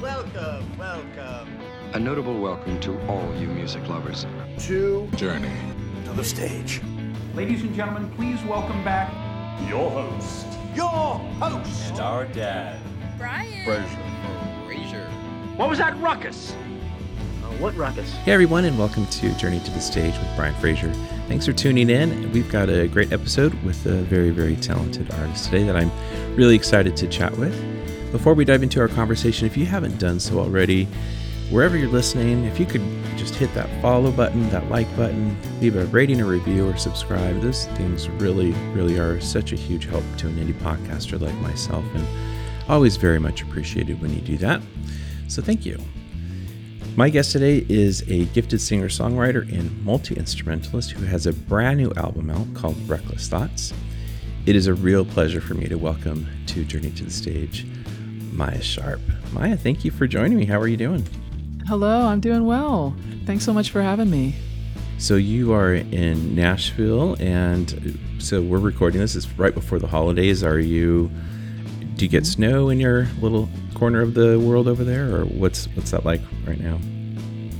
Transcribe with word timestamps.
Welcome, 0.00 0.76
welcome. 0.78 1.48
A 1.94 1.98
notable 1.98 2.38
welcome 2.40 2.78
to 2.80 2.98
all 3.06 3.34
you 3.36 3.48
music 3.48 3.86
lovers. 3.88 4.26
To 4.66 5.08
Journey. 5.16 5.50
to 6.04 6.12
the 6.12 6.24
stage. 6.24 6.80
Ladies 7.34 7.62
and 7.62 7.74
gentlemen, 7.74 8.10
please 8.16 8.42
welcome 8.44 8.82
back 8.84 9.10
Your 9.68 9.90
host, 9.90 10.46
Your 10.74 10.88
host. 10.88 11.90
and 11.90 12.00
our 12.00 12.26
dad, 12.26 12.78
Bryan. 13.18 13.64
Frazier. 14.66 15.06
What 15.56 15.68
was 15.70 15.78
that 15.78 15.98
ruckus? 16.00 16.52
Uh, 17.42 17.46
what 17.58 17.74
ruckus? 17.76 18.10
Hey 18.24 18.32
everyone, 18.32 18.64
and 18.64 18.78
welcome 18.78 19.06
to 19.06 19.30
Journey 19.36 19.60
to 19.60 19.70
the 19.70 19.80
Stage 19.80 20.16
with 20.18 20.36
Bryan 20.36 20.54
Frazier. 20.56 20.92
Thanks 21.28 21.46
for 21.46 21.52
tuning 21.52 21.88
in. 21.90 22.30
We've 22.32 22.50
got 22.50 22.68
a 22.68 22.88
great 22.88 23.12
episode 23.12 23.54
with 23.62 23.84
a 23.86 24.02
very, 24.02 24.30
very 24.30 24.56
talented 24.56 25.10
artist 25.12 25.44
today 25.46 25.62
that 25.64 25.76
I'm 25.76 25.90
really 26.34 26.54
excited 26.56 26.96
to 26.96 27.06
chat 27.08 27.36
with. 27.36 27.54
Before 28.12 28.34
we 28.34 28.44
dive 28.44 28.64
into 28.64 28.80
our 28.80 28.88
conversation, 28.88 29.46
if 29.46 29.56
you 29.56 29.66
haven't 29.66 29.98
done 30.00 30.18
so 30.18 30.40
already, 30.40 30.86
wherever 31.48 31.76
you're 31.76 31.88
listening, 31.88 32.42
if 32.44 32.58
you 32.58 32.66
could 32.66 32.82
just 33.16 33.36
hit 33.36 33.54
that 33.54 33.70
follow 33.80 34.10
button, 34.10 34.50
that 34.50 34.68
like 34.68 34.88
button, 34.96 35.36
leave 35.60 35.76
a 35.76 35.84
rating 35.86 36.20
or 36.20 36.26
review 36.26 36.68
or 36.68 36.76
subscribe. 36.76 37.40
Those 37.40 37.66
things 37.68 38.08
really, 38.08 38.50
really 38.72 38.98
are 38.98 39.20
such 39.20 39.52
a 39.52 39.56
huge 39.56 39.84
help 39.84 40.02
to 40.18 40.26
an 40.26 40.34
indie 40.34 40.58
podcaster 40.58 41.20
like 41.20 41.34
myself, 41.36 41.84
and 41.94 42.04
always 42.68 42.96
very 42.96 43.20
much 43.20 43.42
appreciated 43.42 44.02
when 44.02 44.12
you 44.12 44.20
do 44.20 44.36
that. 44.38 44.60
So 45.28 45.40
thank 45.40 45.64
you. 45.64 45.78
My 46.96 47.10
guest 47.10 47.30
today 47.30 47.64
is 47.68 48.02
a 48.10 48.24
gifted 48.26 48.60
singer 48.60 48.88
songwriter 48.88 49.42
and 49.56 49.84
multi 49.84 50.16
instrumentalist 50.16 50.90
who 50.90 51.06
has 51.06 51.26
a 51.26 51.32
brand 51.32 51.78
new 51.78 51.92
album 51.96 52.28
out 52.30 52.52
called 52.54 52.76
Reckless 52.88 53.28
Thoughts. 53.28 53.72
It 54.46 54.56
is 54.56 54.66
a 54.66 54.74
real 54.74 55.04
pleasure 55.04 55.40
for 55.40 55.54
me 55.54 55.68
to 55.68 55.76
welcome 55.76 56.26
to 56.46 56.64
Journey 56.64 56.90
to 56.90 57.04
the 57.04 57.10
Stage 57.10 57.66
Maia 58.40 58.62
Sharp. 58.62 59.02
Maia, 59.34 59.54
thank 59.54 59.84
you 59.84 59.90
for 59.90 60.06
joining 60.06 60.38
me. 60.38 60.46
How 60.46 60.58
are 60.58 60.66
you 60.66 60.78
doing? 60.78 61.06
Hello, 61.68 62.06
I'm 62.06 62.20
doing 62.20 62.46
well. 62.46 62.96
Thanks 63.26 63.44
so 63.44 63.52
much 63.52 63.68
for 63.68 63.82
having 63.82 64.08
me. 64.08 64.34
So, 64.96 65.16
you 65.16 65.52
are 65.52 65.74
in 65.74 66.34
Nashville, 66.34 67.16
and 67.20 67.98
so 68.18 68.40
we're 68.40 68.58
recording 68.58 68.98
this. 68.98 69.14
It's 69.14 69.28
right 69.32 69.52
before 69.52 69.78
the 69.78 69.86
holidays. 69.86 70.42
Are 70.42 70.58
you, 70.58 71.10
do 71.96 72.06
you 72.06 72.10
get 72.10 72.24
snow 72.24 72.70
in 72.70 72.80
your 72.80 73.08
little 73.20 73.46
corner 73.74 74.00
of 74.00 74.14
the 74.14 74.40
world 74.40 74.68
over 74.68 74.84
there, 74.84 75.14
or 75.14 75.26
what's, 75.26 75.66
what's 75.74 75.90
that 75.90 76.06
like 76.06 76.22
right 76.46 76.58
now? 76.58 76.78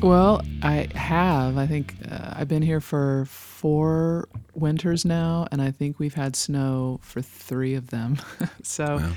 Well, 0.01 0.41
I 0.63 0.89
have. 0.95 1.59
I 1.59 1.67
think 1.67 1.95
uh, 2.11 2.33
I've 2.37 2.49
been 2.49 2.63
here 2.63 2.81
for 2.81 3.27
four 3.27 4.31
winters 4.55 5.05
now, 5.05 5.47
and 5.53 5.61
I 5.61 5.73
think 5.73 5.99
we've 5.99 6.15
had 6.15 6.37
snow 6.37 7.01
for 7.03 7.21
three 7.21 7.75
of 7.75 7.91
them. 7.91 8.17
so, 8.63 8.97
Wow. 8.97 9.13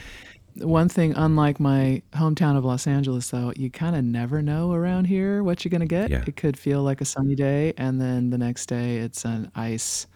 One 0.58 0.90
thing, 0.90 1.14
unlike 1.16 1.59
my 1.59 2.02
hometown 2.14 2.58
of 2.58 2.64
Los 2.66 2.86
Angeles, 2.88 3.30
though, 3.30 3.54
you 3.56 3.70
kind 3.70 3.96
of 3.96 4.04
never 4.04 4.42
know 4.42 4.73
around 4.73 5.06
here 5.06 5.44
what 5.44 5.64
you're 5.64 5.70
going 5.70 5.82
to 5.82 5.88
get. 5.88 6.10
Yeah. 6.10 6.23
It 6.28 6.36
could 6.36 6.58
feel 6.58 6.84
like 6.84 7.02
a 7.02 7.06
sunny 7.06 7.36
day, 7.36 7.73
and 7.78 8.00
then 8.00 8.30
the 8.30 8.38
next 8.38 8.68
day 8.68 8.98
it's 8.98 9.26
an 9.26 9.52
ice 9.56 10.08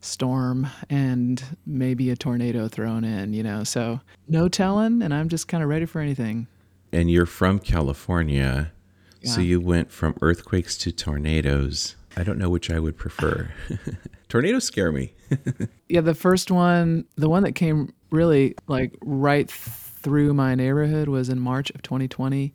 storm 0.00 0.66
and 0.90 1.42
maybe 1.64 2.10
a 2.10 2.16
tornado 2.16 2.68
thrown 2.68 3.04
in, 3.04 3.32
you 3.32 3.42
know. 3.42 3.64
So, 3.64 4.00
no 4.28 4.48
telling, 4.48 5.00
and 5.02 5.14
I'm 5.14 5.28
just 5.28 5.48
kind 5.48 5.62
of 5.62 5.68
ready 5.68 5.86
for 5.86 6.00
anything. 6.00 6.48
and 6.92 7.10
you're 7.10 7.24
from 7.26 7.58
California, 7.58 8.72
so 9.24 9.40
you 9.40 9.60
went 9.60 9.90
from 9.90 10.14
earthquakes 10.20 10.76
to 10.78 10.90
tornadoes. 10.92 11.96
I 12.16 12.24
don't 12.24 12.38
know 12.38 12.50
which 12.50 12.70
I 12.70 12.78
would 12.78 12.96
prefer. 12.96 13.50
tornadoes 14.28 14.64
scare 14.64 14.92
me. 14.92 15.14
Yeah, 15.88 16.00
the 16.00 16.14
first 16.14 16.50
one, 16.50 17.04
the 17.16 17.28
one 17.28 17.42
that 17.42 17.52
came 17.52 17.92
really 18.08 18.54
like 18.66 18.94
right 19.02 19.50
through 19.50 20.32
my 20.32 20.54
neighborhood 20.54 21.06
was 21.06 21.28
in 21.28 21.38
March 21.38 21.68
of 21.70 21.82
2020. 21.82 22.54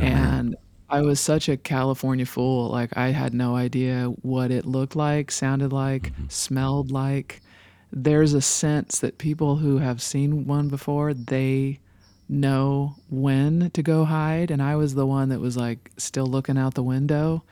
And 0.00 0.54
I 0.88 1.02
was 1.02 1.18
such 1.18 1.48
a 1.48 1.56
California 1.56 2.26
fool. 2.26 2.68
Like, 2.68 2.96
I 2.96 3.08
had 3.08 3.34
no 3.34 3.56
idea 3.56 4.06
what 4.22 4.52
it 4.52 4.66
looked 4.66 4.94
like, 4.94 5.32
sounded 5.32 5.72
like, 5.72 6.12
mm-hmm. 6.12 6.28
smelled 6.28 6.92
like. 6.92 7.42
There's 7.92 8.34
a 8.34 8.40
sense 8.40 9.00
that 9.00 9.18
people 9.18 9.56
who 9.56 9.78
have 9.78 10.00
seen 10.00 10.46
one 10.46 10.68
before, 10.68 11.12
they 11.12 11.80
know 12.28 12.94
when 13.10 13.70
to 13.72 13.82
go 13.82 14.04
hide. 14.04 14.52
And 14.52 14.62
I 14.62 14.76
was 14.76 14.94
the 14.94 15.06
one 15.06 15.28
that 15.30 15.40
was 15.40 15.56
like 15.56 15.90
still 15.96 16.26
looking 16.26 16.56
out 16.56 16.74
the 16.74 16.84
window 16.84 17.42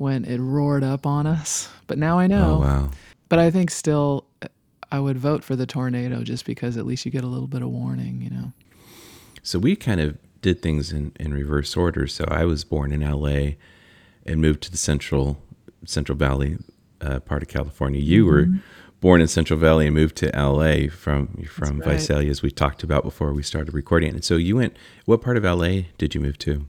when 0.00 0.24
it 0.24 0.38
roared 0.38 0.82
up 0.82 1.04
on 1.04 1.26
us. 1.26 1.68
But 1.86 1.98
now 1.98 2.18
I 2.18 2.26
know. 2.26 2.56
Oh 2.56 2.60
wow. 2.60 2.90
But 3.28 3.38
I 3.38 3.50
think 3.50 3.70
still, 3.70 4.24
I 4.90 4.98
would 4.98 5.18
vote 5.18 5.44
for 5.44 5.54
the 5.54 5.66
tornado 5.66 6.22
just 6.22 6.46
because 6.46 6.78
at 6.78 6.86
least 6.86 7.04
you 7.04 7.12
get 7.12 7.22
a 7.22 7.26
little 7.26 7.46
bit 7.46 7.60
of 7.60 7.68
warning, 7.68 8.22
you 8.22 8.30
know. 8.30 8.52
So 9.42 9.58
we 9.58 9.76
kind 9.76 10.00
of 10.00 10.16
did 10.40 10.62
things 10.62 10.90
in, 10.90 11.12
in 11.20 11.34
reverse 11.34 11.76
order. 11.76 12.06
So 12.06 12.24
I 12.28 12.46
was 12.46 12.64
born 12.64 12.92
in 12.92 13.02
LA 13.02 13.56
and 14.24 14.40
moved 14.40 14.62
to 14.62 14.70
the 14.70 14.78
central 14.78 15.42
Central 15.84 16.16
Valley 16.16 16.56
uh, 17.02 17.20
part 17.20 17.42
of 17.42 17.48
California. 17.48 18.00
You 18.00 18.24
were 18.24 18.48
born 19.02 19.20
in 19.20 19.28
Central 19.28 19.58
Valley 19.58 19.84
and 19.86 19.94
moved 19.94 20.16
to 20.16 20.30
LA 20.34 20.88
from 20.88 21.44
from 21.44 21.80
right. 21.80 21.98
Visalia, 21.98 22.30
as 22.30 22.40
we 22.40 22.50
talked 22.50 22.82
about 22.82 23.04
before 23.04 23.34
we 23.34 23.42
started 23.42 23.74
recording. 23.74 24.14
And 24.14 24.24
so 24.24 24.36
you 24.36 24.56
went. 24.56 24.78
What 25.04 25.20
part 25.20 25.36
of 25.36 25.44
LA 25.44 25.82
did 25.98 26.14
you 26.14 26.22
move 26.22 26.38
to? 26.38 26.66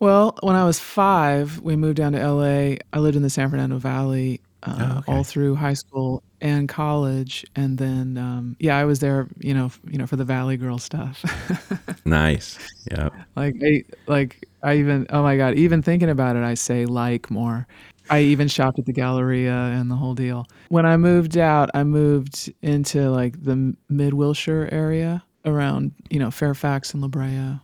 Well, 0.00 0.36
when 0.42 0.56
I 0.56 0.64
was 0.64 0.78
five, 0.78 1.60
we 1.60 1.74
moved 1.76 1.96
down 1.96 2.12
to 2.12 2.18
LA. 2.32 2.76
I 2.92 2.98
lived 2.98 3.16
in 3.16 3.22
the 3.22 3.30
San 3.30 3.48
Fernando 3.50 3.78
Valley 3.78 4.40
uh, 4.62 4.74
Oh, 4.78 4.98
okay. 4.98 5.12
all 5.12 5.24
through 5.24 5.54
high 5.54 5.74
school 5.74 6.22
and 6.40 6.68
college, 6.68 7.46
and 7.54 7.78
then 7.78 8.18
um, 8.18 8.56
yeah, 8.58 8.76
I 8.76 8.84
was 8.84 8.98
there, 9.00 9.28
you 9.38 9.54
know, 9.54 9.70
you 9.88 9.96
know, 9.96 10.06
for 10.06 10.16
the 10.16 10.24
Valley 10.24 10.56
Girl 10.56 10.78
stuff. 10.78 11.24
Nice. 12.04 12.56
Yeah. 12.90 13.08
like, 13.34 13.56
I, 13.64 13.82
like 14.06 14.48
I 14.62 14.76
even 14.76 15.06
oh 15.10 15.22
my 15.24 15.36
god, 15.36 15.54
even 15.56 15.82
thinking 15.82 16.08
about 16.08 16.36
it, 16.36 16.44
I 16.44 16.54
say 16.54 16.84
like 16.86 17.30
more. 17.30 17.66
I 18.08 18.20
even 18.20 18.46
shopped 18.46 18.78
at 18.78 18.86
the 18.86 18.92
Galleria 18.92 19.52
and 19.52 19.90
the 19.90 19.96
whole 19.96 20.14
deal. 20.14 20.46
When 20.68 20.86
I 20.86 20.96
moved 20.96 21.36
out, 21.36 21.68
I 21.74 21.82
moved 21.82 22.52
into 22.62 23.10
like 23.10 23.42
the 23.42 23.74
mid 23.88 24.14
Wilshire 24.14 24.68
area 24.70 25.24
around, 25.44 25.92
you 26.10 26.20
know, 26.20 26.30
Fairfax 26.30 26.92
and 26.92 27.02
La 27.02 27.08
Brea. 27.08 27.58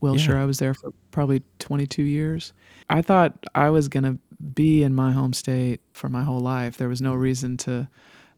Wilshire, 0.00 0.34
Yeah. 0.34 0.42
I 0.42 0.44
was 0.44 0.58
there 0.58 0.74
for 0.74 0.92
probably 1.10 1.42
22 1.58 2.02
years. 2.02 2.52
I 2.90 3.02
thought 3.02 3.32
I 3.54 3.70
was 3.70 3.88
going 3.88 4.04
to 4.04 4.18
be 4.54 4.82
in 4.82 4.94
my 4.94 5.12
home 5.12 5.32
state 5.32 5.80
for 5.92 6.08
my 6.08 6.22
whole 6.22 6.40
life. 6.40 6.76
There 6.76 6.88
was 6.88 7.00
no 7.00 7.14
reason 7.14 7.56
to 7.58 7.88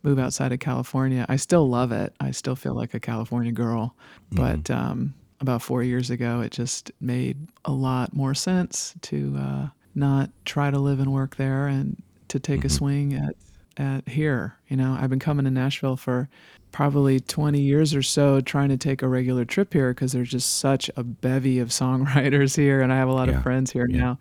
move 0.02 0.18
outside 0.18 0.52
of 0.52 0.60
California. 0.60 1.26
I 1.28 1.36
still 1.36 1.68
love 1.68 1.90
it. 1.92 2.14
I 2.20 2.30
still 2.30 2.54
feel 2.56 2.74
like 2.74 2.94
a 2.94 3.00
California 3.00 3.52
girl. 3.52 3.96
But 4.30 4.70
um, 4.70 5.14
about 5.40 5.62
four 5.62 5.82
years 5.82 6.10
ago, 6.10 6.40
it 6.40 6.52
just 6.52 6.92
made 7.00 7.48
a 7.64 7.72
lot 7.72 8.14
more 8.14 8.34
sense 8.34 8.94
to 9.02 9.36
uh, 9.38 9.66
not 9.94 10.30
try 10.44 10.70
to 10.70 10.78
live 10.78 11.00
and 11.00 11.12
work 11.12 11.36
there 11.36 11.66
and 11.66 12.00
to 12.28 12.38
take 12.38 12.64
a 12.64 12.68
swing 12.68 13.14
at, 13.14 13.34
at 13.76 14.08
here. 14.08 14.54
You 14.68 14.76
know, 14.76 14.96
I've 14.98 15.10
been 15.10 15.18
coming 15.18 15.44
to 15.46 15.50
Nashville 15.50 15.96
for 15.96 16.28
probably 16.72 17.20
20 17.20 17.60
years 17.60 17.94
or 17.94 18.02
so 18.02 18.40
trying 18.40 18.68
to 18.68 18.76
take 18.76 19.02
a 19.02 19.08
regular 19.08 19.44
trip 19.44 19.72
here 19.72 19.92
because 19.94 20.12
there's 20.12 20.30
just 20.30 20.56
such 20.58 20.90
a 20.96 21.02
bevy 21.04 21.58
of 21.58 21.68
songwriters 21.68 22.56
here 22.56 22.80
and 22.80 22.92
I 22.92 22.96
have 22.96 23.08
a 23.08 23.12
lot 23.12 23.28
Yeah, 23.28 23.36
of 23.38 23.42
friends 23.42 23.72
here 23.72 23.86
yeah. 23.88 23.96
now 23.98 24.18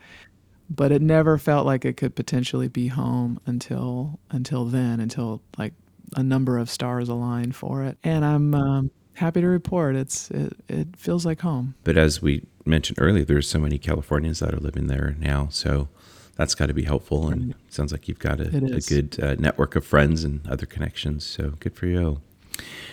but 0.70 0.92
it 0.92 1.02
never 1.02 1.38
felt 1.38 1.66
like 1.66 1.86
it 1.86 1.96
could 1.98 2.16
potentially 2.16 2.68
be 2.68 2.88
home 2.88 3.40
until 3.46 4.20
until 4.32 4.66
then 4.66 5.00
until 5.00 5.42
like 5.58 5.74
a 6.16 6.24
number 6.24 6.58
of 6.58 6.70
stars 6.70 7.10
aligned 7.10 7.56
for 7.56 7.84
it 7.84 7.98
and 8.04 8.24
i'm 8.26 8.54
um, 8.56 8.92
happy 9.14 9.42
to 9.42 9.48
report 9.48 9.96
it's 9.96 10.30
it, 10.32 10.54
it 10.70 10.88
feels 10.98 11.26
like 11.26 11.42
home 11.42 11.74
But 11.84 11.98
as 11.98 12.22
we 12.22 12.46
mentioned 12.66 12.98
earlier, 13.02 13.24
there's 13.26 13.50
so 13.50 13.60
many 13.60 13.78
Californians 13.78 14.40
that 14.40 14.54
are 14.54 14.60
living 14.60 14.88
there 14.88 15.16
now. 15.20 15.48
So 15.52 15.88
that's 16.36 16.54
got 16.54 16.66
to 16.68 16.74
be 16.74 16.84
helpful. 16.84 17.30
And 17.30 17.56
sounds 17.70 17.92
like 17.94 18.08
you've 18.10 18.20
got 18.20 18.40
a, 18.42 18.48
a 18.76 18.82
good 18.82 19.18
uh, 19.24 19.36
network 19.40 19.76
of 19.78 19.86
friends 19.86 20.24
and 20.26 20.46
other 20.48 20.66
connections. 20.66 21.26
So 21.26 21.52
good 21.60 21.76
for 21.76 21.86
you. 21.88 22.22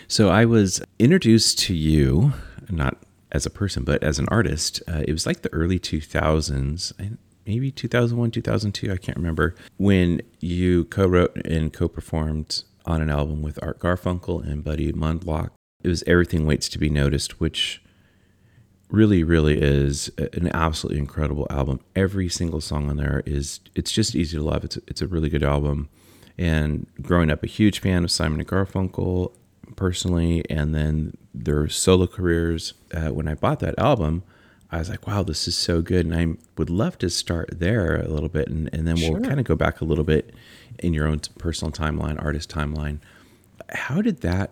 So 0.07 0.29
I 0.29 0.45
was 0.45 0.81
introduced 0.99 1.59
to 1.59 1.73
you, 1.73 2.33
not 2.69 2.97
as 3.31 3.45
a 3.45 3.49
person, 3.49 3.83
but 3.83 4.03
as 4.03 4.19
an 4.19 4.27
artist. 4.29 4.81
Uh, 4.87 5.03
it 5.07 5.11
was 5.11 5.25
like 5.25 5.41
the 5.41 5.53
early 5.53 5.79
2000s, 5.79 7.17
maybe 7.45 7.71
2001, 7.71 8.31
2002, 8.31 8.91
I 8.91 8.97
can't 8.97 9.17
remember, 9.17 9.55
when 9.77 10.21
you 10.39 10.85
co 10.85 11.07
wrote 11.07 11.35
and 11.45 11.73
co 11.73 11.87
performed 11.87 12.63
on 12.85 13.01
an 13.01 13.09
album 13.09 13.41
with 13.41 13.61
Art 13.63 13.79
Garfunkel 13.79 14.43
and 14.47 14.63
Buddy 14.63 14.91
Mondlock. 14.93 15.51
It 15.83 15.89
was 15.89 16.03
Everything 16.07 16.45
Waits 16.45 16.69
to 16.69 16.79
Be 16.79 16.89
Noticed, 16.89 17.39
which 17.39 17.81
really 18.89 19.23
really 19.23 19.59
is 19.59 20.11
an 20.33 20.49
absolutely 20.53 20.99
incredible 20.99 21.47
album 21.49 21.79
every 21.95 22.29
single 22.29 22.61
song 22.61 22.87
on 22.87 22.97
there 22.97 23.23
is 23.25 23.59
it's 23.73 23.91
just 23.91 24.15
easy 24.15 24.37
to 24.37 24.43
love 24.43 24.63
it's 24.63 24.77
it's 24.87 25.01
a 25.01 25.07
really 25.07 25.27
good 25.27 25.43
album 25.43 25.89
and 26.37 26.85
growing 27.01 27.31
up 27.31 27.41
a 27.43 27.47
huge 27.47 27.79
fan 27.79 28.03
of 28.03 28.11
simon 28.11 28.39
and 28.39 28.47
garfunkel 28.47 29.33
personally 29.75 30.43
and 30.49 30.73
then 30.73 31.15
their 31.33 31.67
solo 31.67 32.07
careers 32.07 32.73
uh, 32.93 33.09
when 33.09 33.27
i 33.27 33.33
bought 33.33 33.59
that 33.59 33.77
album 33.77 34.23
i 34.71 34.77
was 34.77 34.89
like 34.89 35.05
wow 35.07 35.21
this 35.23 35.47
is 35.47 35.55
so 35.57 35.81
good 35.81 36.05
and 36.05 36.15
i 36.15 36.25
would 36.57 36.69
love 36.69 36.97
to 36.97 37.09
start 37.09 37.49
there 37.59 37.97
a 38.01 38.07
little 38.07 38.29
bit 38.29 38.47
and, 38.47 38.69
and 38.73 38.87
then 38.87 38.95
we'll 38.95 39.11
Sure. 39.11 39.21
kind 39.21 39.39
of 39.39 39.45
go 39.45 39.55
back 39.55 39.81
a 39.81 39.85
little 39.85 40.03
bit 40.05 40.33
in 40.79 40.93
your 40.93 41.07
own 41.07 41.19
personal 41.37 41.71
timeline 41.71 42.21
artist 42.23 42.49
timeline 42.49 42.99
how 43.69 44.01
did 44.01 44.21
that 44.21 44.51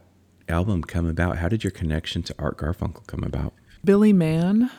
album 0.49 0.81
come 0.83 1.05
about? 1.07 1.37
How 1.37 1.47
did 1.47 1.63
your 1.63 1.71
connection 1.71 2.23
to 2.23 2.35
Art 2.39 2.57
Garfunkel 2.57 3.05
come 3.07 3.23
about? 3.23 3.53
Billy 3.85 4.11
Mann 4.11 4.71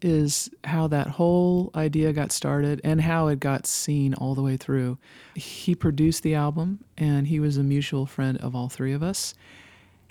is 0.00 0.50
how 0.64 0.86
that 0.88 1.06
whole 1.08 1.70
idea 1.74 2.12
got 2.12 2.32
started 2.32 2.80
and 2.82 3.00
how 3.02 3.28
it 3.28 3.38
got 3.38 3.66
seen 3.66 4.14
all 4.14 4.34
the 4.34 4.42
way 4.42 4.56
through. 4.56 4.98
He 5.34 5.74
produced 5.74 6.22
the 6.22 6.34
album 6.34 6.84
and 6.96 7.26
he 7.28 7.38
was 7.38 7.56
a 7.56 7.62
mutual 7.62 8.06
friend 8.06 8.38
of 8.38 8.56
all 8.56 8.68
three 8.68 8.92
of 8.92 9.02
us. 9.02 9.34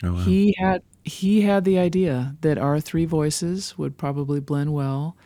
Oh, 0.04 0.14
wow. 0.14 0.20
He 0.20 0.56
had 0.58 0.84
he 1.04 1.42
had 1.42 1.64
the 1.64 1.80
idea 1.80 2.36
that 2.42 2.58
our 2.58 2.80
three 2.80 3.06
voices 3.06 3.78
would 3.78 3.98
probably 3.98 4.40
blend 4.40 4.74
well 4.74 5.18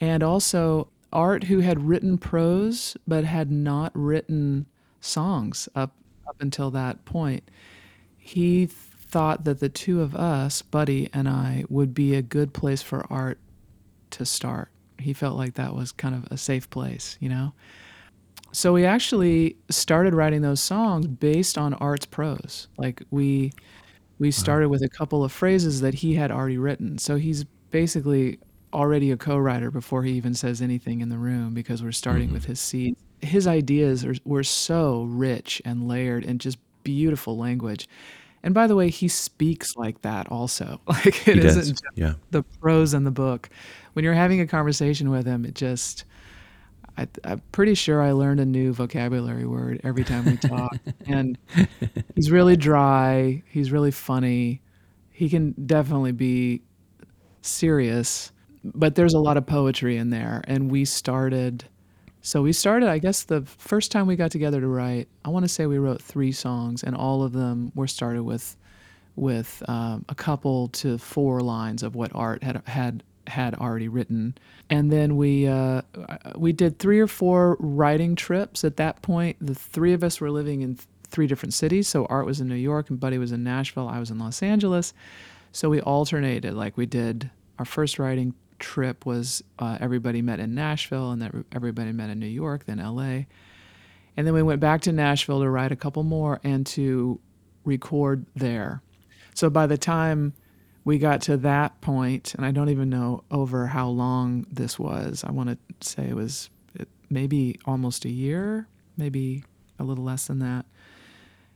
and 0.00 0.22
also 0.22 0.88
Art 1.12 1.44
who 1.44 1.60
had 1.60 1.82
written 1.88 2.18
prose 2.18 2.96
but 3.06 3.24
had 3.24 3.50
not 3.50 3.90
written 3.94 4.66
songs 5.00 5.68
up 5.74 5.94
up 6.26 6.36
until 6.40 6.70
that 6.72 7.04
point. 7.04 7.50
He 8.16 8.66
thought 8.66 9.44
that 9.44 9.60
the 9.60 9.68
two 9.70 10.02
of 10.02 10.14
us, 10.14 10.62
Buddy 10.62 11.08
and 11.14 11.28
I, 11.28 11.64
would 11.68 11.94
be 11.94 12.14
a 12.14 12.22
good 12.22 12.52
place 12.52 12.82
for 12.82 13.06
Art 13.10 13.38
to 14.10 14.26
start. 14.26 14.70
He 14.98 15.12
felt 15.12 15.36
like 15.36 15.54
that 15.54 15.74
was 15.74 15.92
kind 15.92 16.14
of 16.14 16.30
a 16.30 16.36
safe 16.36 16.68
place, 16.70 17.16
you 17.20 17.28
know? 17.28 17.54
So 18.52 18.72
we 18.72 18.84
actually 18.86 19.56
started 19.70 20.14
writing 20.14 20.42
those 20.42 20.60
songs 20.60 21.06
based 21.06 21.58
on 21.58 21.74
Art's 21.74 22.06
prose. 22.06 22.68
Like 22.78 23.02
we 23.10 23.52
we 24.18 24.30
started 24.30 24.68
with 24.68 24.82
a 24.82 24.88
couple 24.88 25.24
of 25.24 25.32
phrases 25.32 25.80
that 25.80 25.94
he 25.94 26.14
had 26.14 26.30
already 26.30 26.58
written. 26.58 26.98
So 26.98 27.16
he's 27.16 27.44
basically 27.70 28.38
already 28.72 29.10
a 29.10 29.16
co-writer 29.16 29.70
before 29.70 30.02
he 30.02 30.12
even 30.12 30.34
says 30.34 30.60
anything 30.60 31.00
in 31.00 31.08
the 31.08 31.18
room 31.18 31.54
because 31.54 31.82
we're 31.82 31.92
starting 31.92 32.32
with 32.32 32.42
mm-hmm. 32.42 32.52
his 32.52 32.60
seeds. 32.60 33.00
His 33.20 33.46
ideas 33.46 34.04
are, 34.04 34.14
were 34.24 34.44
so 34.44 35.04
rich 35.04 35.62
and 35.64 35.88
layered 35.88 36.24
and 36.24 36.40
just 36.40 36.58
beautiful 36.84 37.36
language. 37.36 37.88
And 38.42 38.54
by 38.54 38.66
the 38.66 38.76
way, 38.76 38.90
he 38.90 39.08
speaks 39.08 39.76
like 39.76 40.02
that 40.02 40.30
also. 40.30 40.80
Like 40.86 41.26
it 41.28 41.40
just 41.40 41.82
yeah. 41.94 42.14
the 42.30 42.42
prose 42.60 42.94
in 42.94 43.04
the 43.04 43.10
book. 43.10 43.50
When 43.92 44.04
you're 44.04 44.14
having 44.14 44.40
a 44.40 44.46
conversation 44.46 45.10
with 45.10 45.26
him, 45.26 45.44
it 45.44 45.54
just 45.54 46.04
I, 46.98 47.06
I'm 47.22 47.40
pretty 47.52 47.74
sure 47.74 48.02
I 48.02 48.10
learned 48.10 48.40
a 48.40 48.44
new 48.44 48.72
vocabulary 48.72 49.46
word 49.46 49.80
every 49.84 50.02
time 50.02 50.24
we 50.24 50.36
talk. 50.36 50.76
and 51.06 51.38
he's 52.16 52.30
really 52.30 52.56
dry. 52.56 53.44
He's 53.46 53.70
really 53.70 53.92
funny. 53.92 54.60
He 55.10 55.28
can 55.28 55.52
definitely 55.64 56.10
be 56.10 56.62
serious, 57.40 58.32
but 58.64 58.96
there's 58.96 59.14
a 59.14 59.20
lot 59.20 59.36
of 59.36 59.46
poetry 59.46 59.96
in 59.96 60.10
there. 60.10 60.42
And 60.48 60.72
we 60.72 60.84
started, 60.84 61.64
so 62.20 62.42
we 62.42 62.52
started, 62.52 62.88
I 62.88 62.98
guess 62.98 63.22
the 63.22 63.42
first 63.42 63.92
time 63.92 64.08
we 64.08 64.16
got 64.16 64.32
together 64.32 64.60
to 64.60 64.66
write, 64.66 65.06
I 65.24 65.28
want 65.28 65.44
to 65.44 65.48
say 65.48 65.66
we 65.66 65.78
wrote 65.78 66.02
three 66.02 66.32
songs, 66.32 66.82
and 66.82 66.96
all 66.96 67.22
of 67.22 67.32
them 67.32 67.70
were 67.76 67.86
started 67.86 68.24
with 68.24 68.56
with 69.14 69.64
um, 69.66 70.04
a 70.08 70.14
couple 70.14 70.68
to 70.68 70.96
four 70.96 71.40
lines 71.40 71.82
of 71.82 71.96
what 71.96 72.12
Art 72.14 72.40
had 72.44 72.62
had 72.66 73.02
had 73.28 73.54
already 73.54 73.88
written, 73.88 74.36
and 74.70 74.90
then 74.90 75.16
we 75.16 75.46
uh, 75.46 75.82
we 76.36 76.52
did 76.52 76.78
three 76.78 77.00
or 77.00 77.06
four 77.06 77.56
writing 77.60 78.14
trips. 78.14 78.64
At 78.64 78.76
that 78.76 79.02
point, 79.02 79.36
the 79.40 79.54
three 79.54 79.92
of 79.92 80.02
us 80.02 80.20
were 80.20 80.30
living 80.30 80.62
in 80.62 80.76
th- 80.76 80.86
three 81.08 81.26
different 81.26 81.54
cities. 81.54 81.88
So 81.88 82.06
Art 82.06 82.26
was 82.26 82.40
in 82.40 82.48
New 82.48 82.54
York, 82.54 82.90
and 82.90 83.00
Buddy 83.00 83.18
was 83.18 83.32
in 83.32 83.44
Nashville. 83.44 83.88
I 83.88 83.98
was 83.98 84.10
in 84.10 84.18
Los 84.18 84.42
Angeles. 84.42 84.92
So 85.52 85.70
we 85.70 85.80
alternated. 85.80 86.54
Like 86.54 86.76
we 86.76 86.86
did 86.86 87.30
our 87.58 87.64
first 87.64 87.98
writing 87.98 88.34
trip 88.58 89.06
was 89.06 89.42
uh, 89.58 89.78
everybody 89.80 90.22
met 90.22 90.40
in 90.40 90.54
Nashville, 90.54 91.10
and 91.12 91.22
that 91.22 91.34
everybody 91.52 91.92
met 91.92 92.10
in 92.10 92.18
New 92.18 92.26
York, 92.26 92.64
then 92.66 92.80
L.A. 92.80 93.26
And 94.16 94.26
then 94.26 94.34
we 94.34 94.42
went 94.42 94.60
back 94.60 94.80
to 94.82 94.92
Nashville 94.92 95.40
to 95.40 95.48
write 95.48 95.70
a 95.70 95.76
couple 95.76 96.02
more 96.02 96.40
and 96.42 96.66
to 96.68 97.20
record 97.64 98.26
there. 98.34 98.82
So 99.34 99.48
by 99.48 99.68
the 99.68 99.78
time 99.78 100.32
we 100.88 100.96
got 100.96 101.20
to 101.20 101.36
that 101.36 101.78
point, 101.82 102.34
and 102.34 102.46
I 102.46 102.50
don't 102.50 102.70
even 102.70 102.88
know 102.88 103.22
over 103.30 103.66
how 103.66 103.88
long 103.88 104.46
this 104.50 104.78
was, 104.78 105.22
I 105.22 105.30
want 105.30 105.50
to 105.50 105.58
say 105.86 106.08
it 106.08 106.16
was 106.16 106.48
maybe 107.10 107.60
almost 107.66 108.06
a 108.06 108.08
year, 108.08 108.66
maybe 108.96 109.44
a 109.78 109.84
little 109.84 110.02
less 110.02 110.28
than 110.28 110.38
that. 110.38 110.64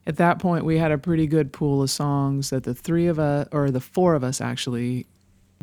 At 0.06 0.18
that 0.18 0.38
point, 0.38 0.66
we 0.66 0.76
had 0.76 0.92
a 0.92 0.98
pretty 0.98 1.26
good 1.26 1.50
pool 1.50 1.82
of 1.82 1.88
songs 1.88 2.50
that 2.50 2.64
the 2.64 2.74
three 2.74 3.06
of 3.06 3.18
us, 3.18 3.48
or 3.52 3.70
the 3.70 3.80
four 3.80 4.14
of 4.14 4.22
us 4.22 4.42
actually, 4.42 5.06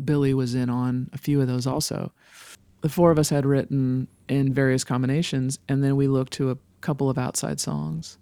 Billy 0.04 0.34
was 0.34 0.56
in 0.56 0.68
on 0.68 1.08
a 1.12 1.18
few 1.18 1.40
of 1.40 1.46
those 1.46 1.64
also. 1.64 2.10
The 2.80 2.88
four 2.88 3.12
of 3.12 3.20
us 3.20 3.28
had 3.28 3.46
written 3.46 4.08
in 4.28 4.52
various 4.52 4.82
combinations, 4.82 5.60
and 5.68 5.84
then 5.84 5.94
we 5.94 6.08
looked 6.08 6.32
to 6.32 6.50
a 6.50 6.58
couple 6.80 7.08
of 7.08 7.18
outside 7.18 7.60
songs. 7.60 8.18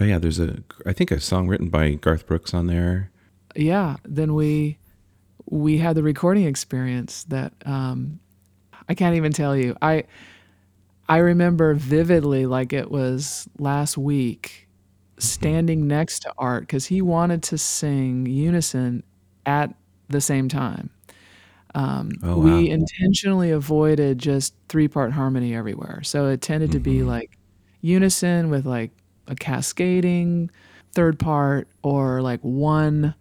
Oh 0.00 0.04
yeah, 0.04 0.18
there's 0.18 0.40
a 0.40 0.62
I 0.86 0.94
think 0.94 1.10
a 1.10 1.20
song 1.20 1.48
written 1.48 1.68
by 1.68 1.92
Garth 1.92 2.26
Brooks 2.26 2.54
on 2.54 2.66
there. 2.66 3.10
Yeah, 3.54 3.96
then 4.02 4.32
we 4.32 4.78
we 5.46 5.78
had 5.78 5.96
the 5.96 6.02
recording 6.02 6.44
experience 6.44 7.24
that 7.24 7.52
um, 7.64 8.20
I 8.88 8.94
can't 8.94 9.16
even 9.16 9.32
tell 9.32 9.56
you. 9.56 9.76
I 9.82 10.04
I 11.08 11.18
remember 11.18 11.74
vividly, 11.74 12.46
like 12.46 12.72
it 12.72 12.90
was 12.90 13.48
last 13.58 13.96
week, 13.96 14.68
standing 15.18 15.86
next 15.86 16.20
to 16.20 16.32
Art 16.36 16.62
because 16.62 16.86
he 16.86 17.00
wanted 17.02 17.42
to 17.44 17.58
sing 17.58 18.26
unison 18.26 19.02
at 19.44 19.72
the 20.08 20.20
same 20.20 20.48
time. 20.48 20.90
Um, 21.74 22.10
Oh, 22.22 22.38
we 22.38 22.70
intentionally 22.70 23.50
avoided 23.50 24.18
just 24.18 24.54
three 24.68 24.88
part 24.88 25.12
harmony 25.12 25.54
everywhere. 25.54 26.02
So 26.02 26.26
it 26.28 26.40
tended 26.40 26.72
to 26.72 26.80
be 26.80 27.02
like 27.02 27.38
unison 27.82 28.50
with 28.50 28.66
like 28.66 28.92
a 29.28 29.34
cascading 29.34 30.50
third 30.92 31.18
part 31.18 31.68
or 31.82 32.22
like 32.22 32.40
one 32.40 33.14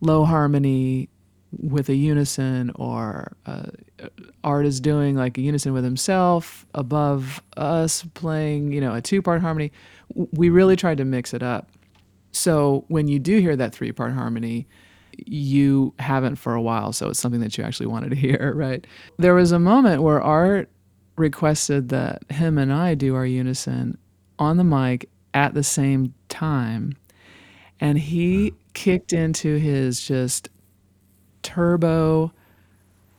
low 0.00 0.24
harmony 0.24 1.08
with 1.58 1.88
a 1.88 1.94
unison 1.94 2.70
or 2.76 3.36
uh, 3.46 3.66
art 4.42 4.66
is 4.66 4.80
doing 4.80 5.16
like 5.16 5.36
a 5.38 5.40
unison 5.40 5.72
with 5.72 5.84
himself 5.84 6.66
above 6.74 7.42
us 7.56 8.04
playing 8.14 8.72
you 8.72 8.80
know 8.80 8.94
a 8.94 9.00
two 9.00 9.20
part 9.22 9.40
harmony 9.40 9.70
we 10.14 10.50
really 10.50 10.76
tried 10.76 10.98
to 10.98 11.04
mix 11.04 11.32
it 11.32 11.42
up. 11.42 11.68
So 12.32 12.84
when 12.88 13.08
you 13.08 13.18
do 13.18 13.38
hear 13.38 13.56
that 13.56 13.74
three 13.74 13.92
part 13.92 14.12
harmony 14.12 14.66
you 15.26 15.92
haven't 15.98 16.36
for 16.36 16.54
a 16.54 16.62
while 16.62 16.92
so 16.92 17.10
it's 17.10 17.20
something 17.20 17.40
that 17.40 17.58
you 17.58 17.64
actually 17.64 17.86
wanted 17.86 18.10
to 18.10 18.16
hear 18.16 18.52
right? 18.54 18.86
There 19.18 19.34
was 19.34 19.52
a 19.52 19.58
moment 19.58 20.02
where 20.02 20.20
art 20.20 20.70
requested 21.16 21.90
that 21.90 22.22
him 22.30 22.56
and 22.56 22.72
i 22.72 22.94
do 22.94 23.14
our 23.14 23.26
unison 23.26 23.98
on 24.38 24.56
the 24.56 24.64
mic 24.64 25.08
at 25.34 25.52
the 25.52 25.62
same 25.62 26.14
time 26.28 26.96
and 27.80 27.98
he 27.98 28.54
kicked 28.74 29.12
into 29.12 29.56
his 29.56 30.00
just 30.00 30.48
turbo 31.42 32.32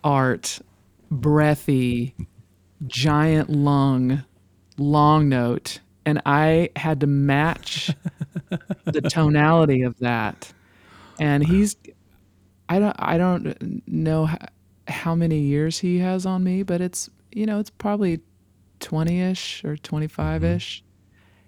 art 0.03 0.59
breathy 1.11 2.15
giant 2.87 3.49
lung 3.49 4.23
long 4.77 5.29
note. 5.29 5.79
And 6.05 6.21
i 6.25 6.69
had 6.75 6.99
to 6.99 7.07
match 7.07 7.89
the 8.85 9.01
tonality 9.09 9.83
of 9.83 9.97
that. 9.99 10.51
And 11.19 11.45
he's 11.45 11.75
i 12.69 12.79
don't 12.79 12.95
i 12.99 13.17
don't 13.17 13.87
know 13.87 14.29
h- 14.29 14.37
how 14.87 15.15
many 15.15 15.39
years 15.39 15.79
he 15.79 15.99
has 15.99 16.25
on 16.25 16.43
me 16.43 16.63
but 16.63 16.81
it's 16.81 17.09
you 17.31 17.45
know 17.45 17.59
it's 17.59 17.69
probably 17.69 18.19
20ish 18.79 19.63
or 19.63 19.75
25ish 19.77 20.39
mm-hmm. 20.39 20.85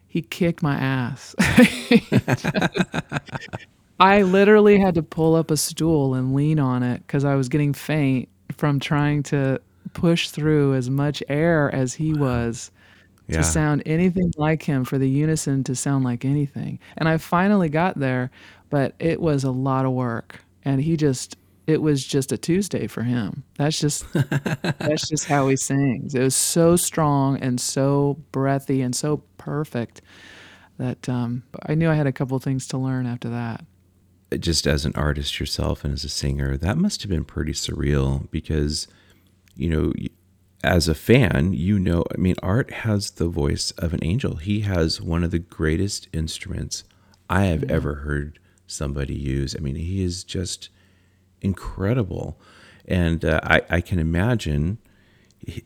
he 0.08 0.22
kicked 0.22 0.62
my 0.62 0.76
ass 0.76 1.36
I 4.00 4.24
literally 4.24 4.80
had 4.80 4.96
to 4.96 5.04
pull 5.04 5.36
up 5.36 5.52
a 5.52 5.58
stool 5.58 6.16
and 6.16 6.34
lean 6.36 6.60
on 6.60 6.84
it 6.84 7.02
because 7.08 7.24
I 7.24 7.36
was 7.36 7.48
getting 7.50 7.74
faint 7.74 8.28
from 8.58 8.80
trying 8.80 9.24
to 9.24 9.60
push 9.94 10.30
through 10.30 10.74
as 10.76 10.90
much 10.90 11.24
air 11.30 11.74
as 11.74 11.94
he 11.94 12.14
was 12.14 12.72
Yeah. 13.28 13.38
to 13.38 13.44
sound 13.44 13.84
anything 13.86 14.32
like 14.38 14.64
him 14.64 14.84
for 14.84 14.98
the 14.98 15.10
unison 15.10 15.64
to 15.66 15.76
sound 15.76 16.04
like 16.04 16.26
anything. 16.26 16.80
And 16.98 17.08
I 17.08 17.18
finally 17.18 17.70
got 17.70 17.98
there, 17.98 18.32
but 18.70 18.94
it 19.00 19.22
was 19.22 19.44
a 19.44 19.52
lot 19.52 19.86
of 19.86 19.94
work. 19.94 20.42
And 20.64 20.82
he 20.82 20.98
just 20.98 21.38
it 21.68 21.82
was 21.82 22.06
just 22.06 22.32
a 22.32 22.38
Tuesday 22.38 22.86
for 22.86 23.02
him. 23.02 23.44
That's 23.58 23.80
just 23.80 24.06
that's 24.14 25.08
just 25.10 25.26
how 25.26 25.48
he 25.48 25.56
sings. 25.56 26.14
It 26.14 26.22
was 26.22 26.36
so 26.36 26.76
strong 26.76 27.38
and 27.40 27.60
so 27.60 28.20
breathy 28.32 28.82
and 28.82 28.96
so 28.96 29.24
perfect 29.38 30.02
that 30.78 31.08
um, 31.10 31.42
I 31.66 31.74
knew 31.74 31.90
I 31.90 31.96
had 31.96 32.06
a 32.08 32.12
couple 32.12 32.38
things 32.40 32.68
to 32.68 32.78
learn 32.78 33.08
after 33.08 33.30
that. 33.30 33.64
Just 34.40 34.68
as 34.68 34.86
an 34.86 34.94
artist 34.96 35.40
yourself 35.40 35.84
and 35.84 35.94
as 35.94 36.04
a 36.04 36.10
singer, 36.10 36.58
that 36.58 36.78
must 36.78 37.02
have 37.02 37.10
been 37.10 37.26
pretty 37.26 37.54
surreal 37.54 38.30
because, 38.32 38.88
you 39.56 39.70
know, 39.70 39.94
as 40.64 40.88
a 40.88 40.96
fan, 40.96 41.54
you 41.54 41.78
know, 41.78 42.04
I 42.14 42.18
mean, 42.18 42.36
Art 42.42 42.72
has 42.72 43.12
the 43.12 43.28
voice 43.28 43.72
of 43.72 43.94
an 43.94 44.04
angel. 44.04 44.38
He 44.38 44.62
has 44.62 45.00
one 45.00 45.24
of 45.24 45.32
the 45.32 45.40
greatest 45.40 46.08
instruments 46.12 46.84
I 47.30 47.46
have 47.46 47.64
ever 47.66 47.96
heard 47.96 48.40
somebody 48.68 49.16
use. 49.16 49.56
I 49.56 49.60
mean, 49.60 49.76
he 49.76 50.04
is 50.04 50.24
just 50.24 50.70
incredible. 51.42 52.40
And 52.88 53.24
uh, 53.24 53.40
I, 53.44 53.62
I 53.70 53.82
can 53.82 54.00
imagine 54.00 54.80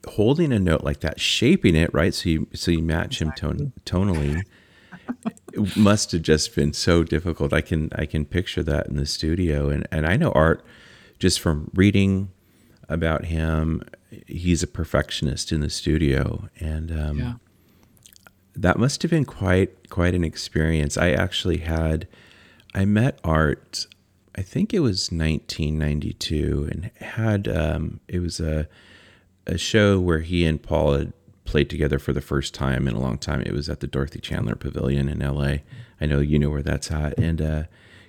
holding 0.07 0.51
a 0.51 0.59
note 0.59 0.83
like 0.83 0.99
that, 0.99 1.19
shaping 1.19 1.75
it, 1.75 1.93
right? 1.93 2.13
So 2.13 2.29
you, 2.29 2.47
so 2.53 2.71
you 2.71 2.81
match 2.81 3.21
him 3.21 3.31
tone, 3.31 3.71
tonally 3.85 4.43
it 5.53 5.77
must 5.77 6.11
have 6.11 6.21
just 6.21 6.55
been 6.55 6.73
so 6.73 7.03
difficult. 7.03 7.53
I 7.53 7.61
can 7.61 7.89
I 7.95 8.05
can 8.05 8.25
picture 8.25 8.63
that 8.63 8.87
in 8.87 8.95
the 8.97 9.05
studio, 9.05 9.69
and 9.69 9.87
and 9.91 10.05
I 10.05 10.15
know 10.17 10.31
Art 10.31 10.63
just 11.19 11.39
from 11.39 11.69
reading 11.73 12.29
about 12.87 13.25
him. 13.25 13.81
He's 14.27 14.63
a 14.63 14.67
perfectionist 14.67 15.51
in 15.51 15.61
the 15.61 15.69
studio, 15.69 16.49
and 16.59 16.91
um, 16.91 17.19
Yeah. 17.19 17.33
that 18.55 18.77
must 18.79 19.01
have 19.03 19.11
been 19.11 19.25
quite 19.25 19.89
quite 19.89 20.15
an 20.15 20.23
experience. 20.23 20.97
I 20.97 21.11
actually 21.11 21.57
had 21.57 22.07
I 22.73 22.85
met 22.85 23.19
Art. 23.23 23.85
I 24.35 24.41
think 24.41 24.73
it 24.73 24.79
was 24.79 25.11
1992, 25.11 26.69
and 26.71 26.91
had 27.01 27.47
um, 27.47 27.99
it 28.07 28.19
was 28.19 28.39
a 28.39 28.67
a 29.47 29.57
show 29.57 29.99
where 29.99 30.19
he 30.19 30.45
and 30.45 30.61
Paul 30.61 30.93
had 30.93 31.13
played 31.49 31.67
together 31.69 31.97
for 31.97 32.13
the 32.13 32.21
first 32.21 32.53
time 32.53 32.87
in 32.87 32.93
a 32.93 32.99
long 32.99 33.17
time. 33.17 33.41
It 33.41 33.53
was 33.53 33.69
at 33.69 33.79
the 33.79 33.87
Dorothy 33.87 34.19
Chandler 34.19 34.53
Pavilion 34.53 35.09
in 35.09 35.19
L.A. 35.23 35.63
I 35.99 36.05
know 36.05 36.19
you 36.19 36.37
know 36.37 36.51
where 36.51 36.61
that's 36.61 36.91
at, 36.91 37.17
and 37.17 37.41
uh, 37.41 37.63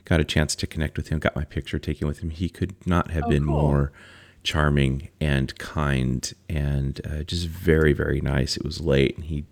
got 0.05 0.21
a 0.21 0.25
chance 0.25 0.55
to 0.57 0.67
connect 0.67 0.99
with 0.99 1.09
him. 1.09 1.19
Got 1.21 1.35
my 1.35 1.45
picture 1.45 1.79
taken 1.79 2.07
with 2.07 2.19
him. 2.19 2.29
He 2.29 2.51
could 2.51 2.75
not 2.87 3.11
have 3.13 3.27
been 3.31 3.47
cool. 3.47 3.63
more 3.63 3.93
charming 4.43 5.09
and 5.23 5.57
kind 5.59 6.33
and 6.51 7.01
uh, 7.11 7.23
just 7.23 7.49
very 7.49 7.95
very 7.95 8.21
nice. 8.21 8.59
It 8.59 8.65
was 8.65 8.83
late, 8.83 9.17
and 9.17 9.25
he 9.25 9.47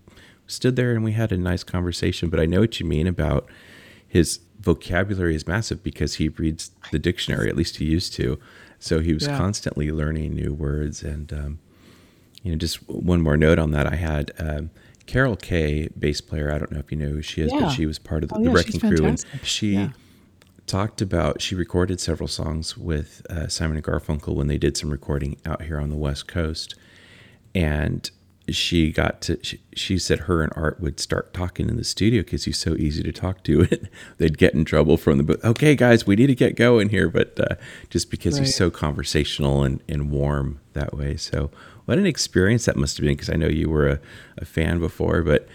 stood 0.47 0.76
there 0.76 0.92
and 0.92 1.02
we 1.02 1.12
had 1.12 1.33
a 1.33 1.38
nice 1.38 1.64
conversation. 1.64 2.28
But 2.28 2.40
I 2.40 2.45
know 2.47 2.61
what 2.61 2.78
you 2.80 2.85
mean 2.87 3.07
about 3.07 3.49
his 4.07 4.40
vocabulary 4.61 5.35
is 5.35 5.47
massive 5.47 5.83
because 5.83 6.16
he 6.16 6.28
reads 6.28 6.73
the 6.92 6.99
dictionary. 6.99 7.49
At 7.49 7.57
least 7.57 7.76
he 7.76 7.87
used 7.87 8.12
to. 8.14 8.38
So 8.78 9.00
he 9.00 9.14
was 9.14 9.26
Yeah. 9.26 9.38
constantly 9.38 9.90
learning 9.90 10.35
new 10.35 10.52
words 10.52 11.02
and. 11.02 11.33
Um, 11.33 11.59
you 12.42 12.52
know, 12.52 12.57
just 12.59 12.76
one 12.88 13.21
more 13.21 13.37
note 13.37 13.59
on 13.59 13.71
that. 13.73 13.87
I 13.92 13.97
had 13.97 14.33
um, 14.38 14.71
Carol 15.07 15.37
Kaye, 15.37 15.88
bass 15.99 16.21
player. 16.21 16.52
I 16.52 16.59
don't 16.59 16.71
know 16.73 16.78
if 16.78 16.90
you 16.92 16.99
know 16.99 17.09
who 17.09 17.23
she 17.23 17.42
is, 17.42 17.52
Yeah. 17.52 17.61
but 17.61 17.71
she 17.71 17.87
was 17.87 17.99
part 17.99 18.23
of 18.23 18.28
the, 18.30 18.37
Oh, 18.37 18.38
the 18.42 18.50
yeah, 18.50 18.54
Wrecking 18.54 18.80
Crew, 18.80 19.04
and 19.07 19.25
she 19.42 19.73
Yeah. 19.75 19.90
talked 20.66 21.00
about. 21.00 21.40
She 21.42 21.54
recorded 21.54 22.00
several 22.00 22.28
songs 22.28 22.76
with 22.76 23.26
uh, 23.30 23.49
Simon 23.49 23.76
and 23.76 23.85
Garfunkel 23.85 24.35
when 24.35 24.47
they 24.49 24.59
did 24.59 24.76
some 24.76 24.90
recording 24.90 25.37
out 25.47 25.62
here 25.62 25.78
on 25.80 25.88
the 25.90 25.97
West 25.97 26.28
Coast, 26.28 26.75
and 27.54 28.11
she 28.49 28.92
got 28.92 29.21
to. 29.23 29.38
She, 29.42 29.61
she 29.75 29.99
said 29.99 30.21
her 30.21 30.42
and 30.42 30.50
Art 30.57 30.80
would 30.80 31.00
start 31.00 31.35
talking 31.35 31.68
in 31.68 31.76
the 31.76 31.85
studio 31.85 32.23
because 32.23 32.45
he's 32.45 32.57
so 32.59 32.75
easy 32.76 33.02
to 33.02 33.12
talk 33.12 33.42
to. 33.45 33.61
And 33.71 33.88
they'd 34.16 34.38
get 34.38 34.54
in 34.54 34.64
trouble 34.64 34.97
from 34.97 35.18
the 35.18 35.25
booth. 35.25 35.45
Okay, 35.45 35.75
guys, 35.75 36.07
we 36.07 36.16
need 36.16 36.28
to 36.28 36.35
get 36.35 36.57
going 36.57 36.88
here, 36.88 37.11
but 37.11 37.38
uh, 37.38 37.57
just 37.90 38.11
because 38.11 38.38
he's 38.38 38.54
so 38.54 38.71
conversational 38.71 39.62
and, 39.64 39.83
and 39.88 40.11
warm 40.11 40.61
that 40.73 40.95
way. 40.97 41.16
So 41.18 41.50
what 41.88 41.97
an 41.97 42.04
experience 42.04 42.66
that 42.66 42.76
must 42.76 42.99
have 42.99 43.07
been 43.07 43.14
because 43.14 43.30
I 43.30 43.37
know 43.37 43.47
you 43.47 43.71
were 43.71 43.88
a, 43.88 44.00
a 44.37 44.45
fan 44.45 44.78
before, 44.78 45.23
but 45.23 45.49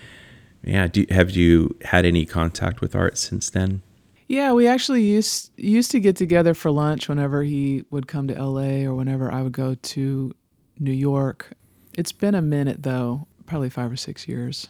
yeah, 0.63 0.87
do, 0.87 1.05
have 1.11 1.29
you 1.29 1.77
had 1.83 2.05
any 2.05 2.25
contact 2.25 2.81
with 2.81 2.95
Art 2.95 3.19
since 3.19 3.51
then? 3.51 3.83
Yeah, 4.27 4.51
we 4.53 4.67
actually 4.67 5.03
used 5.03 5.51
used 5.57 5.91
to 5.91 5.99
get 5.99 6.15
together 6.15 6.55
for 6.55 6.71
lunch 6.71 7.07
whenever 7.07 7.43
he 7.43 7.85
would 7.91 8.07
come 8.07 8.27
to 8.29 8.33
LA 8.33 8.83
or 8.83 8.95
whenever 8.95 9.31
I 9.31 9.43
would 9.43 9.51
go 9.51 9.75
to 9.75 10.33
New 10.79 10.91
York. 10.91 11.53
It's 11.95 12.11
been 12.11 12.33
a 12.33 12.41
minute 12.41 12.81
though, 12.81 13.27
probably 13.45 13.69
5 13.69 13.91
or 13.91 13.95
6 13.95 14.27
years. 14.27 14.69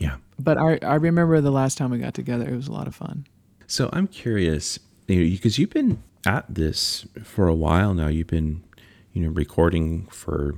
Yeah. 0.00 0.16
But 0.40 0.58
I 0.58 0.80
I 0.82 0.96
remember 0.96 1.40
the 1.40 1.52
last 1.52 1.78
time 1.78 1.92
we 1.92 1.98
got 1.98 2.14
together, 2.14 2.48
it 2.48 2.56
was 2.56 2.66
a 2.66 2.72
lot 2.72 2.88
of 2.88 2.94
fun. 2.96 3.24
So 3.68 3.88
I'm 3.92 4.08
curious, 4.08 4.80
you 5.06 5.20
know, 5.20 5.30
because 5.30 5.60
you've 5.60 5.70
been 5.70 6.02
at 6.26 6.52
this 6.52 7.06
for 7.22 7.46
a 7.46 7.54
while 7.54 7.94
now. 7.94 8.08
You've 8.08 8.26
been, 8.26 8.64
you 9.12 9.22
know, 9.22 9.28
recording 9.28 10.06
for 10.06 10.56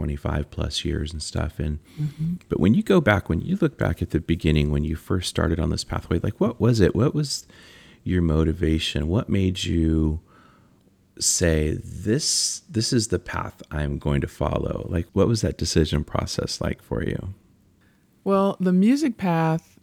25 0.00 0.50
plus 0.50 0.82
years 0.82 1.12
and 1.12 1.22
stuff. 1.22 1.58
And 1.58 1.78
mm-hmm. 2.00 2.36
but 2.48 2.58
when 2.58 2.72
you 2.72 2.82
go 2.82 3.02
back, 3.02 3.28
when 3.28 3.42
you 3.42 3.58
look 3.60 3.76
back 3.76 4.00
at 4.00 4.10
the 4.10 4.20
beginning, 4.20 4.70
when 4.70 4.82
you 4.82 4.96
first 4.96 5.28
started 5.28 5.60
on 5.60 5.68
this 5.68 5.84
pathway, 5.84 6.18
like 6.20 6.40
what 6.40 6.58
was 6.58 6.80
it? 6.80 6.94
What 6.94 7.14
was 7.14 7.46
your 8.02 8.22
motivation? 8.22 9.08
What 9.08 9.28
made 9.28 9.64
you 9.64 10.20
say 11.18 11.78
this? 11.84 12.62
This 12.66 12.94
is 12.94 13.08
the 13.08 13.18
path 13.18 13.62
I'm 13.70 13.98
going 13.98 14.22
to 14.22 14.26
follow. 14.26 14.86
Like, 14.88 15.06
what 15.12 15.28
was 15.28 15.42
that 15.42 15.58
decision 15.58 16.02
process 16.02 16.62
like 16.62 16.82
for 16.82 17.04
you? 17.04 17.34
Well, 18.24 18.56
the 18.58 18.72
music 18.72 19.18
path 19.18 19.78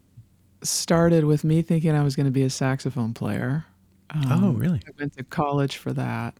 started 0.63 1.25
with 1.25 1.43
me 1.43 1.61
thinking 1.61 1.91
I 1.91 2.01
was 2.01 2.15
going 2.15 2.25
to 2.25 2.31
be 2.31 2.41
a 2.41 2.49
saxophone 2.49 3.13
player. 3.13 3.65
oh, 4.15 4.31
um, 4.31 4.57
really? 4.57 4.81
I 4.87 4.91
went 4.97 5.15
to 5.17 5.23
college 5.23 5.77
for 5.77 5.93
that, 5.93 6.35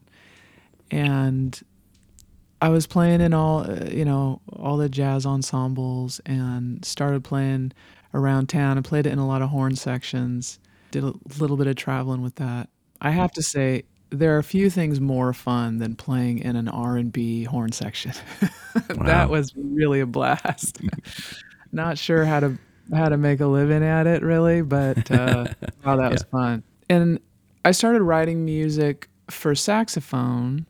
and 0.90 1.62
I 2.60 2.68
was 2.70 2.86
playing 2.86 3.20
in 3.20 3.32
all 3.32 3.60
uh, 3.70 3.88
you 3.90 4.04
know 4.04 4.40
all 4.52 4.76
the 4.76 4.88
jazz 4.88 5.26
ensembles 5.26 6.20
and 6.26 6.84
started 6.84 7.24
playing 7.24 7.72
around 8.14 8.48
town 8.48 8.76
and 8.76 8.84
played 8.84 9.06
it 9.06 9.12
in 9.12 9.18
a 9.18 9.26
lot 9.26 9.42
of 9.42 9.50
horn 9.50 9.76
sections. 9.76 10.58
Did 10.90 11.04
a 11.04 11.12
little 11.38 11.56
bit 11.56 11.66
of 11.66 11.76
traveling 11.76 12.22
with 12.22 12.36
that. 12.36 12.68
I 13.00 13.10
have 13.10 13.30
to 13.32 13.42
say 13.42 13.84
there 14.10 14.34
are 14.34 14.38
a 14.38 14.44
few 14.44 14.70
things 14.70 15.00
more 15.00 15.32
fun 15.32 15.78
than 15.78 15.94
playing 15.94 16.38
in 16.38 16.56
an 16.56 16.68
R&B 16.68 17.44
horn 17.44 17.72
section. 17.72 18.12
Wow. 18.90 19.06
that 19.06 19.28
was 19.28 19.52
really 19.56 19.98
a 19.98 20.06
blast. 20.06 20.80
Not 21.72 21.98
sure 21.98 22.24
how 22.24 22.38
to 22.38 22.58
how 22.94 23.08
to 23.08 23.16
make 23.16 23.40
a 23.40 23.46
living 23.46 23.82
at 23.82 24.06
it 24.06 24.22
really, 24.22 24.62
but 24.62 25.10
uh, 25.10 25.48
wow, 25.84 25.96
that 25.96 26.12
was 26.12 26.22
fun. 26.24 26.62
And 26.88 27.18
I 27.64 27.72
started 27.72 28.02
writing 28.02 28.44
music 28.44 29.08
for 29.30 29.56
saxophone, 29.56 30.64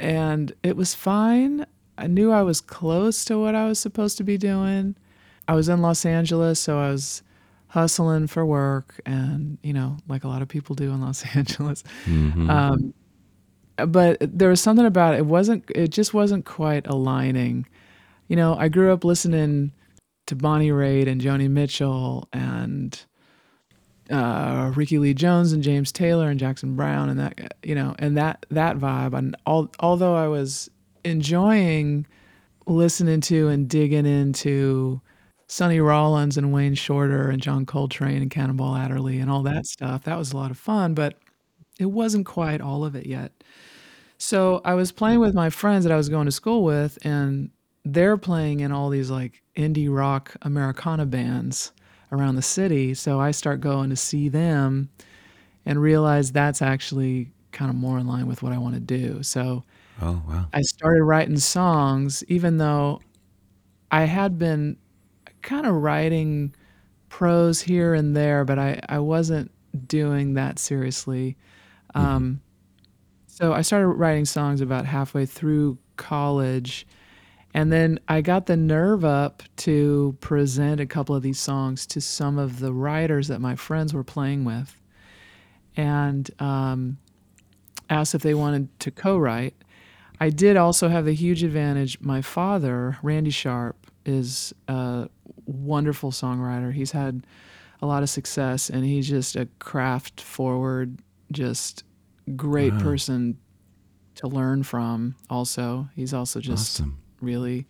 and 0.00 0.52
it 0.62 0.76
was 0.76 0.94
fine. 0.94 1.66
I 1.98 2.06
knew 2.06 2.32
I 2.32 2.42
was 2.42 2.60
close 2.60 3.24
to 3.26 3.38
what 3.38 3.54
I 3.54 3.66
was 3.66 3.78
supposed 3.78 4.16
to 4.16 4.24
be 4.24 4.38
doing. 4.38 4.96
I 5.46 5.54
was 5.54 5.68
in 5.68 5.82
Los 5.82 6.06
Angeles, 6.06 6.58
so 6.58 6.78
I 6.78 6.90
was 6.90 7.22
hustling 7.68 8.26
for 8.26 8.44
work, 8.44 9.00
and 9.04 9.58
you 9.62 9.72
know, 9.72 9.98
like 10.08 10.24
a 10.24 10.28
lot 10.28 10.42
of 10.42 10.48
people 10.48 10.74
do 10.74 10.90
in 10.90 11.00
Los 11.00 11.24
Angeles. 11.36 11.84
Um, 12.50 12.94
but 13.76 14.16
there 14.20 14.48
was 14.48 14.60
something 14.60 14.86
about 14.86 15.14
it. 15.14 15.18
It 15.18 15.26
wasn't. 15.26 15.64
It 15.74 15.88
just 15.88 16.14
wasn't 16.14 16.44
quite 16.46 16.86
aligning. 16.86 17.66
You 18.28 18.36
know, 18.36 18.54
I 18.54 18.68
grew 18.68 18.92
up 18.92 19.04
listening 19.04 19.72
to 20.26 20.36
Bonnie 20.36 20.70
Raitt 20.70 21.08
and 21.08 21.20
Joni 21.20 21.50
Mitchell 21.50 22.28
and 22.32 22.98
uh, 24.10 24.72
Rickie 24.74 24.98
Lee 24.98 25.14
Jones 25.14 25.52
and 25.52 25.62
James 25.62 25.92
Taylor 25.92 26.28
and 26.28 26.38
Jackson 26.38 26.74
Browne 26.74 27.08
and 27.08 27.18
that 27.20 27.54
you 27.62 27.74
know 27.74 27.94
and 27.98 28.16
that 28.16 28.46
that 28.50 28.78
vibe. 28.78 29.16
And 29.16 29.36
all, 29.46 29.70
although 29.80 30.14
I 30.14 30.28
was 30.28 30.68
enjoying 31.04 32.06
listening 32.66 33.20
to 33.22 33.48
and 33.48 33.68
digging 33.68 34.06
into 34.06 35.00
Sonny 35.46 35.80
Rollins 35.80 36.36
and 36.36 36.52
Wayne 36.52 36.74
Shorter 36.74 37.30
and 37.30 37.40
John 37.40 37.66
Coltrane 37.66 38.22
and 38.22 38.30
Cannonball 38.30 38.76
Adderley 38.76 39.18
and 39.18 39.30
all 39.30 39.42
that 39.44 39.66
stuff, 39.66 40.04
that 40.04 40.18
was 40.18 40.32
a 40.32 40.36
lot 40.36 40.50
of 40.50 40.58
fun. 40.58 40.94
But 40.94 41.18
it 41.78 41.86
wasn't 41.86 42.26
quite 42.26 42.60
all 42.60 42.84
of 42.84 42.94
it 42.94 43.06
yet. 43.06 43.32
So 44.18 44.60
I 44.64 44.74
was 44.74 44.92
playing 44.92 45.20
with 45.20 45.34
my 45.34 45.48
friends 45.48 45.84
that 45.84 45.92
I 45.92 45.96
was 45.96 46.10
going 46.10 46.26
to 46.26 46.32
school 46.32 46.62
with, 46.62 46.98
and 47.06 47.50
they're 47.86 48.18
playing 48.18 48.60
in 48.60 48.70
all 48.70 48.90
these 48.90 49.10
like 49.10 49.42
indie 49.56 49.92
rock 49.92 50.36
Americana 50.42 51.06
bands 51.06 51.72
around 52.12 52.36
the 52.36 52.42
city. 52.42 52.94
So 52.94 53.20
I 53.20 53.30
start 53.32 53.60
going 53.60 53.90
to 53.90 53.96
see 53.96 54.28
them 54.28 54.90
and 55.66 55.80
realize 55.80 56.32
that's 56.32 56.62
actually 56.62 57.32
kind 57.52 57.70
of 57.70 57.76
more 57.76 57.98
in 57.98 58.06
line 58.06 58.26
with 58.26 58.42
what 58.42 58.52
I 58.52 58.58
want 58.58 58.74
to 58.74 58.80
do. 58.80 59.22
So 59.22 59.64
Oh, 60.00 60.22
wow. 60.26 60.46
I 60.52 60.62
started 60.62 61.04
writing 61.04 61.38
songs, 61.38 62.24
even 62.28 62.56
though 62.58 63.00
I 63.90 64.04
had 64.04 64.38
been 64.38 64.76
kind 65.42 65.66
of 65.66 65.74
writing 65.76 66.54
prose 67.08 67.60
here 67.62 67.94
and 67.94 68.16
there, 68.16 68.44
but 68.44 68.58
I, 68.58 68.80
I 68.88 69.00
wasn't 69.00 69.50
doing 69.88 70.34
that 70.34 70.58
seriously. 70.58 71.36
Um, 71.94 72.42
so 73.26 73.52
I 73.52 73.62
started 73.62 73.88
writing 73.88 74.24
songs 74.24 74.60
about 74.60 74.86
halfway 74.86 75.26
through 75.26 75.78
college. 75.96 76.86
And 77.52 77.72
then 77.72 77.98
I 78.06 78.20
got 78.20 78.46
the 78.46 78.56
nerve 78.56 79.04
up 79.04 79.42
to 79.58 80.16
present 80.20 80.80
a 80.80 80.86
couple 80.86 81.16
of 81.16 81.22
these 81.22 81.38
songs 81.40 81.86
to 81.88 82.00
some 82.00 82.38
of 82.38 82.60
the 82.60 82.72
writers 82.72 83.28
that 83.28 83.40
my 83.40 83.56
friends 83.56 83.92
were 83.92 84.04
playing 84.04 84.44
with 84.44 84.80
and 85.76 86.30
um, 86.40 86.98
asked 87.88 88.14
if 88.14 88.22
they 88.22 88.34
wanted 88.34 88.78
to 88.80 88.90
co 88.90 89.18
write. 89.18 89.54
I 90.20 90.30
did 90.30 90.56
also 90.56 90.88
have 90.88 91.06
the 91.06 91.14
huge 91.14 91.42
advantage. 91.42 92.00
My 92.00 92.22
father, 92.22 92.98
Randy 93.02 93.30
Sharp, 93.30 93.76
is 94.04 94.52
a 94.68 95.08
wonderful 95.46 96.12
songwriter. 96.12 96.72
He's 96.72 96.92
had 96.92 97.26
a 97.82 97.86
lot 97.86 98.02
of 98.02 98.10
success 98.10 98.68
and 98.70 98.84
he's 98.84 99.08
just 99.08 99.34
a 99.34 99.48
craft 99.58 100.20
forward, 100.20 100.98
just 101.32 101.84
great 102.36 102.76
person 102.78 103.38
to 104.16 104.28
learn 104.28 104.62
from 104.62 105.16
also. 105.28 105.88
He's 105.96 106.12
also 106.12 106.40
just 106.40 106.80
Awesome. 106.80 106.99
Really 107.20 107.66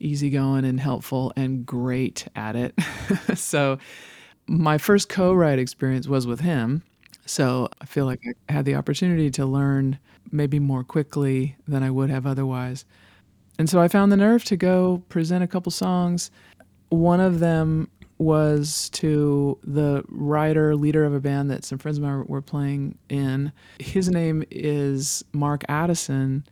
easygoing 0.00 0.64
and 0.64 0.80
helpful 0.80 1.32
and 1.36 1.64
great 1.66 2.26
at 2.36 2.56
it. 2.56 2.74
so 3.34 3.78
my 4.46 4.78
first 4.78 5.08
co-write 5.08 5.58
experience 5.58 6.08
was 6.08 6.26
with 6.26 6.40
him. 6.40 6.82
So 7.26 7.68
I 7.80 7.84
feel 7.84 8.06
like 8.06 8.20
I 8.48 8.52
had 8.52 8.64
the 8.64 8.74
opportunity 8.74 9.30
to 9.32 9.44
learn 9.44 9.98
maybe 10.30 10.58
more 10.58 10.84
quickly 10.84 11.56
than 11.66 11.82
I 11.82 11.90
would 11.90 12.10
have 12.10 12.26
otherwise. 12.26 12.84
And 13.58 13.68
so 13.68 13.80
I 13.80 13.88
found 13.88 14.12
the 14.12 14.16
nerve 14.16 14.44
to 14.44 14.56
go 14.56 15.02
present 15.08 15.42
a 15.42 15.46
couple 15.46 15.70
songs. 15.72 16.30
One 16.90 17.20
of 17.20 17.40
them 17.40 17.88
was 18.18 18.88
to 18.90 19.58
the 19.62 20.02
writer, 20.08 20.74
leader 20.74 21.04
of 21.04 21.14
a 21.14 21.20
band 21.20 21.50
that 21.50 21.64
some 21.64 21.78
friends 21.78 21.98
of 21.98 22.04
mine 22.04 22.24
were 22.26 22.42
playing 22.42 22.98
in. 23.08 23.52
His 23.78 24.08
name 24.08 24.44
is 24.50 25.24
Mark 25.32 25.64
Addison. 25.68 26.44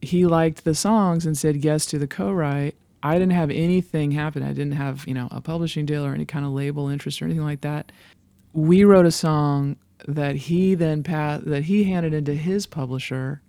He 0.00 0.26
liked 0.26 0.64
the 0.64 0.74
songs 0.74 1.26
and 1.26 1.36
said 1.36 1.64
yes 1.64 1.86
to 1.86 1.98
the 1.98 2.06
co-write. 2.06 2.76
I 3.02 3.14
didn't 3.14 3.32
have 3.32 3.50
anything 3.50 4.10
happen. 4.10 4.42
I 4.42 4.48
didn't 4.48 4.72
have, 4.72 5.06
you 5.06 5.14
know, 5.14 5.28
a 5.30 5.40
publishing 5.40 5.86
deal 5.86 6.04
or 6.04 6.14
any 6.14 6.24
kind 6.24 6.44
of 6.44 6.52
label 6.52 6.88
interest 6.88 7.22
or 7.22 7.26
anything 7.26 7.44
like 7.44 7.60
that. 7.60 7.92
We 8.52 8.84
wrote 8.84 9.06
a 9.06 9.12
song 9.12 9.76
that 10.06 10.36
he 10.36 10.74
then 10.74 11.02
passed, 11.02 11.44
that 11.46 11.64
he 11.64 11.84
handed 11.84 12.14
into 12.14 12.34
his 12.34 12.66
publisher, 12.66 13.40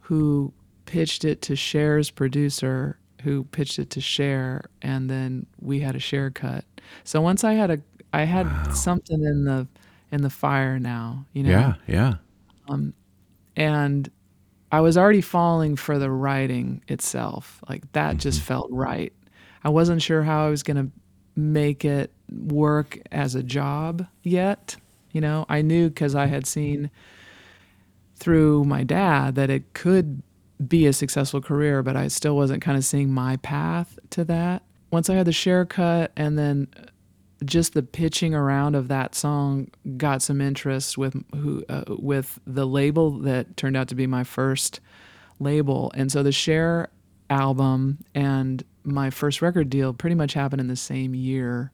who 0.00 0.52
pitched 0.86 1.24
it 1.24 1.42
to 1.42 1.56
Cher's 1.56 2.10
producer, 2.10 2.98
who 3.22 3.44
pitched 3.44 3.78
it 3.78 3.90
to 3.90 4.00
Cher, 4.00 4.64
and 4.80 5.08
then 5.08 5.46
we 5.60 5.80
had 5.80 5.94
a 5.94 6.00
Cher 6.00 6.30
cut. 6.30 6.64
So 7.04 7.20
once 7.20 7.44
I 7.44 7.52
had 7.54 7.70
a, 7.70 7.80
I 8.12 8.24
had 8.24 8.46
wow. 8.46 8.72
something 8.72 9.22
in 9.22 9.44
the 9.44 9.66
in 10.10 10.22
the 10.22 10.30
fire 10.30 10.78
now, 10.78 11.24
you 11.32 11.44
know. 11.44 11.50
Yeah, 11.50 11.74
yeah. 11.86 12.14
Um, 12.68 12.92
and 13.56 14.10
I 14.72 14.80
was 14.80 14.96
already 14.96 15.20
falling 15.20 15.76
for 15.76 15.98
the 15.98 16.10
writing 16.10 16.82
itself. 16.88 17.62
Like 17.68 17.90
that 17.92 18.12
mm-hmm. 18.12 18.18
just 18.18 18.40
felt 18.40 18.68
right. 18.70 19.12
I 19.62 19.68
wasn't 19.68 20.02
sure 20.02 20.22
how 20.22 20.46
I 20.46 20.50
was 20.50 20.62
going 20.62 20.78
to 20.78 20.90
make 21.36 21.84
it 21.84 22.10
work 22.30 22.98
as 23.12 23.34
a 23.34 23.42
job 23.42 24.06
yet. 24.22 24.76
You 25.12 25.20
know, 25.20 25.44
I 25.48 25.60
knew 25.60 25.90
because 25.90 26.14
I 26.14 26.26
had 26.26 26.46
seen 26.46 26.90
through 28.16 28.64
my 28.64 28.82
dad 28.82 29.34
that 29.34 29.50
it 29.50 29.74
could 29.74 30.22
be 30.66 30.86
a 30.86 30.92
successful 30.92 31.42
career, 31.42 31.82
but 31.82 31.96
I 31.96 32.08
still 32.08 32.36
wasn't 32.36 32.62
kind 32.62 32.78
of 32.78 32.84
seeing 32.84 33.12
my 33.12 33.36
path 33.36 33.98
to 34.10 34.24
that. 34.24 34.62
Once 34.90 35.10
I 35.10 35.14
had 35.14 35.26
the 35.26 35.32
Cher 35.32 35.66
cut 35.66 36.12
and 36.16 36.38
then 36.38 36.68
just 37.44 37.74
the 37.74 37.82
pitching 37.82 38.34
around 38.34 38.74
of 38.74 38.88
that 38.88 39.14
song 39.14 39.68
got 39.96 40.22
some 40.22 40.40
interest 40.40 40.98
with 40.98 41.14
who 41.34 41.64
uh, 41.68 41.84
with 41.88 42.38
the 42.46 42.66
label 42.66 43.10
that 43.20 43.56
turned 43.56 43.76
out 43.76 43.88
to 43.88 43.94
be 43.94 44.06
my 44.06 44.24
first 44.24 44.80
label. 45.38 45.90
And 45.94 46.10
so 46.10 46.22
the 46.22 46.32
Cher 46.32 46.88
album 47.30 47.98
and 48.14 48.62
my 48.84 49.10
first 49.10 49.42
record 49.42 49.70
deal 49.70 49.92
pretty 49.92 50.14
much 50.14 50.34
happened 50.34 50.60
in 50.60 50.68
the 50.68 50.76
same 50.76 51.14
year. 51.14 51.70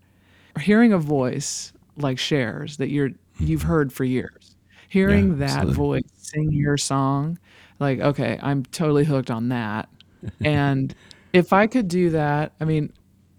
Hearing 0.61 0.93
a 0.93 0.99
voice 0.99 1.73
like 1.97 2.19
Cher's 2.19 2.77
that 2.79 2.89
you're 2.89 3.11
you've 3.39 3.61
mm-hmm. 3.61 3.69
heard 3.69 3.93
for 3.93 4.05
years. 4.05 4.57
Hearing 4.89 5.39
yeah, 5.39 5.47
that 5.47 5.67
voice 5.69 6.03
sing 6.17 6.51
your 6.53 6.77
song, 6.77 7.39
like 7.79 8.01
okay, 8.01 8.39
I'm 8.43 8.65
totally 8.65 9.05
hooked 9.05 9.31
on 9.31 9.51
that. 9.51 9.89
and 10.45 10.95
if 11.33 11.53
I 11.53 11.67
could 11.67 11.89
do 11.89 12.11
that, 12.11 12.53
I 12.61 12.65
mean, 12.65 12.93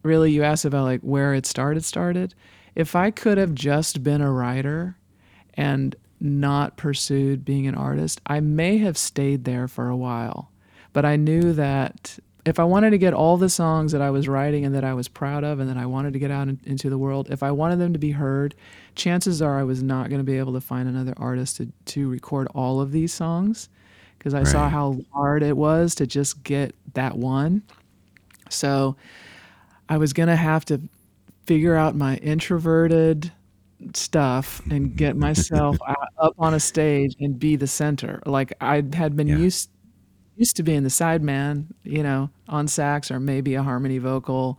really 0.03 0.31
you 0.31 0.43
asked 0.43 0.65
about 0.65 0.85
like 0.85 1.01
where 1.01 1.33
it 1.33 1.45
started 1.45 1.83
started. 1.83 2.33
If 2.75 2.95
I 2.95 3.11
could 3.11 3.37
have 3.37 3.53
just 3.53 4.03
been 4.03 4.21
a 4.21 4.31
writer 4.31 4.97
and 5.55 5.95
not 6.19 6.77
pursued 6.77 7.45
being 7.45 7.67
an 7.67 7.75
artist, 7.75 8.21
I 8.25 8.39
may 8.39 8.77
have 8.79 8.97
stayed 8.97 9.45
there 9.45 9.67
for 9.67 9.89
a 9.89 9.97
while. 9.97 10.51
But 10.93 11.05
I 11.05 11.15
knew 11.15 11.53
that 11.53 12.17
if 12.45 12.59
I 12.59 12.63
wanted 12.63 12.91
to 12.91 12.97
get 12.97 13.13
all 13.13 13.37
the 13.37 13.49
songs 13.49 13.91
that 13.91 14.01
I 14.01 14.09
was 14.09 14.27
writing 14.27 14.65
and 14.65 14.73
that 14.73 14.83
I 14.83 14.93
was 14.93 15.07
proud 15.07 15.43
of 15.43 15.59
and 15.59 15.69
that 15.69 15.77
I 15.77 15.85
wanted 15.85 16.13
to 16.13 16.19
get 16.19 16.31
out 16.31 16.47
in, 16.47 16.59
into 16.65 16.89
the 16.89 16.97
world, 16.97 17.29
if 17.29 17.43
I 17.43 17.51
wanted 17.51 17.79
them 17.79 17.93
to 17.93 17.99
be 17.99 18.11
heard, 18.11 18.55
chances 18.95 19.41
are 19.41 19.59
I 19.59 19.63
was 19.63 19.83
not 19.83 20.09
going 20.09 20.19
to 20.19 20.25
be 20.25 20.37
able 20.37 20.53
to 20.53 20.61
find 20.61 20.87
another 20.87 21.13
artist 21.17 21.57
to, 21.57 21.71
to 21.85 22.09
record 22.09 22.47
all 22.55 22.81
of 22.81 22.91
these 22.91 23.13
songs 23.13 23.69
because 24.17 24.33
I 24.33 24.39
right. 24.39 24.47
saw 24.47 24.69
how 24.69 24.97
hard 25.13 25.43
it 25.43 25.55
was 25.55 25.95
to 25.95 26.07
just 26.07 26.43
get 26.43 26.75
that 26.93 27.15
one. 27.17 27.63
So 28.49 28.95
I 29.89 29.97
was 29.97 30.13
going 30.13 30.29
to 30.29 30.35
have 30.35 30.63
to 30.65 30.79
figure 31.45 31.75
out 31.75 31.95
my 31.95 32.17
introverted 32.17 33.31
stuff 33.93 34.61
and 34.69 34.95
get 34.95 35.17
myself 35.17 35.77
up 36.17 36.33
on 36.37 36.53
a 36.53 36.59
stage 36.59 37.15
and 37.19 37.39
be 37.39 37.55
the 37.55 37.67
center. 37.67 38.21
Like 38.25 38.53
I 38.61 38.83
had 38.93 39.15
been 39.15 39.27
yeah. 39.27 39.37
used 39.37 39.69
used 40.35 40.55
to 40.55 40.63
being 40.63 40.83
the 40.83 40.89
side 40.89 41.21
man, 41.21 41.67
you 41.83 42.01
know, 42.01 42.29
on 42.47 42.67
sax 42.67 43.11
or 43.11 43.19
maybe 43.19 43.55
a 43.55 43.63
harmony 43.63 43.97
vocal, 43.97 44.57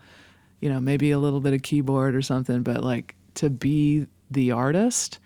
you 0.60 0.68
know, 0.68 0.78
maybe 0.78 1.10
a 1.10 1.18
little 1.18 1.40
bit 1.40 1.54
of 1.54 1.62
keyboard 1.62 2.14
or 2.14 2.20
something, 2.20 2.62
but 2.62 2.84
like 2.84 3.14
to 3.36 3.48
be 3.48 4.06
the 4.30 4.50
artist 4.50 5.20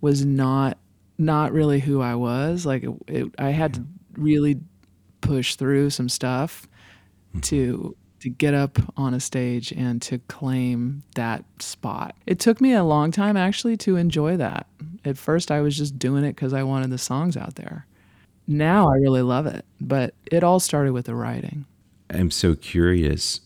was 0.00 0.24
not 0.24 0.76
not 1.18 1.52
really 1.52 1.80
who 1.80 2.02
I 2.02 2.14
was. 2.14 2.66
Like 2.66 2.82
it, 2.82 2.90
it, 3.06 3.34
I 3.38 3.50
had 3.50 3.74
to 3.74 3.86
really 4.14 4.60
push 5.20 5.54
through 5.54 5.90
some 5.90 6.08
stuff 6.08 6.66
mm-hmm. 7.30 7.40
to 7.40 7.96
to 8.20 8.28
get 8.28 8.54
up 8.54 8.78
on 8.96 9.14
a 9.14 9.20
stage 9.20 9.72
and 9.72 10.00
to 10.02 10.18
claim 10.20 11.02
that 11.14 11.44
spot. 11.60 12.16
It 12.26 12.40
took 12.40 12.60
me 12.60 12.72
a 12.72 12.84
long 12.84 13.10
time 13.10 13.36
actually 13.36 13.76
to 13.78 13.96
enjoy 13.96 14.36
that. 14.38 14.66
At 15.04 15.18
first, 15.18 15.50
I 15.50 15.60
was 15.60 15.76
just 15.76 15.98
doing 15.98 16.24
it 16.24 16.34
because 16.34 16.52
I 16.52 16.62
wanted 16.62 16.90
the 16.90 16.98
songs 16.98 17.36
out 17.36 17.56
there. 17.56 17.86
Now 18.46 18.88
I 18.88 18.96
really 18.96 19.22
love 19.22 19.46
it, 19.46 19.64
but 19.80 20.14
it 20.30 20.44
all 20.44 20.60
started 20.60 20.92
with 20.92 21.06
the 21.06 21.14
writing. 21.14 21.66
I'm 22.10 22.30
so 22.30 22.54
curious. 22.54 23.40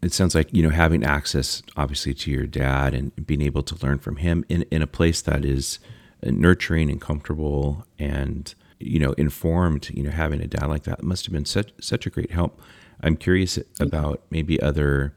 It 0.00 0.12
sounds 0.12 0.34
like, 0.34 0.48
you 0.52 0.62
know, 0.62 0.70
having 0.70 1.04
access 1.04 1.62
obviously 1.76 2.14
to 2.14 2.30
your 2.30 2.46
dad 2.46 2.94
and 2.94 3.26
being 3.26 3.42
able 3.42 3.64
to 3.64 3.84
learn 3.84 3.98
from 3.98 4.16
him 4.16 4.44
in, 4.48 4.62
in 4.70 4.80
a 4.80 4.86
place 4.86 5.20
that 5.22 5.44
is 5.44 5.80
nurturing 6.22 6.88
and 6.88 7.00
comfortable 7.00 7.84
and, 7.98 8.54
you 8.78 9.00
know, 9.00 9.12
informed, 9.12 9.90
you 9.90 10.04
know, 10.04 10.10
having 10.10 10.40
a 10.40 10.46
dad 10.46 10.66
like 10.66 10.84
that 10.84 11.02
must 11.02 11.26
have 11.26 11.32
been 11.32 11.44
such 11.44 11.72
such 11.80 12.06
a 12.06 12.10
great 12.10 12.30
help. 12.30 12.60
I'm 13.02 13.16
curious 13.16 13.58
about 13.80 14.22
maybe 14.30 14.60
other 14.60 15.14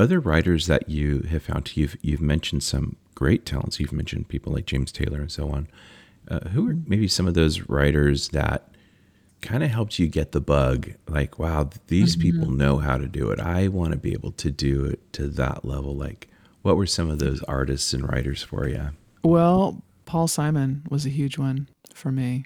other 0.00 0.20
writers 0.20 0.66
that 0.66 0.88
you 0.88 1.20
have 1.30 1.42
found. 1.42 1.76
You've 1.76 1.96
you've 2.02 2.20
mentioned 2.20 2.62
some 2.62 2.96
great 3.14 3.44
talents. 3.44 3.80
You've 3.80 3.92
mentioned 3.92 4.28
people 4.28 4.52
like 4.52 4.66
James 4.66 4.92
Taylor 4.92 5.20
and 5.20 5.32
so 5.32 5.50
on. 5.50 5.68
Uh, 6.28 6.40
who 6.50 6.68
are 6.68 6.76
maybe 6.86 7.08
some 7.08 7.26
of 7.26 7.34
those 7.34 7.62
writers 7.68 8.28
that 8.28 8.68
kind 9.40 9.62
of 9.62 9.70
helped 9.70 9.98
you 9.98 10.06
get 10.06 10.32
the 10.32 10.40
bug? 10.40 10.90
Like, 11.08 11.38
wow, 11.38 11.70
these 11.86 12.16
mm-hmm. 12.16 12.22
people 12.22 12.50
know 12.50 12.78
how 12.78 12.98
to 12.98 13.06
do 13.06 13.30
it. 13.30 13.40
I 13.40 13.68
want 13.68 13.92
to 13.92 13.98
be 13.98 14.12
able 14.12 14.32
to 14.32 14.50
do 14.50 14.84
it 14.84 15.12
to 15.14 15.28
that 15.28 15.64
level. 15.64 15.96
Like, 15.96 16.28
what 16.62 16.76
were 16.76 16.86
some 16.86 17.10
of 17.10 17.18
those 17.18 17.42
artists 17.44 17.92
and 17.92 18.08
writers 18.08 18.42
for 18.42 18.68
you? 18.68 18.90
Well, 19.24 19.82
Paul 20.04 20.28
Simon 20.28 20.82
was 20.90 21.06
a 21.06 21.10
huge 21.10 21.38
one 21.38 21.68
for 21.94 22.12
me. 22.12 22.44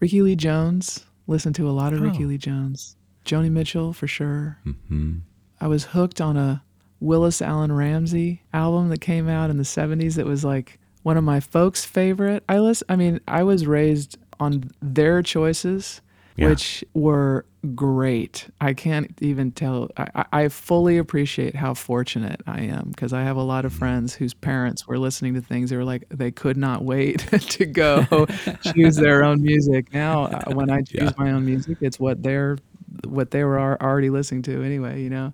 Rickie 0.00 0.22
Lee 0.22 0.36
Jones. 0.36 1.04
Listened 1.26 1.54
to 1.56 1.68
a 1.68 1.72
lot 1.72 1.92
of 1.92 2.00
oh. 2.00 2.04
Rickie 2.04 2.24
Lee 2.24 2.38
Jones. 2.38 2.96
Joni 3.28 3.50
Mitchell 3.50 3.92
for 3.92 4.06
sure. 4.06 4.58
Mm-hmm. 4.66 5.18
I 5.60 5.66
was 5.66 5.84
hooked 5.84 6.20
on 6.20 6.36
a 6.36 6.62
Willis 7.00 7.42
Alan 7.42 7.72
Ramsey 7.72 8.42
album 8.52 8.88
that 8.88 9.00
came 9.00 9.28
out 9.28 9.50
in 9.50 9.56
the 9.56 9.64
70s 9.64 10.14
that 10.14 10.26
was 10.26 10.44
like 10.44 10.78
one 11.02 11.16
of 11.16 11.24
my 11.24 11.40
folks' 11.40 11.84
favorite. 11.84 12.42
I 12.48 12.58
list, 12.58 12.82
I 12.88 12.96
mean, 12.96 13.20
I 13.28 13.42
was 13.42 13.66
raised 13.66 14.18
on 14.40 14.70
their 14.80 15.22
choices, 15.22 16.00
yeah. 16.36 16.48
which 16.48 16.84
were 16.94 17.44
great. 17.74 18.48
I 18.60 18.72
can't 18.72 19.12
even 19.20 19.52
tell. 19.52 19.90
I, 19.96 20.24
I 20.32 20.48
fully 20.48 20.96
appreciate 20.96 21.54
how 21.54 21.74
fortunate 21.74 22.40
I 22.46 22.62
am 22.62 22.90
because 22.90 23.12
I 23.12 23.22
have 23.22 23.36
a 23.36 23.42
lot 23.42 23.64
of 23.64 23.72
mm-hmm. 23.72 23.80
friends 23.80 24.14
whose 24.14 24.34
parents 24.34 24.86
were 24.86 24.98
listening 24.98 25.34
to 25.34 25.40
things. 25.40 25.70
They 25.70 25.76
were 25.76 25.84
like, 25.84 26.04
they 26.08 26.30
could 26.30 26.56
not 26.56 26.84
wait 26.84 27.20
to 27.30 27.66
go 27.66 28.26
choose 28.74 28.96
their 28.96 29.24
own 29.24 29.42
music. 29.42 29.92
Now, 29.92 30.24
uh, 30.24 30.52
when 30.52 30.70
I 30.70 30.82
choose 30.82 31.02
yeah. 31.02 31.12
my 31.18 31.32
own 31.32 31.44
music, 31.44 31.78
it's 31.80 32.00
what 32.00 32.22
they're 32.22 32.58
what 33.06 33.30
they 33.30 33.44
were 33.44 33.80
already 33.82 34.10
listening 34.10 34.42
to 34.42 34.62
anyway, 34.62 35.02
you 35.02 35.10
know. 35.10 35.32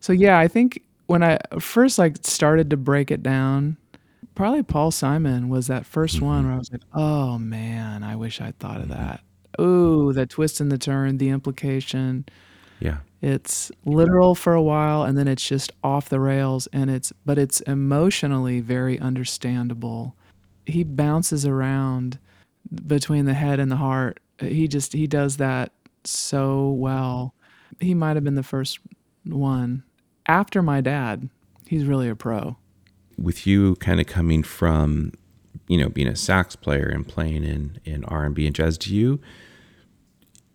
So 0.00 0.12
yeah, 0.12 0.38
I 0.38 0.48
think 0.48 0.82
when 1.06 1.22
I 1.22 1.38
first 1.58 1.98
like 1.98 2.18
started 2.22 2.70
to 2.70 2.76
break 2.76 3.10
it 3.10 3.22
down, 3.22 3.76
probably 4.34 4.62
Paul 4.62 4.90
Simon 4.90 5.48
was 5.48 5.66
that 5.68 5.84
1st 5.84 6.16
mm-hmm. 6.16 6.24
one 6.24 6.46
where 6.46 6.54
I 6.54 6.58
was 6.58 6.72
like, 6.72 6.82
"Oh 6.94 7.38
man, 7.38 8.02
I 8.02 8.16
wish 8.16 8.40
I'd 8.40 8.58
thought 8.58 8.80
of 8.80 8.88
that." 8.88 9.20
Ooh, 9.60 10.12
the 10.12 10.26
twist 10.26 10.60
and 10.60 10.70
the 10.70 10.78
turn, 10.78 11.18
the 11.18 11.30
implication. 11.30 12.26
Yeah. 12.80 12.98
It's 13.22 13.72
literal 13.84 14.34
for 14.34 14.52
a 14.52 14.62
while 14.62 15.02
and 15.02 15.16
then 15.16 15.26
it's 15.26 15.46
just 15.46 15.72
off 15.82 16.08
the 16.08 16.20
rails 16.20 16.68
and 16.72 16.90
it's 16.90 17.12
but 17.24 17.38
it's 17.38 17.60
emotionally 17.62 18.60
very 18.60 18.98
understandable. 19.00 20.14
He 20.66 20.84
bounces 20.84 21.46
around 21.46 22.18
between 22.86 23.24
the 23.24 23.34
head 23.34 23.58
and 23.58 23.70
the 23.70 23.76
heart. 23.76 24.20
He 24.38 24.68
just 24.68 24.92
he 24.92 25.06
does 25.06 25.38
that 25.38 25.72
so 26.06 26.70
well. 26.70 27.34
He 27.80 27.94
might 27.94 28.16
have 28.16 28.24
been 28.24 28.34
the 28.34 28.42
first 28.42 28.78
one 29.24 29.84
after 30.26 30.62
my 30.62 30.80
dad. 30.80 31.28
He's 31.66 31.84
really 31.84 32.08
a 32.08 32.16
pro. 32.16 32.56
With 33.18 33.46
you 33.46 33.76
kind 33.76 34.00
of 34.00 34.06
coming 34.06 34.42
from, 34.42 35.12
you 35.68 35.78
know, 35.78 35.88
being 35.88 36.08
a 36.08 36.16
sax 36.16 36.54
player 36.54 36.86
and 36.86 37.06
playing 37.06 37.44
in 37.44 37.80
in 37.84 38.04
R&B 38.04 38.46
and 38.46 38.54
jazz, 38.54 38.78
do 38.78 38.94
you 38.94 39.20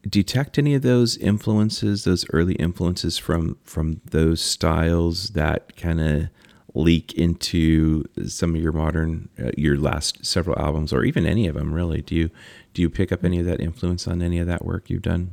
detect 0.07 0.57
any 0.57 0.73
of 0.73 0.81
those 0.81 1.17
influences, 1.17 2.03
those 2.03 2.25
early 2.33 2.55
influences 2.55 3.17
from 3.17 3.57
from 3.63 4.01
those 4.05 4.41
styles 4.41 5.29
that 5.29 5.75
kind 5.75 6.01
of 6.01 6.29
leak 6.73 7.13
into 7.13 8.05
some 8.27 8.55
of 8.55 8.61
your 8.61 8.71
modern 8.71 9.29
uh, 9.39 9.51
your 9.57 9.77
last 9.77 10.25
several 10.25 10.57
albums 10.57 10.93
or 10.93 11.03
even 11.03 11.25
any 11.25 11.45
of 11.47 11.55
them 11.55 11.73
really 11.73 12.01
do 12.01 12.15
you 12.15 12.29
do 12.73 12.81
you 12.81 12.89
pick 12.89 13.11
up 13.11 13.25
any 13.25 13.39
of 13.39 13.45
that 13.45 13.59
influence 13.59 14.07
on 14.07 14.21
any 14.21 14.39
of 14.39 14.47
that 14.47 14.63
work 14.63 14.89
you've 14.89 15.01
done 15.01 15.31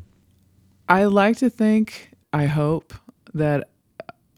I 0.88 1.04
like 1.04 1.36
to 1.38 1.50
think, 1.50 2.10
I 2.32 2.46
hope 2.46 2.94
that 3.34 3.68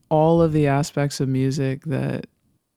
all 0.08 0.42
of 0.42 0.52
the 0.52 0.66
aspects 0.66 1.20
of 1.20 1.28
music 1.28 1.84
that 1.84 2.26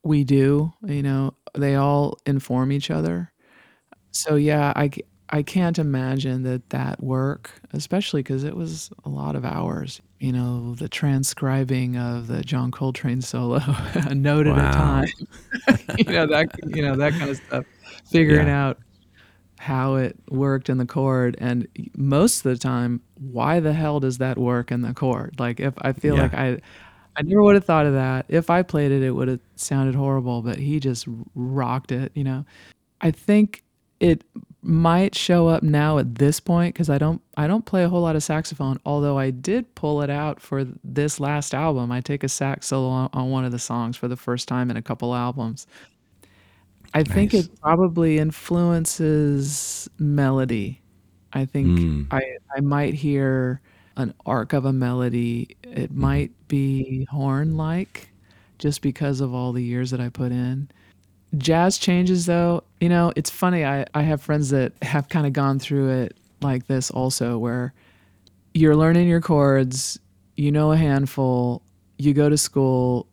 we 0.03 0.23
do, 0.23 0.71
you 0.85 1.01
know, 1.01 1.33
they 1.55 1.75
all 1.75 2.17
inform 2.25 2.71
each 2.71 2.91
other. 2.91 3.31
So 4.11 4.35
yeah, 4.35 4.73
I 4.75 4.91
I 5.29 5.41
can't 5.41 5.79
imagine 5.79 6.43
that 6.43 6.69
that 6.69 7.01
work, 7.01 7.49
especially 7.71 8.21
because 8.21 8.43
it 8.43 8.55
was 8.55 8.91
a 9.03 9.09
lot 9.09 9.35
of 9.35 9.43
hours. 9.43 9.99
You 10.19 10.31
know, 10.31 10.75
the 10.75 10.87
transcribing 10.87 11.97
of 11.97 12.27
the 12.27 12.43
John 12.43 12.69
Coltrane 12.69 13.21
solo, 13.21 13.59
a 13.95 14.13
note 14.13 14.45
wow. 14.45 14.55
at 14.55 14.69
a 14.69 14.77
time. 14.77 15.97
you 15.97 16.13
know 16.13 16.27
that 16.27 16.51
you 16.75 16.83
know 16.83 16.95
that 16.95 17.13
kind 17.13 17.31
of 17.31 17.37
stuff. 17.37 17.65
Figuring 18.11 18.47
yeah. 18.47 18.67
out 18.67 18.79
how 19.63 19.95
it 19.95 20.17
worked 20.29 20.69
in 20.69 20.77
the 20.77 20.85
chord, 20.85 21.37
and 21.39 21.67
most 21.95 22.45
of 22.45 22.51
the 22.51 22.57
time, 22.57 23.01
why 23.15 23.59
the 23.59 23.73
hell 23.73 23.99
does 23.99 24.17
that 24.17 24.37
work 24.37 24.71
in 24.71 24.81
the 24.81 24.93
chord? 24.93 25.39
Like 25.39 25.59
if 25.59 25.73
I 25.81 25.93
feel 25.93 26.15
yeah. 26.15 26.21
like 26.23 26.33
I. 26.33 26.57
I 27.15 27.21
never 27.21 27.43
would 27.43 27.53
have 27.53 27.63
thought 27.63 27.85
of 27.85 27.93
that. 27.93 28.25
If 28.27 28.49
I 28.49 28.63
played 28.63 28.91
it, 28.91 29.03
it 29.03 29.11
would 29.11 29.27
have 29.27 29.39
sounded 29.55 29.93
horrible, 29.93 30.41
but 30.41 30.57
he 30.57 30.79
just 30.79 31.05
rocked 31.35 31.91
it, 31.91 32.11
you 32.15 32.23
know. 32.23 32.43
I 33.01 33.11
think 33.11 33.63
it 33.99 34.23
might 34.63 35.13
show 35.13 35.47
up 35.47 35.61
now 35.61 35.97
at 35.97 36.15
this 36.15 36.39
point 36.39 36.73
because 36.73 36.89
I 36.89 36.97
don't 36.97 37.21
I 37.37 37.47
don't 37.47 37.65
play 37.65 37.83
a 37.83 37.89
whole 37.89 38.01
lot 38.01 38.15
of 38.15 38.23
saxophone. 38.23 38.79
Although 38.85 39.19
I 39.19 39.29
did 39.29 39.75
pull 39.75 40.01
it 40.01 40.09
out 40.09 40.39
for 40.39 40.65
this 40.83 41.19
last 41.19 41.53
album. 41.53 41.91
I 41.91 42.01
take 42.01 42.23
a 42.23 42.29
sax 42.29 42.67
solo 42.67 42.87
on, 42.87 43.09
on 43.13 43.29
one 43.29 43.45
of 43.45 43.51
the 43.51 43.59
songs 43.59 43.95
for 43.95 44.07
the 44.07 44.15
first 44.17 44.47
time 44.47 44.71
in 44.71 44.77
a 44.77 44.81
couple 44.81 45.13
albums. 45.13 45.67
I 46.93 46.99
nice. 46.99 47.07
think 47.07 47.33
it 47.33 47.61
probably 47.61 48.19
influences 48.19 49.89
melody. 49.97 50.81
I 51.33 51.45
think 51.45 51.79
mm. 51.79 52.07
I 52.11 52.21
I 52.55 52.61
might 52.61 52.93
hear 52.93 53.61
an 53.97 54.13
arc 54.25 54.53
of 54.53 54.65
a 54.65 54.73
melody. 54.73 55.55
It 55.63 55.91
mm. 55.91 55.95
might 55.95 56.31
be 56.47 57.07
horn 57.09 57.57
like 57.57 58.09
just 58.59 58.81
because 58.81 59.21
of 59.21 59.33
all 59.33 59.51
the 59.51 59.63
years 59.63 59.91
that 59.91 59.99
I 59.99 60.09
put 60.09 60.31
in 60.31 60.69
jazz 61.37 61.77
changes 61.77 62.25
though 62.25 62.63
you 62.79 62.87
know 62.87 63.11
it's 63.15 63.29
funny 63.29 63.65
i, 63.65 63.85
I 63.93 64.03
have 64.03 64.21
friends 64.21 64.49
that 64.51 64.73
have 64.81 65.09
kind 65.09 65.25
of 65.25 65.33
gone 65.33 65.59
through 65.59 65.89
it 65.89 66.17
like 66.41 66.67
this 66.67 66.91
also 66.91 67.37
where 67.37 67.73
you're 68.53 68.75
learning 68.75 69.07
your 69.07 69.21
chords 69.21 69.99
you 70.35 70.51
know 70.51 70.71
a 70.71 70.77
handful 70.77 71.63
you 71.97 72.13
go 72.13 72.29
to 72.29 72.37
school 72.37 73.07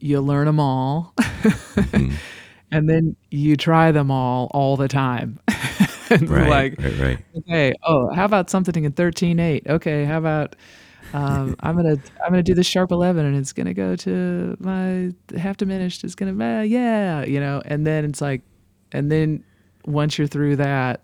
you 0.00 0.20
learn 0.20 0.46
them 0.46 0.60
all 0.60 1.12
mm-hmm. 1.18 2.14
and 2.76 2.88
then 2.88 3.16
you 3.30 3.56
try 3.56 3.90
them 3.92 4.10
all 4.10 4.50
all 4.52 4.76
the 4.76 4.88
time 4.88 5.38
right, 6.10 6.48
like 6.48 6.74
right, 6.78 6.98
right. 6.98 7.18
okay 7.36 7.72
oh 7.84 8.12
how 8.14 8.24
about 8.24 8.50
something 8.50 8.84
in 8.84 8.92
13-8 8.92 9.68
okay 9.68 10.04
how 10.04 10.18
about 10.18 10.56
um, 11.12 11.56
I'm 11.60 11.76
gonna 11.76 11.96
I'm 12.24 12.30
gonna 12.30 12.42
do 12.42 12.54
the 12.54 12.64
sharp 12.64 12.90
eleven, 12.90 13.24
and 13.24 13.36
it's 13.36 13.52
gonna 13.52 13.74
go 13.74 13.96
to 13.96 14.56
my 14.58 15.12
half 15.38 15.56
diminished. 15.56 16.04
It's 16.04 16.14
gonna 16.14 16.58
uh, 16.58 16.62
yeah, 16.62 17.24
you 17.24 17.40
know, 17.40 17.62
and 17.64 17.86
then 17.86 18.04
it's 18.04 18.20
like, 18.20 18.42
and 18.92 19.10
then 19.10 19.44
once 19.86 20.18
you're 20.18 20.26
through 20.26 20.56
that, 20.56 21.02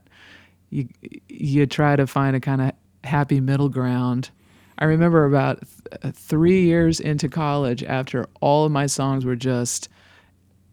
you 0.70 0.88
you 1.28 1.66
try 1.66 1.96
to 1.96 2.06
find 2.06 2.34
a 2.36 2.40
kind 2.40 2.60
of 2.60 2.72
happy 3.04 3.40
middle 3.40 3.68
ground. 3.68 4.30
I 4.78 4.86
remember 4.86 5.24
about 5.24 5.62
th- 6.02 6.14
three 6.14 6.62
years 6.62 6.98
into 6.98 7.28
college, 7.28 7.84
after 7.84 8.26
all 8.40 8.64
of 8.64 8.72
my 8.72 8.86
songs 8.86 9.24
were 9.24 9.36
just 9.36 9.88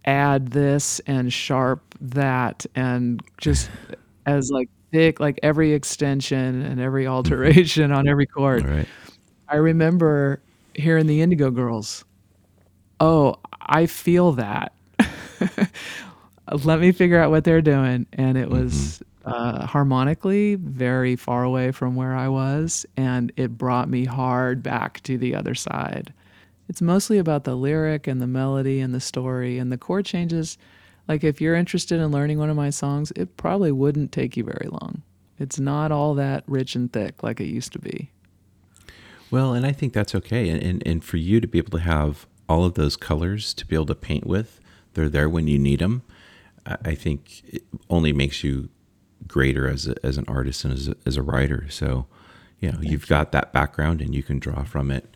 add 0.05 0.51
this 0.51 0.99
and 1.01 1.31
sharp 1.31 1.95
that, 2.01 2.65
and 2.75 3.21
just 3.37 3.69
as 4.25 4.49
like 4.51 4.69
thick, 4.91 5.19
like 5.19 5.39
every 5.43 5.73
extension 5.73 6.61
and 6.61 6.79
every 6.79 7.07
alteration 7.07 7.91
on 7.91 8.07
every 8.07 8.25
chord. 8.25 8.65
Right. 8.65 8.87
I 9.47 9.55
remember 9.55 10.41
hearing 10.73 11.07
the 11.07 11.21
Indigo 11.21 11.51
Girls. 11.51 12.05
Oh, 12.99 13.35
I 13.61 13.85
feel 13.85 14.33
that. 14.33 14.73
Let 16.63 16.79
me 16.79 16.91
figure 16.91 17.19
out 17.19 17.31
what 17.31 17.43
they're 17.43 17.61
doing. 17.61 18.05
And 18.13 18.37
it 18.37 18.49
was 18.49 19.01
mm-hmm. 19.25 19.31
uh, 19.31 19.65
harmonically 19.65 20.55
very 20.55 21.15
far 21.15 21.43
away 21.43 21.71
from 21.71 21.95
where 21.95 22.15
I 22.15 22.27
was. 22.27 22.85
And 22.97 23.31
it 23.37 23.57
brought 23.57 23.89
me 23.89 24.05
hard 24.05 24.63
back 24.63 25.01
to 25.03 25.17
the 25.17 25.35
other 25.35 25.55
side. 25.55 26.13
It's 26.69 26.81
mostly 26.83 27.17
about 27.17 27.43
the 27.43 27.55
lyric 27.55 28.05
and 28.05 28.21
the 28.21 28.27
melody 28.27 28.79
and 28.79 28.93
the 28.93 28.99
story 28.99 29.57
and 29.57 29.71
the 29.71 29.77
chord 29.77 30.05
changes. 30.05 30.57
Like, 31.07 31.23
if 31.23 31.41
you're 31.41 31.55
interested 31.55 31.99
in 31.99 32.11
learning 32.11 32.37
one 32.37 32.51
of 32.51 32.55
my 32.55 32.69
songs, 32.69 33.11
it 33.15 33.35
probably 33.35 33.71
wouldn't 33.71 34.11
take 34.11 34.37
you 34.37 34.43
very 34.43 34.67
long. 34.69 35.01
It's 35.39 35.59
not 35.59 35.91
all 35.91 36.13
that 36.13 36.43
rich 36.45 36.75
and 36.75 36.93
thick 36.93 37.23
like 37.23 37.41
it 37.41 37.47
used 37.47 37.73
to 37.73 37.79
be. 37.79 38.11
Well, 39.31 39.53
and 39.53 39.65
I 39.65 39.71
think 39.71 39.93
that's 39.93 40.13
okay. 40.13 40.47
And, 40.49 40.61
and, 40.61 40.83
and 40.85 41.03
for 41.03 41.17
you 41.17 41.41
to 41.41 41.47
be 41.47 41.57
able 41.57 41.71
to 41.71 41.83
have 41.83 42.27
all 42.47 42.63
of 42.65 42.75
those 42.75 42.95
colors 42.95 43.53
to 43.55 43.65
be 43.65 43.75
able 43.75 43.87
to 43.87 43.95
paint 43.95 44.27
with, 44.27 44.59
they're 44.93 45.09
there 45.09 45.29
when 45.29 45.47
you 45.47 45.57
need 45.57 45.79
them. 45.79 46.03
I 46.65 46.93
think 46.93 47.41
it 47.47 47.63
only 47.89 48.13
makes 48.13 48.43
you 48.43 48.69
greater 49.27 49.67
as, 49.67 49.87
a, 49.87 49.95
as 50.05 50.17
an 50.17 50.25
artist 50.27 50.63
and 50.65 50.73
as 50.73 50.87
a, 50.87 50.95
as 51.05 51.17
a 51.17 51.23
writer. 51.23 51.65
So, 51.69 52.05
you 52.59 52.71
know, 52.71 52.79
you've 52.81 53.07
got 53.07 53.31
that 53.31 53.53
background 53.53 54.01
and 54.01 54.13
you 54.13 54.21
can 54.21 54.37
draw 54.37 54.63
from 54.63 54.91
it 54.91 55.15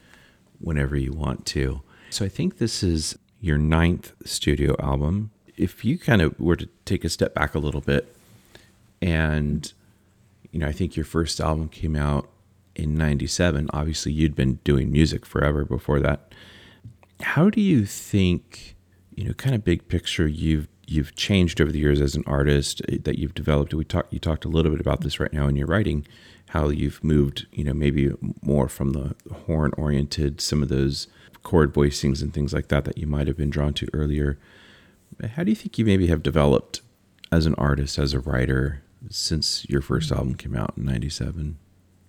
whenever 0.59 0.95
you 0.95 1.11
want 1.11 1.45
to. 1.47 1.81
So 2.09 2.25
I 2.25 2.29
think 2.29 2.57
this 2.57 2.83
is 2.83 3.17
your 3.41 3.57
ninth 3.57 4.13
studio 4.25 4.75
album. 4.79 5.31
If 5.57 5.83
you 5.83 5.97
kind 5.97 6.21
of 6.21 6.39
were 6.39 6.55
to 6.55 6.67
take 6.85 7.03
a 7.03 7.09
step 7.09 7.33
back 7.33 7.55
a 7.55 7.59
little 7.59 7.81
bit, 7.81 8.15
and, 9.01 9.71
you 10.51 10.59
know, 10.59 10.67
I 10.67 10.71
think 10.71 10.95
your 10.95 11.05
first 11.05 11.39
album 11.41 11.69
came 11.69 11.95
out 11.95 12.29
in 12.75 12.95
97 12.95 13.69
obviously 13.71 14.11
you'd 14.11 14.35
been 14.35 14.55
doing 14.63 14.91
music 14.91 15.25
forever 15.25 15.63
before 15.63 15.99
that 15.99 16.33
how 17.21 17.49
do 17.49 17.61
you 17.61 17.85
think 17.85 18.75
you 19.15 19.25
know 19.25 19.33
kind 19.33 19.53
of 19.53 19.63
big 19.63 19.87
picture 19.87 20.27
you've 20.27 20.67
you've 20.87 21.15
changed 21.15 21.61
over 21.61 21.71
the 21.71 21.79
years 21.79 22.01
as 22.01 22.15
an 22.15 22.23
artist 22.25 22.81
eh, 22.89 22.97
that 23.03 23.19
you've 23.19 23.33
developed 23.33 23.73
we 23.73 23.85
talked 23.85 24.11
you 24.11 24.19
talked 24.19 24.45
a 24.45 24.49
little 24.49 24.71
bit 24.71 24.81
about 24.81 25.01
this 25.01 25.19
right 25.19 25.33
now 25.33 25.47
in 25.47 25.55
your 25.55 25.67
writing 25.67 26.05
how 26.53 26.69
you've 26.69 27.03
moved 27.03 27.45
you 27.51 27.63
know 27.63 27.73
maybe 27.73 28.11
more 28.41 28.67
from 28.67 28.91
the 28.91 29.15
horn 29.45 29.71
oriented 29.77 30.41
some 30.41 30.63
of 30.63 30.69
those 30.69 31.07
chord 31.43 31.73
voicings 31.73 32.21
and 32.21 32.33
things 32.33 32.53
like 32.53 32.69
that 32.69 32.85
that 32.85 32.97
you 32.97 33.05
might 33.05 33.27
have 33.27 33.37
been 33.37 33.49
drawn 33.49 33.73
to 33.73 33.87
earlier 33.93 34.39
how 35.35 35.43
do 35.43 35.51
you 35.51 35.55
think 35.55 35.77
you 35.77 35.85
maybe 35.85 36.07
have 36.07 36.23
developed 36.23 36.81
as 37.31 37.45
an 37.45 37.55
artist 37.55 37.99
as 37.99 38.13
a 38.13 38.19
writer 38.19 38.81
since 39.09 39.65
your 39.69 39.81
first 39.81 40.09
mm. 40.09 40.17
album 40.17 40.35
came 40.35 40.55
out 40.55 40.73
in 40.77 40.85
97 40.85 41.57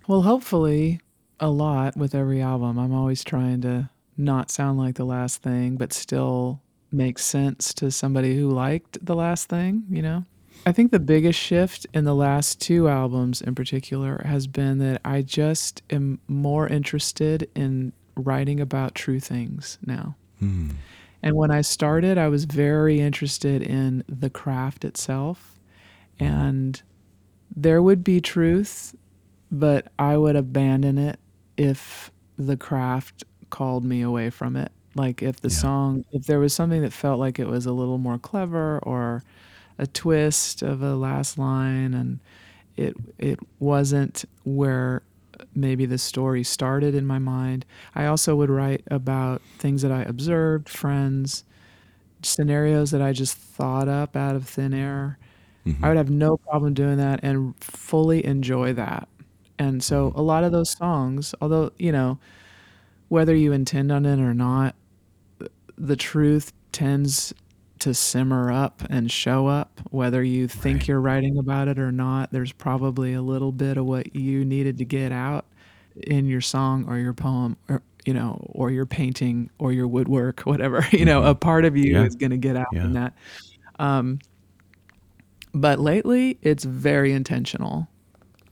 well, 0.07 0.21
hopefully, 0.21 1.01
a 1.39 1.49
lot 1.49 1.97
with 1.97 2.13
every 2.13 2.41
album. 2.41 2.77
I'm 2.77 2.93
always 2.93 3.23
trying 3.23 3.61
to 3.61 3.89
not 4.17 4.51
sound 4.51 4.77
like 4.77 4.95
the 4.95 5.05
last 5.05 5.41
thing, 5.41 5.77
but 5.77 5.93
still 5.93 6.61
make 6.91 7.17
sense 7.17 7.73
to 7.75 7.89
somebody 7.89 8.35
who 8.35 8.49
liked 8.49 9.03
the 9.03 9.15
last 9.15 9.49
thing, 9.49 9.83
you 9.89 10.01
know? 10.01 10.25
I 10.65 10.71
think 10.71 10.91
the 10.91 10.99
biggest 10.99 11.39
shift 11.39 11.85
in 11.93 12.05
the 12.05 12.15
last 12.15 12.59
two 12.59 12.87
albums 12.87 13.41
in 13.41 13.53
particular 13.53 14.21
has 14.25 14.47
been 14.47 14.79
that 14.79 15.01
I 15.05 15.21
just 15.21 15.83
am 15.89 16.19
more 16.27 16.67
interested 16.67 17.49
in 17.55 17.93
writing 18.15 18.59
about 18.59 18.95
true 18.95 19.19
things 19.19 19.77
now. 19.85 20.15
Hmm. 20.39 20.71
And 21.21 21.35
when 21.35 21.51
I 21.51 21.61
started, 21.61 22.17
I 22.17 22.27
was 22.27 22.45
very 22.45 22.99
interested 22.99 23.61
in 23.61 24.03
the 24.07 24.29
craft 24.29 24.85
itself. 24.85 25.59
And 26.19 26.81
there 27.55 27.81
would 27.81 28.03
be 28.03 28.21
truth 28.21 28.95
but 29.51 29.87
I 29.97 30.17
would 30.17 30.35
abandon 30.35 30.97
it 30.97 31.19
if 31.57 32.11
the 32.37 32.57
craft 32.57 33.23
called 33.49 33.85
me 33.85 34.01
away 34.01 34.29
from 34.29 34.55
it. 34.55 34.71
Like 34.95 35.21
if 35.21 35.41
the 35.41 35.49
yeah. 35.49 35.55
song, 35.55 36.05
if 36.11 36.25
there 36.25 36.39
was 36.39 36.53
something 36.53 36.81
that 36.81 36.93
felt 36.93 37.19
like 37.19 37.39
it 37.39 37.47
was 37.47 37.65
a 37.65 37.71
little 37.71 37.97
more 37.97 38.17
clever 38.17 38.79
or 38.79 39.23
a 39.77 39.87
twist 39.87 40.61
of 40.61 40.81
a 40.81 40.95
last 40.95 41.37
line 41.37 41.93
and 41.93 42.19
it 42.77 42.95
it 43.17 43.39
wasn't 43.59 44.25
where 44.43 45.01
maybe 45.53 45.85
the 45.85 45.97
story 45.97 46.43
started 46.43 46.95
in 46.95 47.05
my 47.05 47.19
mind. 47.19 47.65
I 47.93 48.05
also 48.05 48.35
would 48.35 48.49
write 48.49 48.83
about 48.87 49.41
things 49.57 49.81
that 49.81 49.91
I 49.91 50.03
observed, 50.03 50.69
friends, 50.69 51.43
scenarios 52.21 52.91
that 52.91 53.01
I 53.01 53.11
just 53.11 53.37
thought 53.37 53.87
up 53.87 54.15
out 54.15 54.35
of 54.35 54.47
thin 54.47 54.73
air. 54.73 55.17
Mm-hmm. 55.65 55.83
I 55.83 55.89
would 55.89 55.97
have 55.97 56.09
no 56.09 56.37
problem 56.37 56.73
doing 56.73 56.97
that 56.97 57.19
and 57.23 57.55
fully 57.63 58.25
enjoy 58.25 58.73
that. 58.73 59.07
And 59.57 59.83
so 59.83 60.11
a 60.15 60.21
lot 60.21 60.43
of 60.43 60.51
those 60.51 60.69
songs, 60.69 61.33
although, 61.41 61.71
you 61.77 61.91
know, 61.91 62.19
whether 63.07 63.35
you 63.35 63.51
intend 63.51 63.91
on 63.91 64.05
it 64.05 64.19
or 64.19 64.33
not, 64.33 64.75
the 65.77 65.95
truth 65.95 66.53
tends 66.71 67.33
to 67.79 67.93
simmer 67.93 68.51
up 68.51 68.83
and 68.89 69.11
show 69.11 69.47
up, 69.47 69.81
whether 69.91 70.23
you 70.23 70.47
think 70.47 70.79
right. 70.79 70.87
you're 70.87 71.01
writing 71.01 71.37
about 71.37 71.67
it 71.67 71.79
or 71.79 71.91
not. 71.91 72.31
There's 72.31 72.51
probably 72.51 73.13
a 73.13 73.21
little 73.21 73.51
bit 73.51 73.77
of 73.77 73.85
what 73.85 74.15
you 74.15 74.45
needed 74.45 74.77
to 74.79 74.85
get 74.85 75.11
out 75.11 75.45
in 75.95 76.25
your 76.25 76.41
song 76.41 76.85
or 76.87 76.97
your 76.97 77.13
poem 77.13 77.55
or 77.69 77.81
you 78.05 78.13
know 78.13 78.45
or 78.51 78.69
your 78.69 78.85
painting 78.85 79.49
or 79.59 79.71
your 79.71 79.87
woodwork 79.87 80.41
whatever 80.45 80.85
you 80.91 81.05
know 81.05 81.21
mm-hmm. 81.21 81.29
a 81.29 81.35
part 81.35 81.63
of 81.63 81.77
you 81.77 81.93
yeah. 81.93 82.03
is 82.03 82.17
going 82.17 82.31
to 82.31 82.37
get 82.37 82.57
out 82.57 82.67
yeah. 82.73 82.83
in 82.83 82.91
that 82.91 83.13
um, 83.79 84.19
but 85.53 85.79
lately 85.79 86.37
it's 86.41 86.65
very 86.65 87.13
intentional 87.13 87.87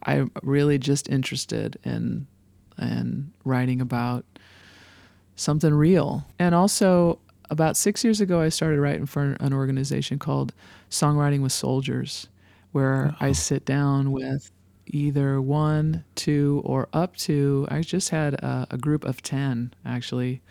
I'm 0.05 0.31
really 0.41 0.77
just 0.77 1.09
interested 1.09 1.79
in 1.83 2.27
in 2.77 3.31
writing 3.45 3.81
about 3.81 4.25
something 5.35 5.73
real. 5.73 6.25
And 6.39 6.53
also, 6.53 7.19
about 7.53 7.77
six 7.77 8.03
years 8.03 8.19
ago, 8.19 8.41
I 8.41 8.49
started 8.49 8.79
writing 8.79 9.05
for 9.05 9.37
an 9.39 9.53
organization 9.53 10.17
called 10.17 10.53
Songwriting 10.89 11.41
with 11.43 11.51
Soldiers, 11.51 12.27
where 12.71 13.15
I 13.19 13.31
sit 13.31 13.63
down 13.63 14.11
with 14.11 14.51
either 14.87 15.39
one, 15.39 16.03
two, 16.15 16.63
or 16.65 16.89
up 16.93 17.15
to, 17.17 17.67
I 17.69 17.81
just 17.81 18.09
had 18.09 18.33
a, 18.33 18.67
a 18.71 18.77
group 18.77 19.05
of 19.05 19.21
10 19.21 19.71
actually. 19.85 20.41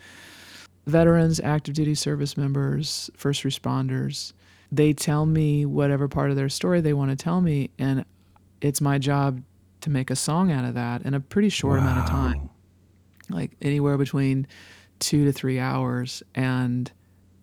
Veterans, 0.87 1.41
active 1.41 1.75
duty 1.75 1.93
service 1.93 2.37
members, 2.37 3.09
first 3.17 3.43
responders. 3.43 4.31
They 4.71 4.93
tell 4.93 5.25
me 5.25 5.65
whatever 5.65 6.07
part 6.07 6.29
of 6.29 6.37
their 6.37 6.49
story 6.49 6.79
they 6.79 6.93
want 6.93 7.11
to 7.11 7.17
tell 7.17 7.41
me, 7.41 7.69
and 7.77 8.05
it's 8.61 8.79
my 8.79 8.97
job 8.97 9.41
to 9.81 9.89
make 9.89 10.09
a 10.09 10.15
song 10.15 10.51
out 10.51 10.63
of 10.63 10.73
that 10.75 11.01
in 11.03 11.13
a 11.13 11.19
pretty 11.19 11.49
short 11.49 11.79
amount 11.79 11.99
of 11.99 12.05
time, 12.05 12.49
like 13.29 13.51
anywhere 13.61 13.97
between 13.97 14.47
two 15.03 15.25
to 15.25 15.31
three 15.33 15.59
hours. 15.59 16.23
And 16.33 16.91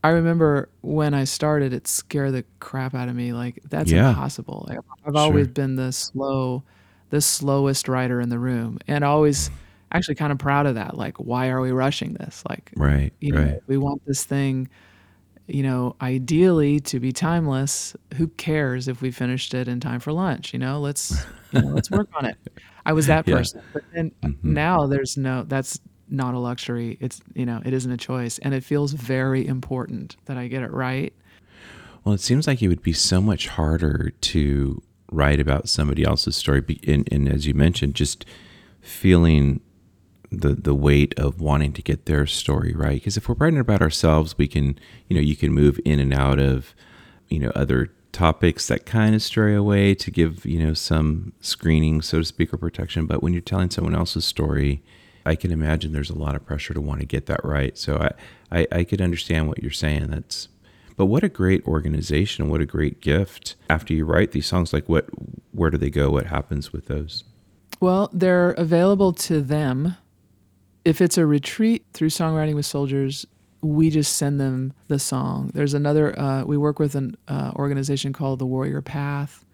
I 0.03 0.09
remember 0.11 0.71
when 0.81 1.13
I 1.15 1.25
started, 1.25 1.73
it 1.75 1.87
scared 1.87 2.33
the 2.33 2.45
crap 2.59 2.95
out 2.95 3.09
of 3.09 3.15
me. 3.15 3.33
Like 3.33 3.61
that's 3.69 3.91
Yeah. 3.93 4.09
impossible. 4.11 4.65
Like, 4.69 4.79
I've 5.07 5.17
always 5.17 5.49
been 5.49 5.77
the 5.77 5.93
slow, 5.93 6.63
the 7.11 7.21
slowest 7.21 7.87
writer 7.89 8.21
in 8.21 8.31
the 8.31 8.39
room, 8.39 8.79
and 8.89 9.05
always 9.05 9.51
actually 9.93 10.15
kind 10.15 10.33
of 10.33 10.39
proud 10.39 10.67
of 10.67 10.77
that. 10.77 10.97
Like, 10.97 11.17
why 11.19 11.49
are 11.51 11.61
we 11.61 11.71
rushing 11.73 12.15
this? 12.15 12.43
Like, 12.49 12.73
Right, 12.77 13.13
you 13.21 13.33
know, 13.33 13.43
right. 13.43 13.61
we 13.67 13.77
want 13.77 14.01
this 14.07 14.25
thing, 14.25 14.69
you 15.49 15.63
know, 15.65 15.97
ideally 16.01 16.81
to 16.81 17.01
be 17.01 17.13
timeless. 17.13 17.95
Who 18.17 18.29
cares 18.29 18.89
if 18.89 19.03
we 19.03 19.11
finished 19.11 19.53
it 19.53 19.69
in 19.69 19.81
time 19.81 20.01
for 20.01 20.13
lunch? 20.13 20.53
You 20.53 20.61
know, 20.61 20.81
let's 20.81 21.25
you 21.53 21.61
know, 21.61 21.69
let's 21.69 21.91
work 21.91 22.09
on 22.15 22.25
it. 22.25 22.37
I 22.87 22.93
was 22.95 23.07
that 23.09 23.27
Yeah. 23.29 23.37
person, 23.39 23.63
but 23.75 23.83
then 23.93 24.13
mm-hmm. 24.23 24.55
now 24.55 24.87
there's 24.87 25.17
no. 25.17 25.43
That's 25.43 25.79
not 26.11 26.35
a 26.35 26.39
luxury. 26.39 26.99
It's 27.01 27.21
you 27.35 27.47
know, 27.47 27.63
it 27.65 27.73
isn't 27.73 27.91
a 27.91 27.97
choice, 27.97 28.39
and 28.39 28.55
it 28.55 28.65
feels 28.65 28.93
very 28.93 29.47
important 29.47 30.17
that 30.27 30.37
I 30.37 30.49
get 30.49 30.63
it 30.63 30.73
right. 30.73 31.13
Well, 32.05 32.15
it 32.15 32.21
seems 32.21 32.47
like 32.47 32.63
it 32.63 32.69
would 32.69 32.83
be 32.83 32.93
so 32.93 33.21
much 33.21 33.49
harder 33.49 34.11
to 34.11 34.83
write 35.13 35.41
about 35.41 35.69
somebody 35.69 36.05
else's 36.05 36.37
story. 36.37 36.63
And, 36.87 37.09
and 37.13 37.29
as 37.29 37.47
you 37.47 37.55
mentioned, 37.55 37.95
just 37.95 38.25
feeling 38.81 39.61
the 40.31 40.55
the 40.55 40.75
weight 40.75 41.19
of 41.19 41.41
wanting 41.41 41.73
to 41.75 41.83
get 41.83 42.07
their 42.07 42.27
story 42.27 42.73
right. 42.73 42.95
Because 42.95 43.17
if 43.17 43.29
we're 43.29 43.35
writing 43.35 43.59
about 43.59 43.83
ourselves, 43.83 44.39
we 44.39 44.47
can, 44.47 44.79
you 45.09 45.17
know, 45.17 45.23
you 45.23 45.37
can 45.37 45.53
move 45.53 45.81
in 45.85 45.99
and 45.99 46.15
out 46.15 46.39
of, 46.39 46.75
you 47.29 47.39
know, 47.39 47.51
other 47.55 47.93
topics 48.13 48.67
that 48.69 48.87
kind 48.87 49.15
of 49.15 49.23
stray 49.23 49.55
away 49.55 49.95
to 49.95 50.11
give, 50.11 50.45
you 50.45 50.65
know, 50.65 50.75
some 50.75 51.33
screening, 51.41 52.03
so 52.03 52.19
to 52.19 52.25
speak, 52.25 52.53
or 52.53 52.57
protection. 52.57 53.07
But 53.07 53.23
when 53.23 53.33
you're 53.33 53.43
telling 53.43 53.71
someone 53.71 53.95
else's 53.95 54.25
story, 54.25 54.83
I 55.31 55.37
can 55.37 55.53
imagine 55.53 55.93
there's 55.93 56.11
a 56.11 56.19
lot 56.19 56.35
of 56.35 56.45
pressure 56.45 56.75
to 56.75 56.81
want 56.81 56.99
to 56.99 57.07
get 57.07 57.27
that 57.27 57.45
right. 57.45 57.79
So 57.79 57.99
I, 57.99 58.59
I, 58.59 58.67
I 58.73 58.85
could 58.85 59.01
understand 59.01 59.47
what 59.47 59.63
you're 59.63 59.71
saying. 59.71 60.09
That's 60.09 60.49
but 60.97 61.07
what 61.07 61.23
a 61.23 61.29
great 61.29 61.65
organization, 61.69 62.49
what 62.49 62.61
a 62.61 62.67
great 62.67 63.01
gift. 63.01 63.55
After 63.71 63.95
you 63.95 64.05
write 64.05 64.33
these 64.33 64.47
songs, 64.47 64.73
like 64.73 64.89
what 64.89 65.07
where 65.53 65.71
do 65.71 65.79
they 65.79 65.89
go? 65.89 66.11
What 66.11 66.27
happens 66.27 66.73
with 66.73 66.87
those? 66.87 67.23
Well, 67.79 68.11
they're 68.13 68.51
available 68.53 69.13
to 69.13 69.41
them. 69.41 69.97
If 70.85 71.01
it's 71.01 71.17
a 71.17 71.27
retreat 71.27 71.85
through 71.93 72.09
Songwriting 72.09 72.57
with 72.57 72.67
Soldiers, 72.67 73.25
we 73.63 73.89
just 73.89 74.17
send 74.17 74.41
them 74.41 74.73
the 74.89 74.99
song. 74.99 75.53
There's 75.55 75.75
another, 75.75 76.19
uh, 76.19 76.43
we 76.45 76.57
work 76.57 76.81
with 76.81 76.97
an 76.97 77.17
uh, 77.29 77.53
organization 77.55 78.13
called 78.13 78.41
the 78.41 78.47
Warrior 78.47 78.83
Path, 78.83 79.45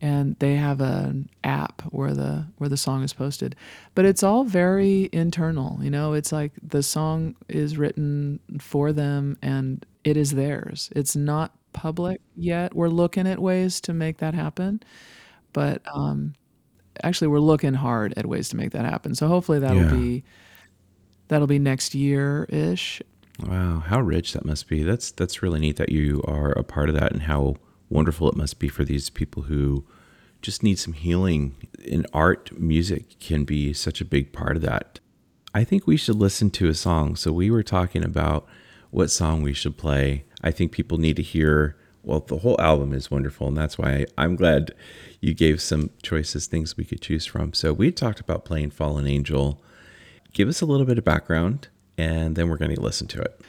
and 0.00 0.36
they 0.38 0.54
have 0.56 0.80
an 0.80 1.28
app 1.44 1.82
where 1.90 2.14
the 2.14 2.46
where 2.58 2.68
the 2.68 2.76
song 2.76 3.02
is 3.02 3.12
posted. 3.12 3.56
But 3.94 4.04
it's 4.04 4.22
all 4.22 4.44
very 4.44 5.08
internal. 5.12 5.78
You 5.82 5.90
know, 5.90 6.12
it's 6.12 6.32
like 6.32 6.52
the 6.62 6.82
song 6.82 7.34
is 7.48 7.76
written 7.76 8.40
for 8.60 8.92
them 8.92 9.38
and 9.42 9.84
it 10.04 10.16
is 10.16 10.32
theirs. 10.32 10.90
It's 10.94 11.16
not 11.16 11.52
public 11.72 12.20
yet. 12.36 12.74
We're 12.74 12.88
looking 12.88 13.26
at 13.26 13.38
ways 13.38 13.80
to 13.82 13.92
make 13.92 14.18
that 14.18 14.34
happen, 14.34 14.80
but 15.52 15.82
um, 15.92 16.34
actually 17.02 17.28
we're 17.28 17.38
looking 17.40 17.74
hard 17.74 18.14
at 18.16 18.26
ways 18.26 18.48
to 18.50 18.56
make 18.56 18.72
that 18.72 18.84
happen. 18.84 19.14
So 19.14 19.28
hopefully 19.28 19.58
that'll 19.58 19.82
Yeah. 19.84 19.90
be 19.94 20.24
that'll 21.28 21.46
be 21.46 21.58
next 21.58 21.94
year 21.94 22.44
ish. 22.48 23.02
Wow, 23.46 23.80
how 23.80 24.00
rich 24.00 24.32
that 24.32 24.44
must 24.44 24.68
be. 24.68 24.82
That's 24.82 25.10
that's 25.12 25.42
really 25.42 25.60
neat 25.60 25.76
that 25.76 25.90
you 25.90 26.22
are 26.26 26.50
a 26.52 26.64
part 26.64 26.88
of 26.88 26.94
that 26.96 27.12
and 27.12 27.22
how 27.22 27.56
wonderful 27.90 28.28
it 28.28 28.36
must 28.36 28.58
be 28.58 28.68
for 28.68 28.84
these 28.84 29.10
people 29.10 29.44
who 29.44 29.84
just 30.42 30.62
need 30.62 30.78
some 30.78 30.92
healing. 30.92 31.56
And 31.90 32.06
art, 32.12 32.58
music 32.58 33.18
can 33.20 33.44
be 33.44 33.72
such 33.72 34.00
a 34.00 34.04
big 34.04 34.32
part 34.32 34.56
of 34.56 34.62
that. 34.62 35.00
I 35.54 35.64
think 35.64 35.86
we 35.86 35.96
should 35.96 36.16
listen 36.16 36.50
to 36.50 36.68
a 36.68 36.74
song. 36.74 37.16
So 37.16 37.32
we 37.32 37.50
were 37.50 37.62
talking 37.62 38.04
about 38.04 38.46
what 38.90 39.10
song 39.10 39.42
we 39.42 39.54
should 39.54 39.76
play. 39.76 40.24
I 40.42 40.50
think 40.50 40.72
people 40.72 40.98
need 40.98 41.16
to 41.16 41.22
hear 41.22 41.76
well, 42.08 42.20
the 42.20 42.38
whole 42.38 42.58
album 42.58 42.94
is 42.94 43.10
wonderful, 43.10 43.48
and 43.48 43.56
that's 43.56 43.76
why 43.76 44.06
I'm 44.16 44.34
glad 44.34 44.72
you 45.20 45.34
gave 45.34 45.60
some 45.60 45.90
choices, 46.02 46.46
things 46.46 46.76
we 46.76 46.84
could 46.84 47.02
choose 47.02 47.26
from. 47.26 47.52
So 47.52 47.74
we 47.74 47.92
talked 47.92 48.18
about 48.18 48.46
playing 48.46 48.70
Fallen 48.70 49.06
Angel. 49.06 49.62
Give 50.32 50.48
us 50.48 50.62
a 50.62 50.66
little 50.66 50.86
bit 50.86 50.96
of 50.96 51.04
background, 51.04 51.68
and 51.98 52.34
then 52.34 52.48
we're 52.48 52.56
going 52.56 52.74
to 52.74 52.80
listen 52.80 53.08
to 53.08 53.20
it. 53.20 53.40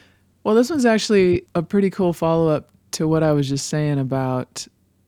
Well, 0.44 0.56
this 0.56 0.70
one's 0.70 0.86
actually 0.86 1.46
a 1.56 1.64
pretty 1.64 1.90
cool 1.90 2.12
follow 2.12 2.50
up 2.50 2.70
to 2.92 3.08
what 3.08 3.24
I 3.24 3.32
was 3.32 3.48
just 3.50 3.68
saying 3.68 4.00
about 4.00 4.68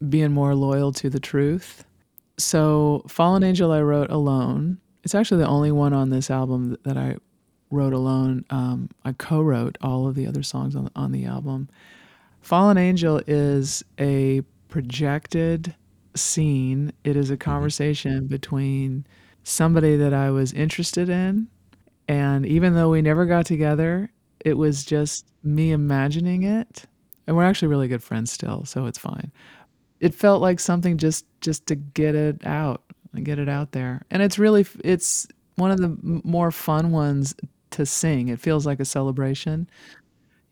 being 0.09 0.31
more 0.31 0.55
loyal 0.55 0.91
to 0.93 1.09
the 1.09 1.19
truth. 1.19 1.85
So, 2.37 3.03
Fallen 3.07 3.43
Angel, 3.43 3.71
I 3.71 3.81
wrote 3.81 4.09
alone. 4.09 4.79
It's 5.03 5.15
actually 5.15 5.41
the 5.41 5.47
only 5.47 5.71
one 5.71 5.93
on 5.93 6.09
this 6.09 6.31
album 6.31 6.77
that 6.83 6.97
I 6.97 7.17
wrote 7.69 7.93
alone. 7.93 8.45
Um, 8.49 8.89
I 9.05 9.13
co 9.13 9.41
wrote 9.41 9.77
all 9.81 10.07
of 10.07 10.15
the 10.15 10.27
other 10.27 10.43
songs 10.43 10.75
on, 10.75 10.89
on 10.95 11.11
the 11.11 11.25
album. 11.25 11.69
Fallen 12.41 12.77
Angel 12.77 13.21
is 13.27 13.83
a 13.99 14.41
projected 14.69 15.75
scene, 16.15 16.91
it 17.03 17.15
is 17.15 17.29
a 17.29 17.37
conversation 17.37 18.27
between 18.27 19.05
somebody 19.43 19.95
that 19.95 20.13
I 20.13 20.31
was 20.31 20.53
interested 20.53 21.09
in. 21.09 21.47
And 22.07 22.45
even 22.45 22.73
though 22.73 22.89
we 22.89 23.01
never 23.01 23.25
got 23.25 23.45
together, 23.45 24.11
it 24.43 24.55
was 24.55 24.83
just 24.83 25.25
me 25.43 25.71
imagining 25.71 26.43
it. 26.43 26.85
And 27.27 27.35
we're 27.35 27.43
actually 27.43 27.69
really 27.69 27.87
good 27.87 28.03
friends 28.03 28.31
still, 28.31 28.65
so 28.65 28.85
it's 28.85 28.97
fine. 28.97 29.31
It 29.99 30.15
felt 30.15 30.41
like 30.41 30.59
something 30.59 30.97
just 30.97 31.25
just 31.41 31.67
to 31.67 31.75
get 31.75 32.15
it 32.15 32.45
out 32.45 32.83
and 33.13 33.23
get 33.25 33.39
it 33.39 33.49
out 33.49 33.71
there. 33.71 34.01
And 34.09 34.21
it's 34.21 34.39
really 34.39 34.65
it's 34.83 35.27
one 35.55 35.71
of 35.71 35.77
the 35.77 35.95
more 36.01 36.51
fun 36.51 36.91
ones 36.91 37.35
to 37.71 37.85
sing. 37.85 38.29
It 38.29 38.39
feels 38.39 38.65
like 38.65 38.79
a 38.79 38.85
celebration 38.85 39.67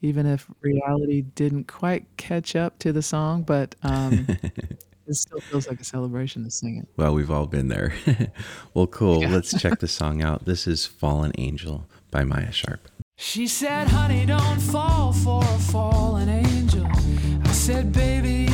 even 0.01 0.25
if 0.25 0.49
reality 0.61 1.21
didn't 1.21 1.67
quite 1.67 2.05
catch 2.17 2.55
up 2.55 2.79
to 2.79 2.93
the 2.93 3.01
song, 3.01 3.43
but 3.43 3.75
um, 3.83 4.25
it 5.07 5.15
still 5.15 5.39
feels 5.39 5.67
like 5.67 5.79
a 5.79 5.83
celebration 5.83 6.43
to 6.43 6.51
sing 6.51 6.77
it. 6.77 6.87
Well, 6.95 7.13
we've 7.13 7.31
all 7.31 7.47
been 7.47 7.67
there. 7.67 7.93
well, 8.73 8.87
cool. 8.87 9.19
Let's 9.19 9.59
check 9.59 9.79
the 9.81 9.87
song 9.87 10.21
out. 10.21 10.45
This 10.45 10.67
is 10.67 10.85
Fallen 10.85 11.31
Angel 11.37 11.85
by 12.11 12.23
Maia 12.23 12.51
Sharp. 12.51 12.87
She 13.21 13.47
said, 13.47 13.89
honey, 13.89 14.25
don't 14.25 14.61
fall 14.61 15.11
for 15.11 15.43
a 15.43 15.59
fallen 15.59 16.29
angel. 16.29 16.87
I 17.43 17.51
said, 17.51 17.91
baby, 17.91 18.48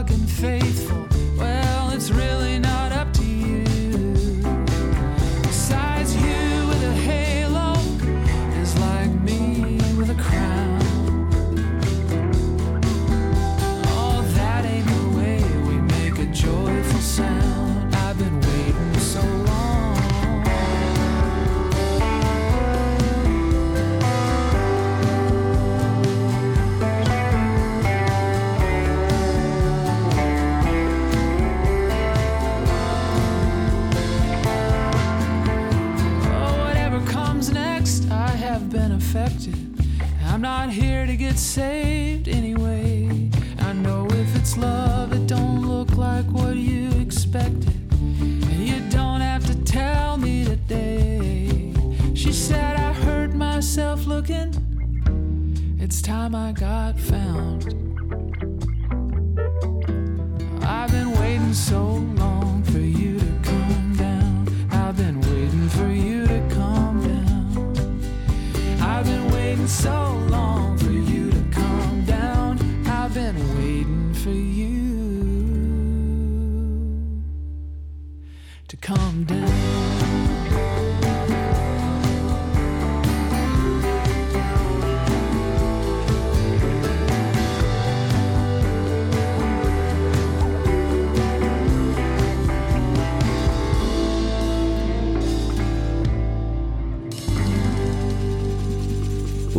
fucking 0.00 0.26
faithful, 0.26 0.99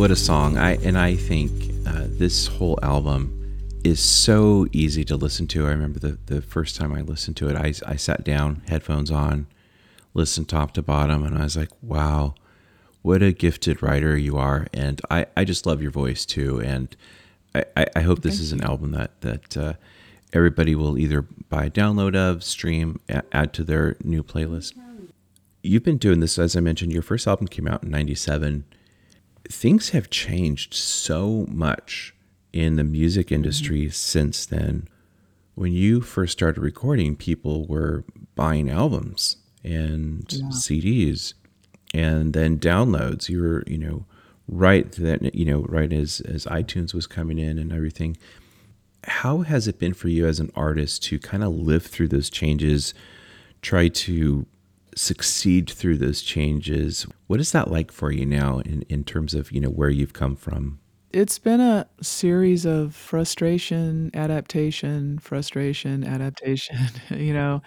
What 0.02 0.10
a 0.10 0.16
song! 0.16 0.58
I 0.58 0.78
and 0.82 0.98
I 0.98 1.14
think 1.14 1.52
uh, 1.86 2.06
this 2.08 2.48
whole 2.48 2.76
album 2.82 3.78
is 3.84 4.00
so 4.00 4.66
easy 4.72 5.04
to 5.04 5.14
listen 5.14 5.46
to. 5.46 5.64
I 5.64 5.70
remember 5.70 6.00
the 6.00 6.18
the 6.26 6.42
first 6.42 6.74
time 6.74 6.92
I 6.92 7.02
listened 7.02 7.36
to 7.36 7.48
it, 7.48 7.54
I 7.54 7.72
I 7.88 7.94
sat 7.94 8.24
down, 8.24 8.62
headphones 8.66 9.12
on, 9.12 9.46
listened 10.12 10.48
top 10.48 10.72
to 10.72 10.82
bottom, 10.82 11.24
and 11.24 11.38
I 11.38 11.44
was 11.44 11.56
like, 11.56 11.68
wow, 11.82 12.34
what 13.02 13.22
a 13.22 13.30
gifted 13.30 13.80
writer 13.80 14.16
you 14.16 14.36
are, 14.38 14.66
and 14.74 15.00
I 15.08 15.26
I 15.36 15.44
just 15.44 15.66
love 15.66 15.80
your 15.80 15.92
voice 15.92 16.26
too, 16.26 16.60
and 16.60 16.96
I 17.54 17.64
I, 17.76 17.86
I 17.94 18.00
hope 18.00 18.22
this 18.22 18.40
is 18.40 18.50
an 18.50 18.60
album 18.60 18.90
that 18.90 19.20
that. 19.20 19.56
Uh, 19.56 19.72
Everybody 20.34 20.74
will 20.74 20.98
either 20.98 21.20
buy 21.20 21.66
a 21.66 21.70
download 21.70 22.16
of, 22.16 22.42
stream, 22.42 23.00
a- 23.06 23.22
add 23.32 23.52
to 23.52 23.62
their 23.62 23.96
new 24.02 24.22
playlist. 24.22 24.72
You've 25.62 25.84
been 25.84 25.98
doing 25.98 26.20
this, 26.20 26.38
as 26.38 26.56
I 26.56 26.60
mentioned, 26.60 26.90
your 26.90 27.02
first 27.02 27.26
album 27.26 27.48
came 27.48 27.68
out 27.68 27.82
in 27.84 27.90
97 27.90 28.64
things 29.48 29.90
have 29.90 30.10
changed 30.10 30.74
so 30.74 31.46
much 31.48 32.14
in 32.52 32.76
the 32.76 32.84
music 32.84 33.26
mm-hmm. 33.26 33.36
industry 33.36 33.90
since 33.90 34.46
then. 34.46 34.88
When 35.54 35.72
you 35.72 36.00
first 36.00 36.32
started 36.32 36.60
recording, 36.60 37.16
people 37.16 37.66
were 37.66 38.04
buying 38.34 38.70
albums 38.70 39.36
and 39.62 40.26
CDs 40.26 41.34
and 41.92 42.32
then 42.32 42.58
downloads. 42.58 43.28
You 43.28 43.42
were, 43.42 43.64
you 43.66 43.78
know, 43.78 44.06
right 44.48 44.90
then, 44.92 45.30
you 45.34 45.44
know, 45.44 45.60
right 45.68 45.92
as 45.92 46.20
as 46.22 46.46
iTunes 46.46 46.94
was 46.94 47.06
coming 47.06 47.38
in 47.38 47.58
and 47.58 47.72
everything. 47.72 48.16
How 49.04 49.40
has 49.40 49.68
it 49.68 49.78
been 49.78 49.94
for 49.94 50.08
you 50.08 50.26
as 50.26 50.40
an 50.40 50.50
artist 50.54 51.02
to 51.04 51.18
kind 51.18 51.42
of 51.42 51.52
live 51.52 51.84
through 51.84 52.08
those 52.08 52.30
changes, 52.30 52.94
try 53.60 53.88
to 53.88 54.46
succeed 54.96 55.70
through 55.70 55.98
those 55.98 56.22
changes? 56.22 57.06
What 57.26 57.40
is 57.40 57.52
that 57.52 57.70
like 57.70 57.90
for 57.92 58.12
you 58.12 58.26
now 58.26 58.58
in, 58.60 58.82
in 58.82 59.04
terms 59.04 59.34
of, 59.34 59.52
you 59.52 59.60
know, 59.60 59.70
where 59.70 59.90
you've 59.90 60.12
come 60.12 60.36
from? 60.36 60.80
It's 61.12 61.38
been 61.38 61.60
a 61.60 61.86
series 62.00 62.64
of 62.64 62.94
frustration, 62.94 64.10
adaptation, 64.14 65.18
frustration, 65.18 66.04
adaptation, 66.04 66.88
you 67.10 67.34
know, 67.34 67.62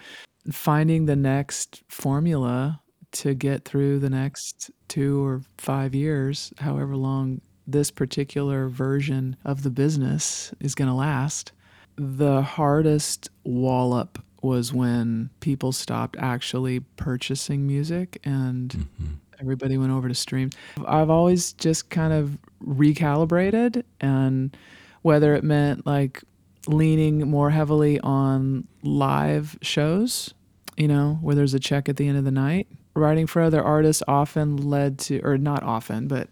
finding 0.50 1.06
the 1.06 1.16
next 1.16 1.82
formula 1.88 2.80
to 3.12 3.34
get 3.34 3.64
through 3.64 4.00
the 4.00 4.10
next 4.10 4.70
two 4.88 5.24
or 5.24 5.42
five 5.58 5.94
years, 5.94 6.52
however 6.58 6.96
long 6.96 7.40
this 7.66 7.90
particular 7.90 8.68
version 8.68 9.36
of 9.44 9.62
the 9.62 9.70
business 9.70 10.52
is 10.60 10.74
going 10.74 10.88
to 10.88 10.94
last. 10.94 11.52
The 11.96 12.42
hardest 12.42 13.30
wallop 13.44 14.18
was 14.46 14.72
when 14.72 15.30
people 15.40 15.72
stopped 15.72 16.16
actually 16.18 16.80
purchasing 16.80 17.66
music 17.66 18.18
and 18.24 18.70
mm-hmm. 18.70 19.14
everybody 19.40 19.76
went 19.76 19.92
over 19.92 20.08
to 20.08 20.14
stream. 20.14 20.50
I've 20.86 21.10
always 21.10 21.52
just 21.52 21.90
kind 21.90 22.12
of 22.12 22.38
recalibrated 22.64 23.82
and 24.00 24.56
whether 25.02 25.34
it 25.34 25.44
meant 25.44 25.86
like 25.86 26.22
leaning 26.66 27.28
more 27.28 27.50
heavily 27.50 28.00
on 28.00 28.66
live 28.82 29.58
shows, 29.62 30.34
you 30.76 30.88
know, 30.88 31.18
where 31.20 31.34
there's 31.34 31.54
a 31.54 31.60
check 31.60 31.88
at 31.88 31.96
the 31.96 32.08
end 32.08 32.18
of 32.18 32.24
the 32.24 32.30
night. 32.30 32.66
Writing 32.94 33.26
for 33.26 33.42
other 33.42 33.62
artists 33.62 34.02
often 34.08 34.56
led 34.56 34.98
to, 34.98 35.20
or 35.22 35.36
not 35.36 35.62
often, 35.62 36.08
but 36.08 36.28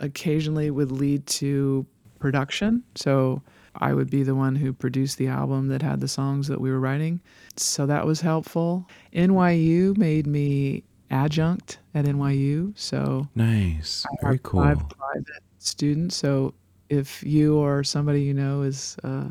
occasionally 0.00 0.70
would 0.70 0.90
lead 0.90 1.26
to 1.26 1.86
production. 2.18 2.82
So 2.94 3.42
I 3.80 3.92
would 3.94 4.10
be 4.10 4.22
the 4.22 4.34
one 4.34 4.56
who 4.56 4.72
produced 4.72 5.18
the 5.18 5.28
album 5.28 5.68
that 5.68 5.82
had 5.82 6.00
the 6.00 6.08
songs 6.08 6.48
that 6.48 6.60
we 6.60 6.70
were 6.70 6.80
writing. 6.80 7.20
So 7.56 7.86
that 7.86 8.06
was 8.06 8.20
helpful. 8.20 8.88
NYU 9.12 9.96
made 9.96 10.26
me 10.26 10.82
adjunct 11.10 11.78
at 11.94 12.04
NYU. 12.04 12.72
So 12.78 13.28
Nice. 13.34 14.04
Very 14.22 14.40
cool. 14.42 14.62
five 14.62 14.78
private 14.88 15.42
students. 15.58 16.16
So 16.16 16.54
if 16.88 17.22
you 17.22 17.56
or 17.56 17.82
somebody 17.84 18.22
you 18.22 18.34
know 18.34 18.62
is 18.62 18.96
uh, 19.04 19.28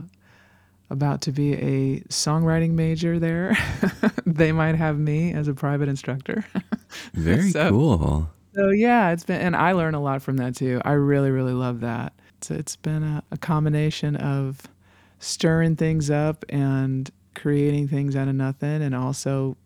about 0.89 1.21
to 1.21 1.31
be 1.31 1.53
a 1.53 1.99
songwriting 2.10 2.71
major 2.71 3.19
there, 3.19 3.57
they 4.26 4.51
might 4.51 4.76
have 4.76 4.97
me 4.99 5.34
as 5.34 5.47
a 5.47 5.53
private 5.53 5.89
instructor. 5.89 6.45
Very 7.13 7.49
So- 7.51 7.69
cool. 7.69 8.30
So 8.53 8.69
yeah, 8.69 9.11
it's 9.11 9.26
been, 9.26 9.41
and 9.41 9.53
I 9.53 9.74
learn 9.74 9.95
a 9.95 9.99
lot 10.01 10.22
from 10.22 10.38
that 10.38 10.55
too. 10.55 10.82
I 10.86 10.93
really, 10.93 11.30
really 11.30 11.51
love 11.51 11.82
that. 11.82 12.13
So 12.45 12.53
it's 12.55 12.75
been 12.75 13.03
a, 13.03 13.23
a 13.31 13.37
combination 13.37 14.15
of 14.15 14.61
stirring 15.19 15.75
things 15.75 16.11
up 16.11 16.45
and 16.49 17.09
creating 17.33 17.87
things 17.87 18.15
out 18.15 18.27
of 18.27 18.35
nothing, 18.35 18.83
and 18.83 18.93
also 18.93 19.57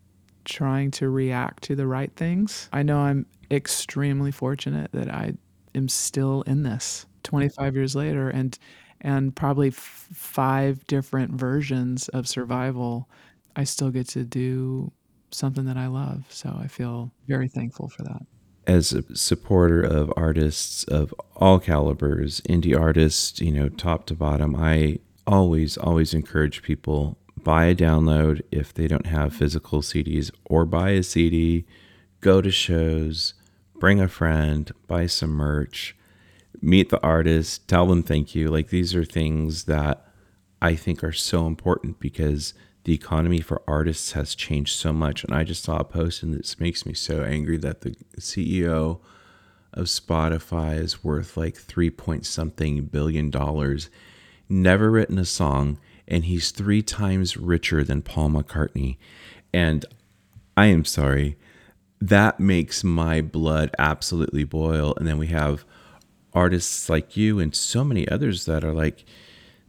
trying 0.46 0.92
to 0.92 1.10
react 1.10 1.64
to 1.64 1.76
the 1.76 1.86
right 1.86 2.12
things. 2.16 2.70
I 2.72 2.84
know 2.84 3.00
I'm 3.00 3.26
extremely 3.52 4.32
fortunate 4.32 4.92
that 4.94 5.10
I 5.10 5.34
am 5.76 5.90
still 5.90 6.42
in 6.44 6.64
this 6.64 7.06
25 7.24 7.76
years 7.76 7.96
later, 7.96 8.30
and 8.30 8.58
and 9.02 9.36
probably 9.36 9.70
f- 9.70 10.08
five 10.14 10.86
different 10.88 11.32
versions 11.34 12.08
of 12.10 12.28
survival. 12.28 13.10
I 13.56 13.66
still 13.66 13.92
get 13.92 14.08
to 14.10 14.24
do 14.24 14.92
something 15.32 15.66
that 15.66 15.78
I 15.78 15.88
love. 15.88 16.26
So 16.30 16.58
I 16.58 16.68
feel 16.68 17.12
very 17.28 17.50
thankful 17.50 17.90
for 17.90 18.04
that. 18.04 18.22
As 18.70 18.94
a 18.94 19.04
supporter 19.16 19.82
of 19.82 20.14
artists 20.16 20.84
of 20.84 21.12
all 21.36 21.60
calibers, 21.60 22.40
indie 22.42 22.80
artists, 22.80 23.42
you 23.42 23.52
know, 23.52 23.68
top 23.68 24.06
to 24.06 24.14
bottom, 24.14 24.56
I 24.56 25.00
always, 25.26 25.76
always 25.76 26.14
encourage 26.14 26.62
people 26.62 27.18
buy 27.36 27.66
a 27.66 27.74
download 27.74 28.44
if 28.52 28.72
they 28.72 28.88
don't 28.88 29.08
have 29.08 29.34
physical 29.34 29.82
CDs 29.82 30.30
or 30.46 30.66
buy 30.66 30.92
a 30.92 31.02
CD, 31.02 31.66
go 32.22 32.42
to 32.42 32.52
shows, 32.52 33.34
bring 33.80 34.00
a 34.00 34.08
friend, 34.08 34.72
buy 34.86 35.08
some 35.08 35.32
merch, 35.32 35.98
meet 36.62 36.90
the 36.90 37.02
artist, 37.02 37.68
tell 37.68 37.88
them 37.88 38.04
thank 38.04 38.36
you. 38.36 38.50
Like 38.50 38.70
these 38.70 38.94
are 38.94 39.04
things 39.04 39.64
that 39.64 40.06
I 40.62 40.76
think 40.76 41.04
are 41.04 41.12
so 41.12 41.48
important 41.48 42.00
because 42.00 42.54
the 42.84 42.94
economy 42.94 43.42
for 43.42 43.62
artists 43.68 44.14
has 44.14 44.36
changed 44.36 44.76
so 44.78 44.94
much. 44.94 45.24
And 45.24 45.34
I 45.34 45.44
just 45.44 45.64
saw 45.64 45.78
a 45.78 45.84
post 45.84 46.24
and 46.24 46.34
this 46.34 46.60
makes 46.60 46.86
me 46.86 46.94
so 46.94 47.24
angry 47.24 47.58
that 47.58 47.82
the 47.82 47.92
CEO 48.18 49.00
of 49.74 49.86
Spotify 49.86 50.80
is 50.80 51.04
worth 51.04 51.38
like 51.38 51.56
three 51.56 51.90
point 51.90 52.26
something 52.26 52.86
billion 52.86 53.30
dollars, 53.30 53.90
never 54.48 54.90
written 54.90 55.18
a 55.20 55.26
song, 55.26 55.80
and 56.08 56.26
he's 56.26 56.52
three 56.52 56.82
times 56.82 57.38
richer 57.38 57.84
than 57.84 58.02
Paul 58.02 58.30
McCartney. 58.30 58.98
And 59.54 59.86
I 60.58 60.68
am 60.68 60.86
sorry, 60.86 61.38
that 62.02 62.40
makes 62.40 62.84
my 62.84 63.22
blood 63.22 63.72
absolutely 63.78 64.44
boil. 64.44 64.94
And 64.98 65.08
then 65.08 65.18
we 65.18 65.28
have 65.28 65.66
artists 66.34 66.90
like 66.90 67.18
you 67.18 67.40
and 67.40 67.54
so 67.56 67.84
many 67.84 68.08
others 68.08 68.46
that 68.46 68.64
are 68.64 68.74
like, 68.74 69.06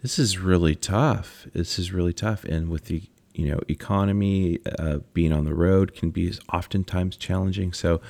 this 0.02 0.18
is 0.18 0.38
really 0.38 0.74
tough. 0.74 1.46
This 1.52 1.78
is 1.78 1.92
really 1.92 2.12
tough. 2.12 2.44
And 2.44 2.68
with 2.68 2.86
the 2.86 3.02
you 3.34 3.48
know 3.48 3.60
economy, 3.68 4.58
uh, 4.78 4.98
being 5.12 5.32
on 5.32 5.44
the 5.44 5.54
road 5.54 5.94
can 5.94 6.10
be 6.10 6.32
oftentimes 6.52 7.16
challenging. 7.16 7.72
So 7.72 8.00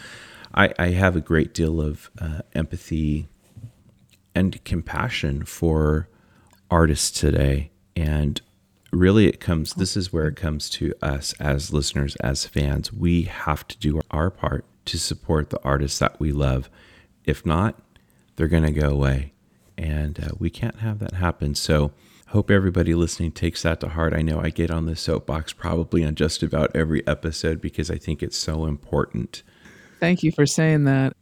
I, 0.54 0.72
I 0.78 0.88
have 0.88 1.16
a 1.16 1.20
great 1.20 1.54
deal 1.54 1.80
of 1.80 2.10
uh, 2.18 2.40
empathy 2.54 3.28
and 4.34 4.62
compassion 4.64 5.44
for 5.44 6.08
artists 6.70 7.10
today. 7.10 7.70
And 7.96 8.40
really, 8.92 9.26
it 9.26 9.40
comes, 9.40 9.74
this 9.74 9.96
is 9.96 10.12
where 10.12 10.28
it 10.28 10.36
comes 10.36 10.70
to 10.70 10.94
us 11.02 11.34
as 11.40 11.72
listeners, 11.72 12.16
as 12.16 12.46
fans. 12.46 12.92
We 12.92 13.22
have 13.22 13.66
to 13.68 13.78
do 13.78 14.00
our 14.10 14.30
part 14.30 14.64
to 14.86 14.98
support 14.98 15.50
the 15.50 15.62
artists 15.62 15.98
that 15.98 16.18
we 16.18 16.32
love. 16.32 16.68
If 17.24 17.44
not, 17.44 17.78
they're 18.36 18.48
going 18.48 18.64
to 18.64 18.72
go 18.72 18.90
away. 18.90 19.32
And 19.80 20.22
uh, 20.22 20.28
we 20.38 20.50
can't 20.50 20.80
have 20.80 20.98
that 20.98 21.14
happen. 21.14 21.54
So, 21.54 21.92
hope 22.28 22.50
everybody 22.50 22.94
listening 22.94 23.32
takes 23.32 23.62
that 23.62 23.80
to 23.80 23.88
heart. 23.88 24.12
I 24.12 24.20
know 24.20 24.38
I 24.38 24.50
get 24.50 24.70
on 24.70 24.84
the 24.84 24.94
soapbox 24.94 25.52
probably 25.54 26.04
on 26.04 26.14
just 26.14 26.42
about 26.42 26.70
every 26.76 27.04
episode 27.06 27.60
because 27.60 27.90
I 27.90 27.96
think 27.96 28.22
it's 28.22 28.36
so 28.36 28.66
important. 28.66 29.42
Thank 29.98 30.22
you 30.22 30.32
for 30.32 30.46
saying 30.46 30.84
that. 30.84 31.16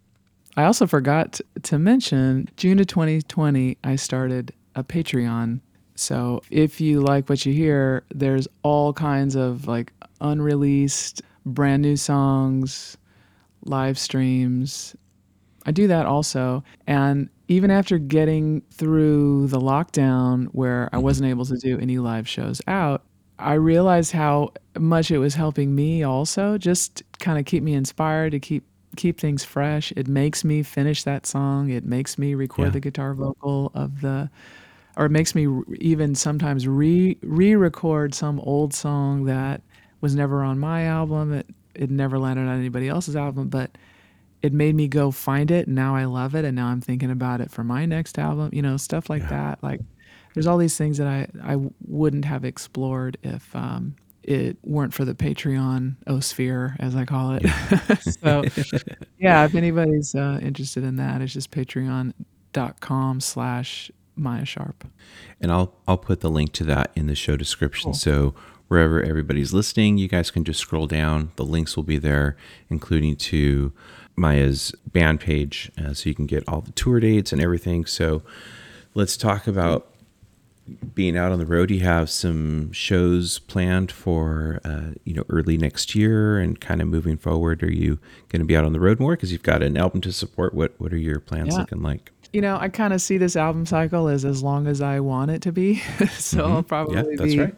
I 0.56 0.64
also 0.64 0.88
forgot 0.88 1.40
to 1.62 1.78
mention 1.78 2.48
June 2.56 2.80
of 2.80 2.88
2020, 2.88 3.78
I 3.84 3.94
started 3.94 4.52
a 4.74 4.82
Patreon. 4.82 5.61
So 5.94 6.42
if 6.50 6.80
you 6.80 7.00
like 7.00 7.28
what 7.28 7.46
you 7.46 7.52
hear, 7.52 8.04
there's 8.12 8.48
all 8.64 8.92
kinds 8.92 9.36
of 9.36 9.68
like 9.68 9.92
unreleased, 10.20 11.22
brand 11.46 11.82
new 11.82 11.96
songs, 11.96 12.96
live 13.64 13.98
streams. 13.98 14.96
I 15.64 15.70
do 15.70 15.86
that 15.86 16.06
also. 16.06 16.64
And 16.88 17.28
even 17.49 17.70
after 17.70 17.99
getting 17.99 18.61
through 18.70 19.49
the 19.49 19.59
lockdown 19.59 20.46
where 20.53 20.88
I 20.92 20.96
mm-hmm. 20.96 21.05
wasn't 21.05 21.30
able 21.30 21.46
to 21.46 21.57
do 21.57 21.78
any 21.78 21.99
live 21.99 22.28
shows 22.28 22.61
out, 22.66 23.03
I 23.38 23.55
realized 23.55 24.12
how 24.12 24.53
much 24.78 25.11
it 25.11 25.18
was 25.18 25.34
helping 25.34 25.74
me 25.74 26.03
also 26.03 26.59
just 26.59 27.03
kind 27.18 27.38
of 27.38 27.46
keep 27.46 27.62
me 27.62 27.74
inspired 27.74 28.32
to 28.32 28.40
keep 28.40 28.64
keep 28.96 29.20
things 29.20 29.44
fresh. 29.44 29.92
It 29.96 30.09
makes 30.09 30.44
me 30.44 30.62
finish 30.62 31.05
that 31.05 31.26
song. 31.26 31.70
It 31.70 31.84
makes 31.84 32.18
me 32.18 32.34
record 32.34 32.66
Yeah. 32.66 32.70
the 32.70 32.80
guitar 32.80 33.14
vocal 33.14 33.70
of 33.74 34.01
the 34.01 34.30
or 34.96 35.07
it 35.07 35.11
makes 35.11 35.34
me 35.34 35.46
even 35.80 36.14
sometimes 36.14 36.66
re 36.66 37.16
re-record 37.22 38.14
some 38.14 38.40
old 38.40 38.74
song 38.74 39.24
that 39.24 39.62
was 40.01 40.14
never 40.14 40.42
on 40.42 40.59
my 40.59 40.84
album. 40.84 41.32
It 41.32 41.46
it 41.74 41.90
never 41.90 42.18
landed 42.18 42.49
on 42.49 42.59
anybody 42.59 42.88
else's 42.88 43.14
album, 43.14 43.49
but 43.49 43.70
it 44.43 44.53
made 44.53 44.74
me 44.74 44.89
go 44.89 45.11
find 45.11 45.51
it 45.51 45.66
and 45.66 45.74
now 45.74 45.97
I 45.97 46.05
love 46.05 46.34
it 46.34 46.45
and 46.45 46.55
now 46.55 46.68
I'm 46.68 46.80
thinking 46.80 47.11
about 47.11 47.41
it 47.41 47.51
for 47.51 47.64
my 47.64 47.86
next 47.86 48.18
album, 48.18 48.51
you 48.53 48.62
know, 48.62 48.76
stuff 48.76 49.11
like 49.11 49.28
that. 49.28 49.62
Like 49.62 49.80
there's 50.34 50.47
all 50.47 50.59
these 50.59 50.76
things 50.76 50.99
that 50.99 51.07
I 51.07 51.28
I 51.43 51.57
wouldn't 51.86 52.24
have 52.24 52.45
explored 52.45 53.18
if 53.22 53.55
um 53.55 53.97
it 54.28 54.59
weren't 54.62 54.93
for 54.93 55.07
the 55.07 55.14
Patreon 55.14 55.97
osphere, 56.07 56.76
as 56.78 56.95
I 56.95 57.07
call 57.07 57.39
it. 57.41 57.49
so, 58.20 58.45
yeah, 59.18 59.47
if 59.47 59.55
anybody's 59.55 60.14
uh, 60.14 60.39
interested 60.43 60.84
in 60.84 60.97
that, 60.97 61.22
it's 61.22 61.32
just 61.32 61.51
patreon.com 61.51 63.20
slash 63.20 63.91
Maia 64.16 64.45
Sharp. 64.45 64.84
and 65.41 65.51
I'll 65.51 65.74
I'll 65.86 65.97
put 65.97 66.20
the 66.20 66.28
link 66.28 66.53
to 66.55 66.64
that 66.64 66.91
in 66.95 67.07
the 67.07 67.14
show 67.14 67.36
description. 67.36 67.95
So 67.95 68.34
wherever 68.66 69.03
everybody's 69.03 69.55
listening, 69.55 69.97
you 69.97 70.09
guys 70.09 70.30
can 70.30 70.45
just 70.45 70.61
scroll 70.61 70.86
down. 70.86 71.32
The 71.36 71.45
links 71.45 71.76
will 71.76 71.84
be 71.84 71.99
there, 71.99 72.36
including 72.68 73.16
to 73.16 73.72
Maia's 74.18 74.72
band 74.92 75.20
page, 75.20 75.70
uh, 75.78 75.94
so 75.94 76.08
you 76.08 76.14
can 76.14 76.26
get 76.26 76.46
all 76.48 76.60
the 76.60 76.72
tour 76.72 77.00
dates 77.00 77.32
and 77.32 77.40
everything. 77.42 77.86
So 77.86 78.22
let's 78.94 79.16
talk 79.16 79.46
about 79.46 79.86
being 80.94 81.16
out 81.16 81.32
on 81.32 81.38
the 81.38 81.46
road. 81.46 81.70
You 81.70 81.80
have 81.80 82.10
some 82.10 82.70
shows 82.72 83.38
planned 83.38 83.90
for 83.90 84.60
uh, 84.64 84.92
you 85.04 85.14
know 85.14 85.24
early 85.30 85.56
next 85.56 85.94
year, 85.94 86.38
and 86.38 86.60
kind 86.60 86.82
of 86.82 86.88
moving 86.88 87.16
forward. 87.16 87.62
Are 87.62 87.72
you 87.72 87.98
going 88.28 88.40
to 88.40 88.46
be 88.46 88.56
out 88.56 88.64
on 88.64 88.72
the 88.72 88.80
road 88.80 89.00
more 89.00 89.16
because 89.16 89.32
you've 89.32 89.42
got 89.42 89.62
an 89.62 89.76
album 89.76 90.00
to 90.02 90.12
support? 90.12 90.52
What 90.54 90.74
What 90.78 90.92
are 90.92 90.98
your 90.98 91.20
plans 91.20 91.54
Yeah. 91.54 91.60
looking 91.60 91.82
like? 91.82 92.12
You 92.32 92.42
know, 92.42 92.58
I 92.60 92.68
kind 92.68 92.92
of 92.92 93.00
see 93.00 93.16
this 93.16 93.36
album 93.36 93.64
cycle 93.64 94.08
as 94.08 94.24
as 94.26 94.42
long 94.42 94.66
as 94.66 94.82
I 94.82 95.00
want 95.00 95.30
it 95.30 95.40
to 95.42 95.52
be. 95.52 95.76
so 96.10 96.44
I'll 96.44 96.62
probably 96.62 96.96
Mm-hmm. 96.96 97.10
Yeah, 97.10 97.16
that's 97.16 97.34
be 97.34 97.40
right. 97.40 97.54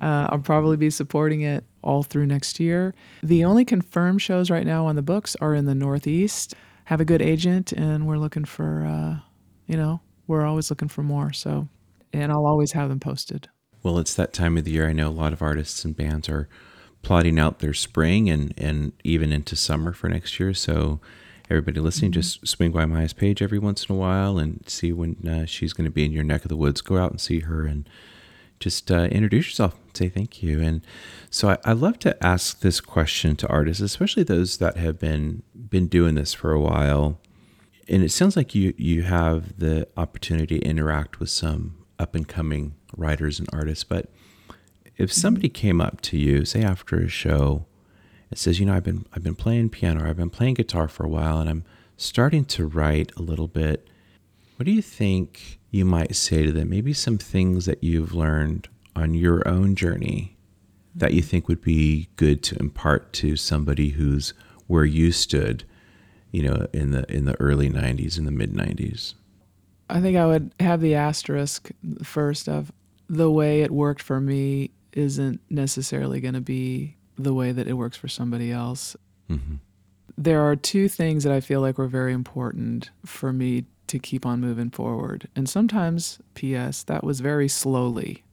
Uh, 0.00 0.28
I'll 0.30 0.38
probably 0.38 0.76
be 0.76 0.90
supporting 0.90 1.40
it 1.40 1.64
all 1.84 2.02
through 2.02 2.26
next 2.26 2.58
year. 2.58 2.94
The 3.22 3.44
only 3.44 3.64
confirmed 3.64 4.20
shows 4.20 4.50
right 4.50 4.66
now 4.66 4.86
on 4.86 4.96
the 4.96 5.02
books 5.02 5.36
are 5.40 5.54
in 5.54 5.66
the 5.66 5.74
Northeast. 5.74 6.54
Have 6.86 7.00
a 7.00 7.04
good 7.04 7.22
agent, 7.22 7.72
and 7.72 8.06
we're 8.06 8.18
looking 8.18 8.44
for, 8.44 8.84
uh, 8.84 9.20
you 9.66 9.76
know, 9.76 10.00
we're 10.26 10.44
always 10.44 10.70
looking 10.70 10.88
for 10.88 11.02
more. 11.02 11.32
So, 11.32 11.68
and 12.12 12.32
I'll 12.32 12.46
always 12.46 12.72
have 12.72 12.88
them 12.88 13.00
posted. 13.00 13.48
Well, 13.82 13.98
it's 13.98 14.14
that 14.14 14.32
time 14.32 14.58
of 14.58 14.64
the 14.64 14.72
year. 14.72 14.88
I 14.88 14.92
know 14.92 15.08
a 15.08 15.10
lot 15.10 15.32
of 15.32 15.42
artists 15.42 15.84
and 15.84 15.96
bands 15.96 16.28
are 16.28 16.48
plotting 17.02 17.38
out 17.38 17.58
their 17.58 17.74
spring 17.74 18.30
and, 18.30 18.54
and 18.56 18.92
even 19.04 19.32
into 19.32 19.56
summer 19.56 19.92
for 19.92 20.08
next 20.08 20.40
year. 20.40 20.54
So, 20.54 21.00
everybody 21.50 21.80
listening, 21.80 22.12
just 22.12 22.46
swing 22.46 22.72
by 22.72 22.86
Maia's 22.86 23.12
page 23.12 23.42
every 23.42 23.58
once 23.58 23.84
in 23.84 23.94
a 23.94 23.98
while 23.98 24.38
and 24.38 24.64
see 24.66 24.92
when 24.92 25.16
uh, 25.28 25.44
she's 25.44 25.72
going 25.72 25.84
to 25.84 25.90
be 25.90 26.04
in 26.04 26.12
your 26.12 26.24
neck 26.24 26.44
of 26.44 26.48
the 26.48 26.56
woods. 26.56 26.80
Go 26.80 26.96
out 26.96 27.10
and 27.10 27.20
see 27.20 27.40
her 27.40 27.66
and 27.66 27.88
just 28.60 28.90
uh, 28.90 29.08
introduce 29.10 29.46
yourself. 29.46 29.76
Say 29.94 30.08
thank 30.08 30.42
you. 30.42 30.60
And 30.60 30.80
so, 31.30 31.50
I, 31.50 31.58
I 31.64 31.72
love 31.72 31.98
to 32.00 32.24
ask 32.24 32.60
this 32.60 32.80
question 32.80 33.36
to 33.36 33.48
artists, 33.48 33.82
especially 33.82 34.22
those 34.22 34.58
that 34.58 34.76
have 34.76 34.98
been 34.98 35.42
been 35.54 35.86
doing 35.86 36.14
this 36.14 36.34
for 36.34 36.52
a 36.52 36.60
while. 36.60 37.20
And 37.88 38.02
it 38.02 38.10
sounds 38.10 38.36
like 38.36 38.54
you 38.54 38.74
you 38.76 39.02
have 39.02 39.58
the 39.58 39.86
opportunity 39.96 40.58
to 40.58 40.66
interact 40.66 41.20
with 41.20 41.30
some 41.30 41.84
up 41.98 42.14
and 42.14 42.26
coming 42.26 42.74
writers 42.96 43.38
and 43.38 43.48
artists. 43.52 43.84
But 43.84 44.08
if 44.96 45.12
somebody 45.12 45.48
came 45.48 45.80
up 45.80 46.00
to 46.02 46.16
you, 46.16 46.44
say 46.44 46.62
after 46.62 46.96
a 46.96 47.08
show, 47.08 47.66
and 48.30 48.38
says, 48.38 48.58
you 48.58 48.66
know, 48.66 48.74
I've 48.74 48.84
been 48.84 49.06
I've 49.12 49.22
been 49.22 49.34
playing 49.34 49.70
piano 49.70 50.04
or 50.04 50.08
I've 50.08 50.16
been 50.16 50.30
playing 50.30 50.54
guitar 50.54 50.88
for 50.88 51.04
a 51.04 51.08
while, 51.08 51.38
and 51.38 51.48
I'm 51.48 51.64
starting 51.96 52.44
to 52.46 52.66
write 52.66 53.12
a 53.16 53.22
little 53.22 53.48
bit. 53.48 53.88
What 54.56 54.66
do 54.66 54.72
you 54.72 54.82
think 54.82 55.58
you 55.74 55.84
might 55.84 56.14
say 56.14 56.44
to 56.44 56.52
them? 56.52 56.70
Maybe 56.70 56.92
some 56.92 57.18
things 57.18 57.66
that 57.66 57.82
you've 57.82 58.14
learned 58.14 58.68
on 58.94 59.12
your 59.12 59.46
own 59.46 59.74
journey 59.74 60.36
that 60.94 61.12
you 61.12 61.20
think 61.20 61.48
would 61.48 61.62
be 61.62 62.08
good 62.14 62.44
to 62.44 62.56
impart 62.60 63.12
to 63.14 63.34
somebody 63.34 63.88
who's 63.88 64.32
where 64.68 64.84
you 64.84 65.10
stood, 65.10 65.64
you 66.30 66.42
know, 66.42 66.68
in 66.72 66.92
the 66.92 67.04
in 67.12 67.24
the 67.24 67.38
early 67.40 67.68
'90s, 67.68 68.16
in 68.16 68.24
the 68.24 68.30
mid 68.30 68.52
'90s. 68.52 69.14
I 69.90 70.00
think 70.00 70.16
I 70.16 70.26
would 70.26 70.54
have 70.60 70.80
the 70.80 70.94
asterisk 70.94 71.70
first 72.04 72.48
of 72.48 72.70
the 73.08 73.30
way 73.30 73.62
it 73.62 73.72
worked 73.72 74.00
for 74.00 74.20
me 74.20 74.70
isn't 74.92 75.40
necessarily 75.50 76.20
going 76.20 76.34
to 76.34 76.40
be 76.40 76.96
the 77.18 77.34
way 77.34 77.50
that 77.50 77.66
it 77.66 77.72
works 77.72 77.96
for 77.96 78.06
somebody 78.06 78.52
else. 78.52 78.96
Mm-hmm. 79.28 79.56
There 80.16 80.40
are 80.40 80.54
two 80.54 80.88
things 80.88 81.24
that 81.24 81.32
I 81.32 81.40
feel 81.40 81.60
like 81.60 81.78
were 81.78 81.88
very 81.88 82.12
important 82.12 82.90
for 83.04 83.32
me 83.32 83.64
to 83.88 83.98
keep 83.98 84.24
on 84.26 84.40
moving 84.40 84.70
forward. 84.70 85.28
And 85.36 85.48
sometimes, 85.48 86.18
P.S., 86.34 86.82
that 86.84 87.04
was 87.04 87.20
very 87.20 87.48
slowly. 87.48 88.22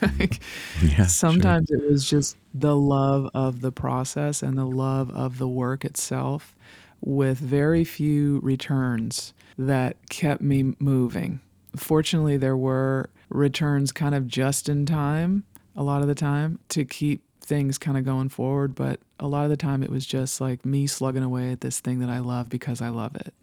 Like, 0.00 0.40
Yeah, 0.82 0.94
sure. 0.96 1.04
sometimes 1.06 1.70
it 1.70 1.82
was 1.90 2.08
just 2.08 2.36
the 2.54 2.74
love 2.74 3.28
of 3.34 3.60
the 3.60 3.70
process 3.70 4.42
and 4.42 4.56
the 4.56 4.64
love 4.64 5.10
of 5.10 5.36
the 5.36 5.48
work 5.48 5.84
itself 5.84 6.56
with 7.02 7.38
very 7.38 7.84
few 7.84 8.40
returns 8.42 9.34
that 9.58 9.96
kept 10.08 10.40
me 10.40 10.74
moving. 10.78 11.40
Fortunately, 11.76 12.38
there 12.38 12.56
were 12.56 13.10
returns 13.28 13.92
kind 13.92 14.14
of 14.14 14.26
just 14.26 14.68
in 14.68 14.86
time 14.86 15.44
a 15.76 15.82
lot 15.82 16.00
of 16.02 16.08
the 16.08 16.14
time 16.14 16.58
to 16.70 16.84
keep 16.84 17.22
things 17.40 17.76
kind 17.78 17.96
of 17.98 18.04
going 18.04 18.28
forward, 18.28 18.74
but 18.74 19.00
a 19.18 19.26
lot 19.26 19.44
of 19.44 19.50
the 19.50 19.56
time 19.56 19.82
it 19.82 19.90
was 19.90 20.06
just 20.06 20.40
like 20.40 20.64
me 20.64 20.86
slugging 20.86 21.22
away 21.22 21.52
at 21.52 21.60
this 21.60 21.80
thing 21.80 21.98
that 22.00 22.08
I 22.08 22.18
love 22.20 22.48
because 22.48 22.80
I 22.80 22.88
love 22.88 23.14
it. 23.16 23.34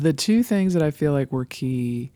The 0.00 0.12
two 0.12 0.42
things 0.42 0.74
that 0.74 0.82
I 0.82 0.90
feel 0.90 1.12
like 1.12 1.30
were 1.30 1.44
key 1.44 2.10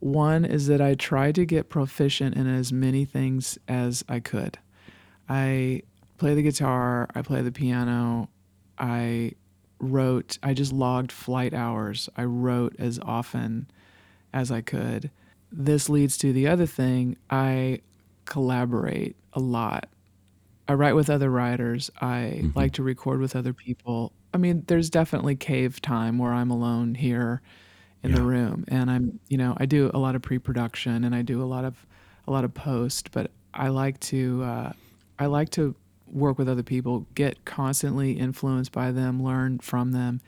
one 0.00 0.44
is 0.44 0.66
that 0.66 0.80
I 0.80 0.94
tried 0.94 1.36
to 1.36 1.46
get 1.46 1.68
proficient 1.68 2.36
in 2.36 2.46
as 2.46 2.72
many 2.72 3.04
things 3.04 3.56
as 3.68 4.04
I 4.08 4.20
could. 4.20 4.58
I 5.28 5.82
play 6.18 6.34
the 6.34 6.42
guitar, 6.42 7.08
I 7.14 7.22
play 7.22 7.40
the 7.42 7.52
piano, 7.52 8.28
I 8.78 9.32
wrote, 9.78 10.38
I 10.42 10.54
just 10.54 10.72
logged 10.72 11.12
flight 11.12 11.54
hours. 11.54 12.08
I 12.16 12.24
wrote 12.24 12.74
as 12.78 12.98
often 13.00 13.70
as 14.32 14.50
I 14.50 14.60
could. 14.60 15.10
This 15.52 15.88
leads 15.88 16.18
to 16.18 16.32
the 16.32 16.48
other 16.48 16.66
thing 16.66 17.16
I 17.30 17.80
collaborate 18.24 19.16
a 19.32 19.40
lot. 19.40 19.88
I 20.66 20.74
write 20.74 20.94
with 20.94 21.10
other 21.10 21.30
writers. 21.30 21.90
I 22.00 22.38
mm-hmm. 22.38 22.58
like 22.58 22.72
to 22.72 22.82
record 22.82 23.20
with 23.20 23.36
other 23.36 23.52
people. 23.52 24.12
I 24.34 24.38
mean, 24.38 24.64
there's 24.66 24.90
definitely 24.90 25.36
cave 25.36 25.80
time 25.80 26.18
where 26.18 26.32
I'm 26.32 26.50
alone 26.50 26.96
here 26.96 27.40
in 28.02 28.12
the 28.12 28.20
room, 28.20 28.64
and 28.68 28.90
I'm, 28.90 29.18
you 29.28 29.38
know, 29.38 29.56
I 29.56 29.64
do 29.64 29.90
a 29.94 29.98
lot 29.98 30.14
of 30.14 30.20
pre-production 30.20 31.04
and 31.04 31.14
I 31.14 31.22
do 31.22 31.42
a 31.42 31.46
lot 31.46 31.64
of 31.64 31.86
a 32.26 32.30
lot 32.30 32.44
of 32.44 32.52
post, 32.52 33.12
but 33.12 33.30
I 33.54 33.68
like 33.68 33.98
to 34.00 34.42
uh, 34.42 34.72
I 35.18 35.26
like 35.26 35.50
to 35.50 35.74
work 36.08 36.36
with 36.38 36.48
other 36.48 36.62
people, 36.62 37.06
get 37.14 37.44
constantly 37.44 38.12
influenced 38.12 38.72
by 38.72 38.90
them, 38.90 39.22
learn 39.22 39.60
from 39.60 39.92
them. 39.92 40.20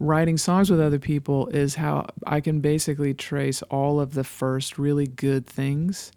Writing 0.00 0.36
songs 0.36 0.70
with 0.70 0.80
other 0.80 0.98
people 0.98 1.46
is 1.48 1.76
how 1.76 2.06
I 2.26 2.40
can 2.40 2.60
basically 2.60 3.14
trace 3.14 3.62
all 3.62 4.00
of 4.00 4.14
the 4.14 4.24
first 4.24 4.78
really 4.78 5.06
good 5.06 5.46
things 5.46 6.10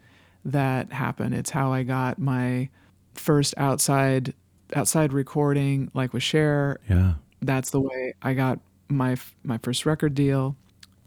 that 0.43 0.91
happen. 0.91 1.33
It's 1.33 1.51
how 1.51 1.71
I 1.71 1.83
got 1.83 2.17
my 2.17 2.69
first 3.13 3.53
outside 3.57 4.33
outside 4.75 5.13
recording, 5.13 5.91
like 5.93 6.13
with 6.13 6.23
Cher. 6.23 6.79
Yeah. 6.89 7.13
That's 7.41 7.69
the 7.71 7.79
way 7.81 8.13
I 8.21 8.33
got 8.33 8.59
my 8.89 9.17
my 9.43 9.57
first 9.59 9.85
record 9.85 10.15
deal. 10.15 10.55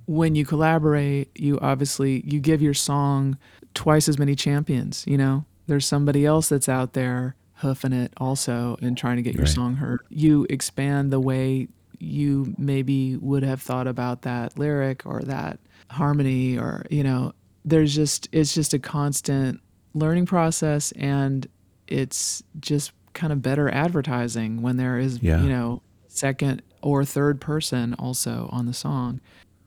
When 0.07 0.35
you 0.35 0.45
collaborate, 0.47 1.29
you 1.39 1.59
obviously 1.61 2.23
you 2.27 2.41
give 2.41 2.63
your 2.63 2.75
song 2.75 3.37
twice 3.75 4.09
as 4.09 4.19
many 4.19 4.35
champions. 4.35 5.05
You 5.07 5.19
know, 5.19 5.45
there's 5.67 5.87
somebody 5.87 6.25
else 6.25 6.49
that's 6.49 6.69
out 6.69 6.93
there 6.95 7.35
hoofing 7.57 7.93
it 7.93 8.13
also 8.19 8.77
and 8.81 8.97
trying 8.97 9.17
to 9.17 9.23
get 9.23 9.35
your 9.35 9.45
Right. 9.45 9.55
song 9.55 9.77
heard. 9.77 10.01
You 10.09 10.47
expand 10.49 11.13
the 11.13 11.21
way 11.21 11.69
you 11.99 12.55
maybe 12.57 13.17
would 13.17 13.43
have 13.43 13.61
thought 13.61 13.89
about 13.89 14.23
that 14.23 14.57
lyric 14.57 15.05
or 15.05 15.21
that 15.23 15.59
harmony 15.91 16.57
or 16.57 16.85
you 16.91 17.03
know 17.03 17.33
there's 17.65 17.95
just 17.95 18.29
it's 18.31 18.55
just 18.55 18.73
a 18.75 18.79
constant 18.79 19.59
learning 19.95 20.25
process 20.27 20.93
and 20.93 21.47
it's 21.89 22.43
just 22.61 22.93
kind 23.15 23.33
of 23.33 23.43
better 23.43 23.69
advertising 23.71 24.63
when 24.63 24.77
there 24.77 24.99
is 24.99 25.23
Yeah. 25.23 25.43
you 25.43 25.49
know 25.49 25.83
second 26.09 26.63
or 26.83 27.05
third 27.05 27.41
person 27.41 27.95
also 27.95 28.49
on 28.53 28.67
the 28.67 28.73
song 28.75 29.21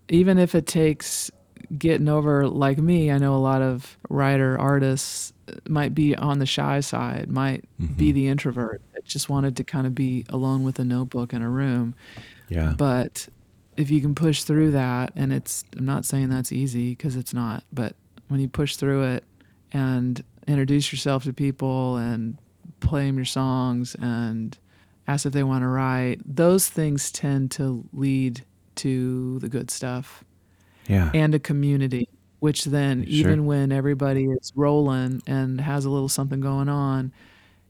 even 0.10 0.38
if 0.38 0.56
it 0.56 0.66
takes 0.68 1.32
getting 1.78 2.10
over 2.10 2.48
like 2.48 2.78
me 2.78 3.12
i 3.12 3.18
know 3.18 3.36
a 3.36 3.38
lot 3.38 3.62
of 3.62 3.98
writer 4.10 4.60
artists 4.60 5.32
uh, 5.48 5.54
might 5.70 5.94
be 5.94 6.16
on 6.16 6.40
the 6.40 6.46
shy 6.46 6.80
side 6.80 7.30
might 7.30 7.64
be 7.78 7.86
mm-hmm. 8.08 8.14
the 8.14 8.28
introvert 8.28 8.82
that 8.94 9.06
just 9.06 9.30
wanted 9.30 9.56
to 9.56 9.64
kind 9.64 9.86
of 9.88 9.94
be 9.96 10.26
alone 10.30 10.64
with 10.64 10.80
a 10.80 10.84
notebook 10.84 11.34
in 11.34 11.42
a 11.42 11.50
room 11.50 11.94
Yeah. 12.50 12.74
but 12.78 13.28
if 13.78 13.90
you 13.90 14.02
can 14.02 14.14
push 14.14 14.44
through 14.44 14.72
that, 14.72 15.14
and 15.16 15.32
it's, 15.32 15.64
I'm 15.78 15.86
not 15.86 16.06
saying 16.06 16.28
that's 16.30 16.52
easy 16.52 16.90
because 16.90 17.16
it's 17.16 17.34
not, 17.34 17.64
but 17.72 17.96
when 18.28 18.40
you 18.42 18.50
push 18.50 18.76
through 18.76 19.04
it 19.04 19.24
and 19.72 20.22
introduce 20.46 20.92
yourself 20.92 21.24
to 21.24 21.34
people 21.34 21.96
and 21.96 22.38
play 22.82 23.06
them 23.06 23.16
your 23.18 23.26
songs 23.26 23.96
and 24.02 24.58
ask 25.08 25.26
if 25.26 25.34
they 25.34 25.44
want 25.44 25.64
to 25.64 25.68
write, 25.68 26.20
those 26.26 26.70
things 26.70 27.12
tend 27.12 27.52
to 27.52 27.84
lead 27.94 28.44
to 28.76 29.40
the 29.40 29.50
good 29.50 29.70
stuff 29.72 30.24
yeah. 30.88 31.10
and 31.14 31.34
a 31.36 31.40
community, 31.40 32.08
which 32.40 32.66
then, 32.66 33.04
Sure. 33.04 33.12
even 33.12 33.46
when 33.46 33.72
everybody 33.72 34.26
is 34.26 34.52
rolling 34.56 35.22
and 35.28 35.62
has 35.62 35.86
a 35.86 35.90
little 35.90 36.10
something 36.10 36.40
going 36.42 36.70
on, 36.70 37.12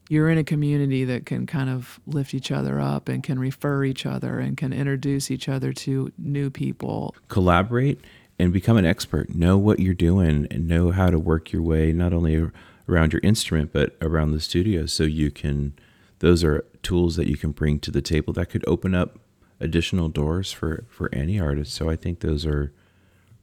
you're 0.09 0.29
in 0.29 0.37
a 0.37 0.43
community 0.43 1.05
that 1.05 1.25
can 1.25 1.45
kind 1.47 1.69
of 1.69 1.99
lift 2.05 2.33
each 2.33 2.51
other 2.51 2.79
up 2.81 3.07
and 3.07 3.23
can 3.23 3.39
refer 3.39 3.83
each 3.85 4.05
other 4.05 4.39
and 4.39 4.57
can 4.57 4.73
introduce 4.73 5.31
each 5.31 5.47
other 5.47 5.71
to 5.71 6.11
new 6.17 6.49
people. 6.49 7.15
collaborate 7.29 7.99
and 8.37 8.51
become 8.51 8.75
an 8.75 8.85
expert. 8.85 9.33
Know 9.33 9.57
what 9.57 9.79
you're 9.79 9.93
doing 9.93 10.47
and 10.51 10.67
know 10.67 10.91
how 10.91 11.09
to 11.11 11.17
work 11.19 11.51
your 11.53 11.61
way 11.61 11.93
not 11.93 12.11
only 12.11 12.49
around 12.91 13.13
your 13.13 13.21
instrument 13.23 13.71
but 13.71 13.95
around 14.01 14.31
the 14.31 14.39
studio 14.39 14.85
so 14.85 15.03
you 15.03 15.31
can 15.31 15.73
those 16.19 16.43
are 16.43 16.63
tools 16.83 17.15
that 17.15 17.27
you 17.27 17.35
can 17.35 17.51
bring 17.51 17.79
to 17.79 17.91
the 17.91 18.01
table 18.01 18.31
that 18.33 18.49
could 18.49 18.63
open 18.67 18.93
up 18.93 19.17
additional 19.59 20.09
doors 20.09 20.51
for 20.51 20.85
for 20.89 21.13
any 21.13 21.39
artist. 21.39 21.73
So 21.73 21.89
I 21.89 21.95
think 21.95 22.19
those 22.19 22.45
are 22.45 22.71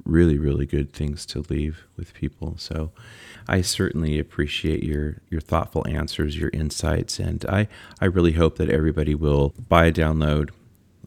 really 0.05 0.39
really 0.39 0.65
good 0.65 0.93
things 0.93 1.27
to 1.27 1.45
leave 1.49 1.85
with 1.97 2.15
people. 2.15 2.55
So 2.57 2.93
I 3.49 3.63
certainly 3.63 4.19
appreciate 4.19 4.83
your 4.83 5.23
your 5.29 5.41
thoughtful 5.41 5.87
answers, 5.89 6.37
your 6.37 6.51
insights 6.53 7.19
and 7.19 7.45
I 7.47 7.69
I 8.01 8.07
really 8.07 8.33
hope 8.33 8.57
that 8.57 8.71
everybody 8.71 9.15
will 9.15 9.55
buy 9.69 9.87
a 9.87 9.93
download 9.93 10.51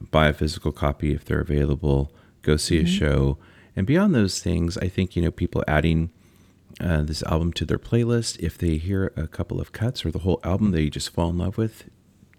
buy 0.09 0.27
a 0.27 0.33
physical 0.33 0.71
copy 0.71 1.13
if 1.13 1.23
they're 1.23 1.39
available, 1.39 2.11
go 2.41 2.57
see 2.57 2.79
a 2.79 2.83
mm-hmm. 2.83 2.91
show. 2.91 3.37
And 3.75 3.85
beyond 3.85 4.15
those 4.15 4.39
things, 4.39 4.75
I 4.79 4.87
think, 4.87 5.15
you 5.15 5.21
know, 5.21 5.29
people 5.29 5.63
adding 5.67 6.09
uh, 6.80 7.03
this 7.03 7.24
album 7.24 7.53
to 7.53 7.65
their 7.65 7.80
playlist, 7.80 8.39
if 8.39 8.57
they 8.57 8.78
hear 8.78 9.11
a 9.15 9.28
couple 9.28 9.59
of 9.59 9.72
cuts 9.72 10.05
or 10.05 10.11
the 10.11 10.19
whole 10.19 10.39
album 10.43 10.72
they 10.72 10.89
just 10.89 11.09
fall 11.09 11.30
in 11.30 11.38
love 11.38 11.57
with, 11.57 11.89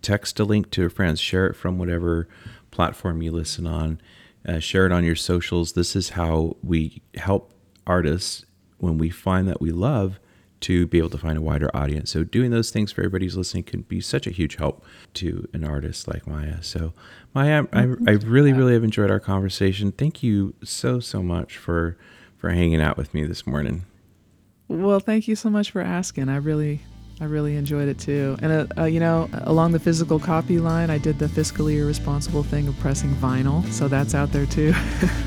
text 0.01 0.39
a 0.41 0.45
link 0.45 0.71
to 0.71 0.85
a 0.85 0.91
friend, 0.91 1.19
share 1.19 1.47
it 1.47 1.55
from 1.55 1.79
whatever 1.79 2.29
platform 2.71 3.23
you 3.23 3.33
listen 3.33 3.67
on, 3.67 4.01
uh, 4.47 4.59
share 4.59 4.87
it 4.87 4.93
on 4.93 5.05
your 5.05 5.17
socials. 5.17 5.73
This 5.73 5.95
is 5.95 6.11
how 6.11 6.57
we 6.63 7.03
help 7.17 7.53
artists 7.87 8.45
when 8.79 8.99
we 8.99 9.11
find 9.11 9.47
that 9.49 9.61
we 9.61 9.71
love 9.71 10.19
to 10.61 10.87
be 10.87 10.99
able 10.99 11.11
to 11.11 11.19
find 11.19 11.37
a 11.37 11.43
wider 11.43 11.71
audience. 11.75 12.11
So 12.11 12.23
doing 12.23 12.51
those 12.53 12.71
things 12.71 12.93
for 12.93 13.01
everybody 13.01 13.27
who's 13.27 13.37
listening 13.37 13.65
can 13.65 13.83
be 13.83 14.01
such 14.01 14.27
a 14.27 14.31
huge 14.31 14.57
help 14.57 14.85
to 15.15 15.49
an 15.53 15.65
artist 15.65 16.07
like 16.07 16.27
Maia. 16.27 16.63
So 16.63 16.93
Maia, 17.35 17.65
I, 17.73 17.81
I 17.81 18.13
really, 18.13 18.53
really 18.53 18.75
have 18.75 18.85
enjoyed 18.85 19.11
our 19.11 19.21
conversation. 19.21 19.91
Thank 19.91 20.23
you 20.23 20.55
so, 20.63 21.01
so 21.01 21.23
much 21.23 21.57
for 21.57 21.97
for 22.43 22.51
hanging 22.51 22.81
out 22.81 22.97
with 22.97 23.15
me 23.15 23.23
this 23.23 23.47
morning. 23.47 23.85
Well, 24.69 25.01
thank 25.01 25.29
you 25.29 25.37
so 25.37 25.51
much 25.51 25.71
for 25.71 25.81
asking. 25.81 26.29
I 26.29 26.37
really, 26.37 26.81
I 27.21 27.25
really 27.25 27.57
enjoyed 27.57 27.89
it 27.89 27.99
too. 27.99 28.37
And 28.41 28.53
uh, 28.53 28.67
uh, 28.79 28.85
you 28.85 29.01
know, 29.01 29.29
along 29.33 29.73
the 29.73 29.81
physical 29.81 30.19
copy 30.19 30.59
line, 30.59 30.91
I 30.91 30.99
did 30.99 31.19
the 31.19 31.27
fiscally 31.27 31.79
irresponsible 31.79 32.43
thing 32.43 32.69
of 32.69 32.79
pressing 32.79 33.11
vinyl, 33.17 33.71
so 33.73 33.89
that's 33.89 34.15
out 34.15 34.33
there 34.33 34.47
too. 34.47 34.73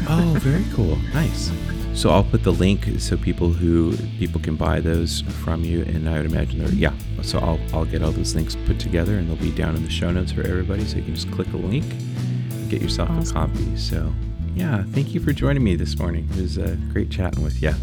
Oh, 0.07 0.37
very 0.39 0.63
cool. 0.73 0.97
Nice. 1.15 1.51
So 1.95 2.11
I'll 2.11 2.23
put 2.23 2.43
the 2.43 2.51
link 2.51 2.85
so 2.99 3.17
people 3.17 3.49
who 3.49 3.95
people 4.19 4.39
can 4.39 4.55
buy 4.55 4.81
those 4.81 5.21
from 5.43 5.63
you, 5.63 5.81
and 5.83 6.07
I 6.09 6.17
would 6.17 6.25
imagine 6.25 6.59
they're 6.59 6.69
yeah. 6.73 6.93
So 7.23 7.39
I'll 7.39 7.59
I'll 7.73 7.85
get 7.85 8.03
all 8.03 8.11
those 8.11 8.35
links 8.35 8.55
put 8.67 8.79
together, 8.79 9.17
and 9.17 9.27
they'll 9.29 9.37
be 9.37 9.51
down 9.51 9.75
in 9.75 9.83
the 9.83 9.89
show 9.89 10.11
notes 10.11 10.31
for 10.31 10.41
everybody. 10.41 10.85
So 10.85 10.97
you 10.97 11.03
can 11.03 11.15
just 11.15 11.31
click 11.31 11.51
a 11.53 11.57
link, 11.57 11.85
and 11.91 12.69
get 12.69 12.81
yourself 12.81 13.09
a 13.09 13.33
copy. 13.33 13.75
So 13.77 14.13
yeah, 14.53 14.83
thank 14.91 15.13
you 15.13 15.19
for 15.19 15.33
joining 15.33 15.63
me 15.63 15.75
this 15.75 15.97
morning. 15.97 16.27
It 16.31 16.41
was 16.41 16.57
uh, 16.57 16.75
great 16.91 17.09
chatting 17.09 17.43
with 17.43 17.61
you. 17.61 17.73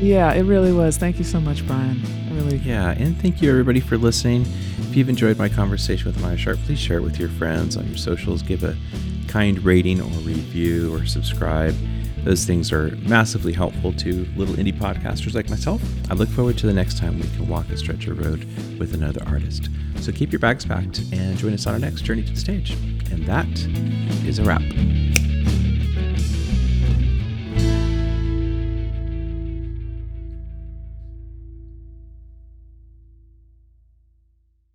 Yeah, 0.00 0.32
it 0.32 0.42
really 0.42 0.72
was. 0.72 0.96
Thank 0.96 1.18
you 1.18 1.24
so 1.24 1.40
much, 1.40 1.66
Bryan. 1.66 2.00
I 2.28 2.34
really. 2.34 2.56
Yeah, 2.58 2.90
and 2.90 3.20
thank 3.20 3.40
you 3.40 3.50
everybody 3.50 3.80
for 3.80 3.96
listening. 3.96 4.42
If 4.78 4.96
you've 4.96 5.08
enjoyed 5.08 5.38
my 5.38 5.48
conversation 5.48 6.06
with 6.06 6.20
Maia 6.20 6.36
Sharp, 6.36 6.58
please 6.60 6.78
share 6.78 6.98
it 6.98 7.02
with 7.02 7.18
your 7.18 7.28
friends 7.30 7.76
on 7.76 7.86
your 7.86 7.96
socials. 7.96 8.42
Give 8.42 8.64
a 8.64 8.76
kind 9.28 9.58
rating 9.64 10.00
or 10.00 10.18
review 10.20 10.94
or 10.94 11.06
subscribe. 11.06 11.74
Those 12.24 12.44
things 12.44 12.72
are 12.72 12.96
massively 13.02 13.52
helpful 13.52 13.92
to 13.94 14.26
little 14.36 14.54
indie 14.54 14.72
podcasters 14.72 15.34
like 15.34 15.50
myself. 15.50 15.82
I 16.10 16.14
look 16.14 16.28
forward 16.30 16.56
to 16.58 16.66
the 16.66 16.72
next 16.72 16.96
time 16.96 17.16
we 17.20 17.28
can 17.28 17.48
walk 17.48 17.68
a 17.68 17.76
stretch 17.76 18.06
of 18.06 18.18
road 18.18 18.46
with 18.78 18.94
another 18.94 19.22
artist. 19.26 19.68
So 20.00 20.10
keep 20.10 20.32
your 20.32 20.38
bags 20.38 20.64
packed 20.64 21.02
and 21.12 21.36
join 21.36 21.52
us 21.52 21.66
on 21.66 21.74
our 21.74 21.78
next 21.78 22.02
journey 22.02 22.22
to 22.22 22.32
the 22.32 22.40
stage. 22.40 22.72
And 23.10 23.26
that 23.26 23.46
is 24.26 24.38
a 24.38 24.44
wrap. 24.44 24.62